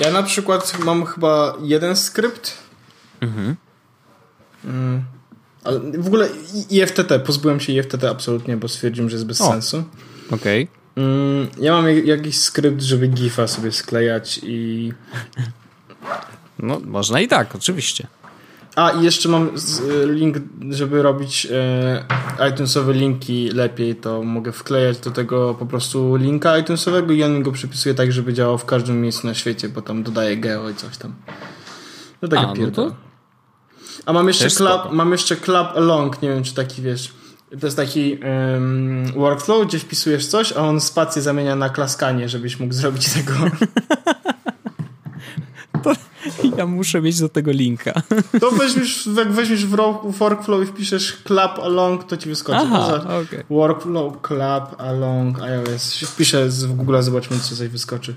Ja 0.00 0.10
na 0.10 0.22
przykład 0.22 0.78
mam 0.84 1.06
chyba 1.06 1.56
jeden 1.62 1.96
skrypt. 1.96 2.58
Mhm. 3.20 3.56
Mm. 4.64 5.04
Ale 5.64 5.80
w 5.80 6.06
ogóle 6.06 6.28
IFTT, 6.70 7.18
pozbyłem 7.26 7.60
się 7.60 7.72
IFTT 7.72 8.04
absolutnie, 8.04 8.56
bo 8.56 8.68
stwierdziłem, 8.68 9.10
że 9.10 9.16
jest 9.16 9.26
bez 9.26 9.40
o. 9.40 9.50
sensu. 9.50 9.84
Okej. 10.30 10.64
Okay. 10.64 11.04
Mm, 11.04 11.48
ja 11.58 11.72
mam 11.72 11.88
jakiś 11.88 12.38
skrypt, 12.38 12.82
żeby 12.82 13.08
GIFa 13.08 13.46
sobie 13.46 13.72
sklejać 13.72 14.40
i... 14.42 14.92
No, 16.58 16.80
można 16.84 17.20
i 17.20 17.28
tak, 17.28 17.54
oczywiście. 17.54 18.06
A, 18.80 18.90
i 18.90 19.04
jeszcze 19.04 19.28
mam 19.28 19.50
link, 20.06 20.36
żeby 20.70 21.02
robić 21.02 21.48
e, 21.50 22.04
iTunesowe 22.50 22.92
linki 22.92 23.48
lepiej, 23.48 23.96
to 23.96 24.22
mogę 24.22 24.52
wklejać 24.52 24.98
do 24.98 25.10
tego 25.10 25.54
po 25.54 25.66
prostu 25.66 26.16
linka 26.16 26.58
iTunesowego 26.58 27.12
i 27.12 27.22
on 27.22 27.34
mi 27.34 27.42
go 27.42 27.52
przypisuje 27.52 27.94
tak, 27.94 28.12
żeby 28.12 28.32
działał 28.32 28.58
w 28.58 28.64
każdym 28.64 29.02
miejscu 29.02 29.26
na 29.26 29.34
świecie, 29.34 29.68
bo 29.68 29.82
tam 29.82 30.02
dodaje 30.02 30.36
geo 30.36 30.70
i 30.70 30.74
coś 30.74 30.96
tam. 30.96 31.14
No 32.22 32.28
taka 32.28 32.48
A, 32.48 32.54
no 32.54 32.70
to... 32.70 32.94
A 34.06 34.12
mam 34.12 34.28
jeszcze, 34.28 34.50
club, 34.50 34.92
mam 34.92 35.12
jeszcze 35.12 35.36
Club 35.36 35.68
Along, 35.76 36.22
nie 36.22 36.28
wiem 36.28 36.42
czy 36.42 36.54
taki 36.54 36.82
wiesz. 36.82 37.12
To 37.60 37.66
jest 37.66 37.76
taki 37.76 38.18
um, 38.52 39.12
workflow, 39.12 39.66
gdzie 39.66 39.78
wpisujesz 39.78 40.26
coś, 40.26 40.52
a 40.52 40.60
on 40.60 40.80
spację 40.80 41.22
zamienia 41.22 41.56
na 41.56 41.68
klaskanie, 41.68 42.28
żebyś 42.28 42.60
mógł 42.60 42.74
zrobić 42.74 43.12
tego. 43.12 43.32
to, 45.82 45.92
Ja 46.58 46.66
muszę 46.66 47.00
mieć 47.00 47.20
do 47.20 47.28
tego 47.28 47.50
linka. 47.52 48.02
To 48.40 48.50
weźmiesz, 48.50 49.08
jak 49.16 49.32
weźmiesz 49.32 49.66
w 49.66 49.76
workflow 50.18 50.62
i 50.62 50.66
wpiszesz 50.66 51.22
clap 51.26 51.58
along, 51.58 52.04
to 52.04 52.16
ci 52.16 52.28
wyskoczy. 52.28 52.58
Aha, 52.62 52.94
okay. 52.96 53.44
Workflow 53.50 54.14
clap 54.28 54.80
along 54.80 55.40
iOS. 55.40 55.98
Wpiszę 55.98 56.48
w 56.48 56.76
Google, 56.76 57.00
zobaczmy, 57.00 57.38
co 57.38 57.56
coś 57.56 57.68
wyskoczy. 57.68 58.14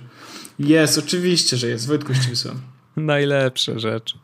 Jest, 0.59 0.97
oczywiście, 0.97 1.57
że 1.57 1.67
jest. 1.67 1.87
Wojtku, 1.87 2.13
ci 2.13 2.29
wysyłam. 2.29 2.57
Najlepsze 2.97 3.79
rzeczy. 3.79 4.17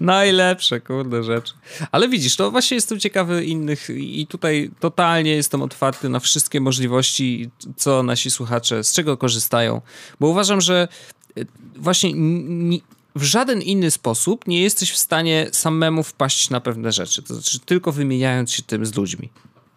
Najlepsze, 0.00 0.80
kurde 0.80 1.22
rzeczy. 1.22 1.54
Ale 1.92 2.08
widzisz, 2.08 2.36
to 2.36 2.50
właśnie 2.50 2.74
jestem 2.74 3.00
ciekawy 3.00 3.44
innych 3.44 3.90
i 3.90 4.26
tutaj 4.26 4.70
totalnie 4.80 5.30
jestem 5.36 5.62
otwarty 5.62 6.08
na 6.08 6.20
wszystkie 6.20 6.60
możliwości, 6.60 7.50
co 7.76 8.02
nasi 8.02 8.30
słuchacze, 8.30 8.84
z 8.84 8.92
czego 8.92 9.16
korzystają, 9.16 9.80
bo 10.20 10.28
uważam, 10.28 10.60
że 10.60 10.88
właśnie 11.76 12.10
w 13.16 13.22
żaden 13.22 13.62
inny 13.62 13.90
sposób 13.90 14.46
nie 14.46 14.62
jesteś 14.62 14.92
w 14.92 14.96
stanie 14.96 15.46
samemu 15.52 16.02
wpaść 16.02 16.50
na 16.50 16.60
pewne 16.60 16.92
rzeczy. 16.92 17.22
To 17.22 17.34
znaczy 17.34 17.60
tylko 17.60 17.92
wymieniając 17.92 18.52
się 18.52 18.62
tym 18.62 18.86
z 18.86 18.94
ludźmi. 18.94 19.30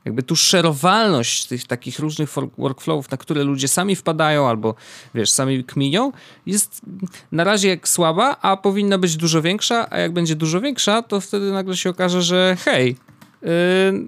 Jakby 0.06 0.24
tu 0.24 0.36
szerowalność 0.36 1.46
tych 1.46 1.68
takich 1.68 2.00
różnych 2.00 2.30
workflowów, 2.58 3.12
na 3.12 3.18
które 3.18 3.44
ludzie 3.44 3.68
sami 3.68 3.96
wpadają 3.96 4.48
albo 4.48 4.76
wiesz, 5.16 5.32
sami 5.32 5.64
kminią, 5.64 6.12
jest 6.46 6.82
na 7.32 7.44
razie 7.44 7.70
jak 7.70 7.88
słaba, 7.88 8.38
a 8.42 8.58
powinna 8.58 8.98
być 8.98 9.16
dużo 9.16 9.42
większa, 9.42 9.88
a 9.90 9.98
jak 9.98 10.14
będzie 10.14 10.36
dużo 10.36 10.62
większa, 10.62 11.02
to 11.02 11.22
wtedy 11.22 11.52
nagle 11.52 11.78
się 11.78 11.90
okaże, 11.90 12.22
że 12.22 12.58
hej, 12.60 12.96
yy, 13.42 13.50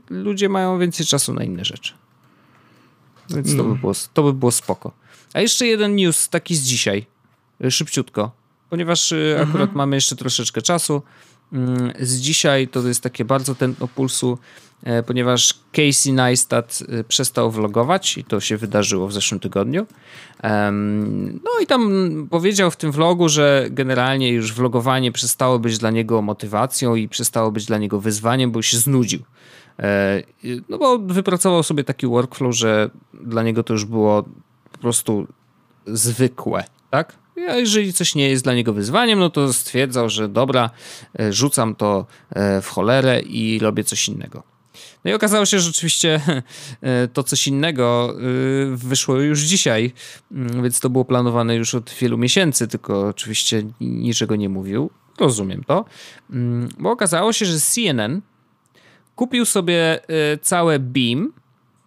ludzie 0.10 0.50
mają 0.50 0.80
więcej 0.80 1.06
czasu 1.06 1.34
na 1.34 1.44
inne 1.44 1.66
rzeczy. 1.66 1.94
Więc 3.30 3.48
to, 3.48 3.64
by 3.64 3.70
mm. 3.70 3.78
było, 3.78 3.94
to 4.14 4.24
by 4.24 4.34
było 4.34 4.52
spoko. 4.52 4.92
A 5.34 5.42
jeszcze 5.42 5.68
jeden 5.68 5.96
news 5.96 6.30
taki 6.30 6.56
z 6.56 6.62
dzisiaj. 6.62 7.06
Szybciutko 7.70 8.41
ponieważ 8.72 9.12
y, 9.12 9.16
mhm. 9.16 9.50
akurat 9.50 9.76
mamy 9.76 9.96
jeszcze 9.96 10.16
troszeczkę 10.16 10.62
czasu. 10.62 11.02
Mm, 11.54 11.92
z 12.00 12.16
dzisiaj 12.16 12.68
to 12.68 12.88
jest 12.88 13.02
takie 13.02 13.26
bardzo 13.26 13.56
tętno 13.56 13.88
pulsu, 13.88 14.38
e, 14.84 15.04
ponieważ 15.04 15.54
Casey 15.72 16.14
Neistat 16.14 16.84
y, 17.00 17.04
przestał 17.04 17.52
vlogować 17.52 18.18
i 18.18 18.24
to 18.24 18.40
się 18.40 18.58
wydarzyło 18.58 19.08
w 19.08 19.14
zeszłym 19.14 19.40
tygodniu. 19.40 19.86
No 21.44 21.52
i 21.62 21.68
tam 21.68 22.28
powiedział 22.30 22.72
w 22.72 22.76
tym 22.76 22.92
vlogu, 22.92 23.30
że 23.30 23.68
generalnie 23.70 24.30
już 24.30 24.54
vlogowanie 24.54 25.12
przestało 25.12 25.60
być 25.60 25.78
dla 25.78 25.92
niego 25.92 26.22
motywacją 26.22 26.96
i 26.96 27.08
przestało 27.08 27.52
być 27.52 27.66
dla 27.66 27.78
niego 27.78 28.00
wyzwaniem, 28.00 28.52
bo 28.52 28.62
się 28.62 28.78
znudził. 28.78 29.20
E, 29.80 30.24
no 30.70 30.78
bo 30.78 31.00
wypracował 31.00 31.64
sobie 31.64 31.84
taki 31.84 32.08
workflow, 32.08 32.56
że 32.56 32.90
dla 33.14 33.44
niego 33.44 33.64
to 33.64 33.74
już 33.74 33.86
było 33.86 34.24
po 34.72 34.78
prostu 34.78 35.28
zwykłe, 35.88 36.64
tak? 36.90 37.21
A 37.38 37.56
jeżeli 37.56 37.94
coś 37.94 38.16
nie 38.16 38.30
jest 38.30 38.44
dla 38.44 38.54
niego 38.54 38.74
wyzwaniem, 38.74 39.20
no 39.20 39.30
to 39.30 39.54
stwierdzał, 39.54 40.10
że 40.10 40.30
dobra, 40.30 40.70
e, 41.20 41.34
rzucam 41.34 41.76
to 41.76 42.06
e, 42.30 42.62
w 42.62 42.68
cholerę 42.68 43.22
i 43.22 43.60
robię 43.60 43.84
coś 43.84 44.08
innego. 44.08 44.44
No 45.06 45.12
i 45.12 45.14
okazało 45.14 45.46
się, 45.46 45.60
że 45.60 45.66
rzeczywiście 45.66 46.22
e, 46.82 47.08
to 47.08 47.24
coś 47.24 47.48
innego 47.48 48.16
wyszło 48.72 49.16
już 49.16 49.40
dzisiaj, 49.40 49.94
mm, 50.32 50.64
więc 50.64 50.80
to 50.80 50.90
było 50.90 51.06
planowane 51.06 51.56
już 51.56 51.76
od 51.76 51.90
wielu 51.90 52.18
miesięcy, 52.18 52.68
tylko 52.68 53.08
oczywiście 53.08 53.64
niczego 53.82 54.36
nie 54.36 54.50
mówił. 54.50 54.90
Rozumiem 55.20 55.64
to, 55.64 55.86
mm, 56.30 56.70
bo 56.80 56.92
okazało 56.92 57.34
się, 57.34 57.46
że 57.46 57.60
CNN 57.60 58.22
kupił 59.16 59.46
sobie 59.46 60.00
całe 60.42 60.80
Beam, 60.80 61.34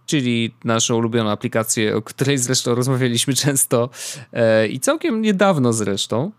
czyli 0.07 0.55
naszą 0.65 0.97
ulubioną 0.97 1.31
aplikację, 1.31 1.97
o 1.97 2.03
której 2.03 2.39
zresztą 2.39 2.75
rozmawialiśmy 2.75 3.35
często 3.45 3.91
e, 4.33 4.69
i 4.69 4.81
całkiem 4.81 5.23
niedawno 5.23 5.73
zresztą. 5.73 6.33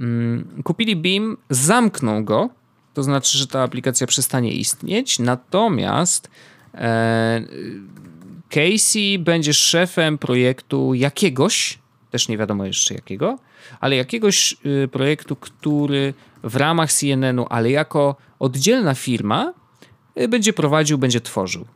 Mm, 0.00 0.62
kupili 0.64 0.96
Beam, 0.96 1.36
zamkną 1.50 2.24
go, 2.24 2.50
to 2.94 3.02
znaczy, 3.02 3.38
że 3.38 3.46
ta 3.46 3.62
aplikacja 3.62 4.06
przestanie 4.06 4.52
istnieć, 4.52 5.18
natomiast 5.18 6.30
e, 6.74 7.42
Casey 8.48 9.18
będzie 9.18 9.54
szefem 9.54 10.18
projektu 10.18 10.94
jakiegoś, 10.94 11.78
też 12.10 12.28
nie 12.28 12.38
wiadomo 12.38 12.64
jeszcze 12.64 12.94
jakiego, 12.94 13.38
ale 13.80 13.96
jakiegoś 13.96 14.56
y, 14.84 14.88
projektu, 14.88 15.36
który 15.36 16.14
w 16.42 16.56
ramach 16.56 16.92
CNN-u, 16.92 17.46
ale 17.50 17.70
jako 17.70 18.16
oddzielna 18.38 18.94
firma, 18.94 19.52
y, 20.20 20.28
będzie 20.28 20.52
prowadził, 20.52 20.98
będzie 20.98 21.20
tworzył. 21.20 21.66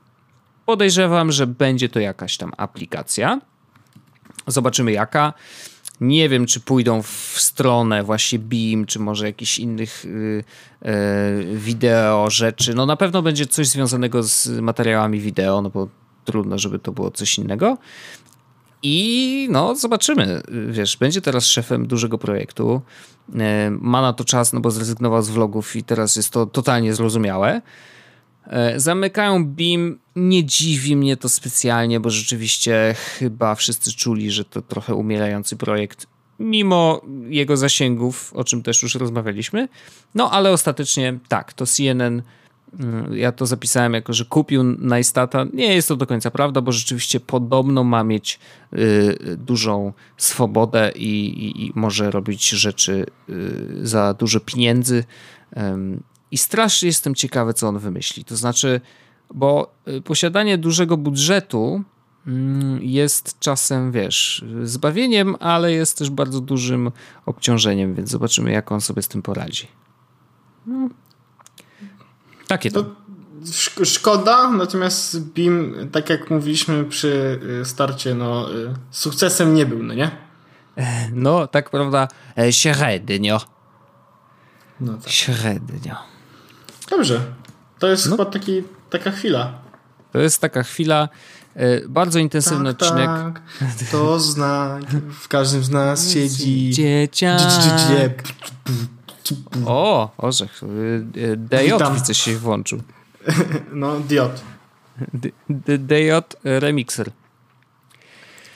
Podejrzewam, 0.71 1.33
że 1.33 1.47
będzie 1.47 1.89
to 1.89 2.01
jakaś 2.01 2.37
tam 2.37 2.53
aplikacja. 2.57 3.41
Zobaczymy 4.47 4.93
jaka. 4.93 5.33
Nie 6.01 6.29
wiem, 6.29 6.47
czy 6.47 6.61
pójdą 6.61 7.03
w 7.03 7.35
stronę 7.37 8.05
właśnie 8.05 8.39
Beam, 8.39 8.87
czy 8.87 8.99
może 8.99 9.27
jakichś 9.27 9.59
innych 9.59 10.05
yy, 10.05 10.45
yy, 10.83 11.59
wideo 11.59 12.31
rzeczy. 12.31 12.75
No 12.75 12.87
na 12.87 12.97
pewno 12.97 13.23
będzie 13.23 13.47
coś 13.47 13.69
związanego 13.69 14.23
z 14.23 14.49
materiałami 14.49 15.21
wideo, 15.21 15.63
no 15.63 15.71
bo 15.71 15.89
trudno, 16.25 16.59
żeby 16.59 16.79
to 16.79 16.93
było 16.93 17.11
coś 17.11 17.39
innego. 17.39 17.79
I 18.83 19.49
no, 19.51 19.75
zobaczymy. 19.75 20.43
Wiesz, 20.69 20.97
będzie 20.97 21.21
teraz 21.21 21.47
szefem 21.47 21.87
dużego 21.87 22.19
projektu. 22.19 22.81
Yy, 23.29 23.41
ma 23.71 24.03
na 24.03 24.13
to 24.13 24.25
czas, 24.25 24.53
no 24.53 24.61
bo 24.61 24.71
zrezygnował 24.71 25.23
z 25.23 25.31
vlogów 25.31 25.77
i 25.77 25.85
teraz 25.85 26.17
jest 26.17 26.31
to 26.31 26.47
totalnie 26.47 26.95
zrozumiałe. 26.95 27.61
E, 28.51 28.81
zamykają 28.81 29.45
BIM. 29.45 29.99
Nie 30.17 30.45
dziwi 30.45 30.97
mnie 30.97 31.17
to 31.17 31.29
specjalnie, 31.29 32.01
bo 32.01 32.11
rzeczywiście 32.11 32.95
chyba 33.19 33.55
wszyscy 33.55 33.93
czuli, 33.93 34.31
że 34.31 34.45
to 34.45 34.63
trochę 34.63 34.95
umierający 34.95 35.57
projekt, 35.57 36.07
mimo 36.39 37.01
jego 37.29 37.57
zasięgów, 37.57 38.33
o 38.35 38.45
czym 38.45 38.63
też 38.63 38.83
już 38.83 38.95
rozmawialiśmy. 38.95 39.69
No 40.15 40.31
ale 40.31 40.51
ostatecznie 40.51 41.19
tak, 41.29 41.53
to 41.53 41.67
CNN 41.67 42.23
mm, 42.81 43.17
ja 43.17 43.33
to 43.33 43.47
zapisałem 43.47 43.95
jako, 43.95 44.13
że 44.13 44.25
kupił 44.25 44.63
Najstata. 44.65 45.47
Nie 45.53 45.75
jest 45.75 45.89
to 45.89 45.97
do 45.97 46.07
końca 46.07 46.31
prawda, 46.31 46.61
bo 46.61 46.73
rzeczywiście 46.73 47.21
podobno 47.21 47.85
ma 47.85 48.05
mieć 48.05 48.39
y, 48.73 49.37
dużą 49.37 49.93
swobodę 50.17 50.93
i, 50.95 51.29
i, 51.29 51.67
i, 51.67 51.73
może 51.75 52.11
robić 52.11 52.49
rzeczy 52.49 53.07
y, 53.29 53.67
za 53.83 54.15
dużo 54.15 54.41
pieniędzy. 54.41 55.05
I 56.31 56.39
strasznie 56.39 56.87
jestem 56.87 57.15
ciekawy, 57.15 57.55
co 57.55 57.69
on 57.69 57.79
wymyśli. 57.79 58.25
To 58.25 58.37
znaczy, 58.37 58.81
bo 59.35 59.75
y, 59.89 60.03
posiadanie 60.03 60.59
dużego 60.59 60.97
budżetu 60.97 61.85
mm, 62.27 62.83
jest 62.83 63.39
czasem, 63.39 63.93
wiesz, 63.93 64.45
zbawieniem, 64.63 65.37
ale 65.41 65.73
jest 65.73 65.99
też 65.99 66.11
bardzo 66.11 66.41
dużym 66.41 66.91
obciążeniem, 67.27 67.95
więc 67.95 68.11
zobaczymy, 68.11 68.53
jak 68.53 68.73
on 68.73 68.81
sobie 68.81 69.03
z 69.03 69.09
tym 69.09 69.23
poradzi. 69.23 69.69
No. 70.67 70.89
Takie 72.49 72.71
to. 72.71 72.83
to 72.83 73.85
szkoda, 73.85 74.51
natomiast 74.51 75.21
BIM, 75.21 75.89
tak 75.93 76.11
jak 76.11 76.31
mówiliśmy 76.31 76.85
przy 76.85 77.41
y, 77.63 77.65
starcie, 77.65 78.15
no, 78.15 78.55
y, 78.55 78.75
sukcesem 78.91 79.55
nie 79.55 79.67
był, 79.67 79.83
no 79.83 79.95
nie? 79.95 80.11
No, 81.13 81.47
tak 81.47 81.71
prawda, 81.71 82.09
e, 82.39 82.53
średnio. 82.53 83.41
No 84.81 84.95
tak. 84.95 85.11
Średnio. 85.11 86.10
Dobrze. 86.91 87.21
To 87.79 87.89
jest 87.89 88.07
no. 88.07 88.17
chyba 88.17 88.31
taki, 88.31 88.63
taka 88.91 89.11
chwila. 89.11 89.53
To 90.13 90.19
jest 90.19 90.41
taka 90.41 90.63
chwila. 90.63 91.09
E, 91.55 91.89
bardzo 91.89 92.19
intensywny 92.19 92.75
tak, 92.75 92.83
odcinek. 92.83 93.09
Tak, 93.09 93.43
to 93.91 94.21
znak. 94.21 94.83
W 95.21 95.29
każdym 95.29 95.65
z 95.65 95.71
nas 95.71 96.09
siedzi. 96.13 96.71
Dzieciak. 96.71 98.23
O, 99.67 100.11
orzech. 100.19 100.63
E, 100.63 101.37
DJ 101.37 101.57
widzę 101.95 102.15
się 102.15 102.37
włączył. 102.37 102.83
No, 103.73 104.01
Diot. 104.01 104.43
DJ 105.49 105.95
Remixer. 106.45 107.11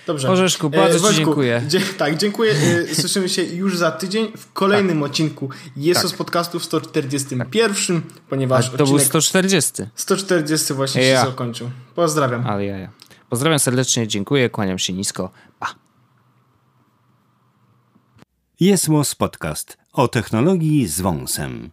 Dobrze. 0.06 0.30
Orzeszku, 0.30 0.70
bardzo 0.70 0.96
e, 0.96 0.98
Wojtku, 0.98 1.10
Ci 1.10 1.24
dziękuję. 1.24 1.62
Dzie 1.68 1.80
tak, 1.80 2.16
dziękuję. 2.16 2.54
E, 2.90 2.94
słyszymy 2.94 3.28
się 3.28 3.42
już 3.42 3.78
za 3.78 3.90
tydzień 3.90 4.32
w 4.36 4.52
kolejnym 4.52 5.00
tak. 5.00 5.10
odcinku 5.10 5.48
Jesus 5.76 6.10
tak. 6.10 6.18
Podcastu 6.18 6.60
w 6.60 6.64
141, 6.64 8.02
ponieważ 8.28 8.70
to 8.70 8.86
był 8.86 8.98
140. 8.98 9.72
140 9.94 10.74
właśnie 10.74 11.02
ja. 11.02 11.20
się 11.20 11.26
zakończył. 11.26 11.70
Pozdrawiam. 11.94 12.46
Ale 12.46 12.64
ja, 12.64 12.78
ja. 12.78 12.90
Pozdrawiam 13.30 13.58
serdecznie, 13.58 14.08
dziękuję, 14.08 14.50
kłaniam 14.50 14.78
się 14.78 14.92
nisko. 14.92 15.30
Pa. 15.58 15.74
Jest 18.60 18.88
Podcast 19.18 19.78
o 19.92 20.08
technologii 20.08 20.86
z 20.86 21.00
wąsem. 21.00 21.70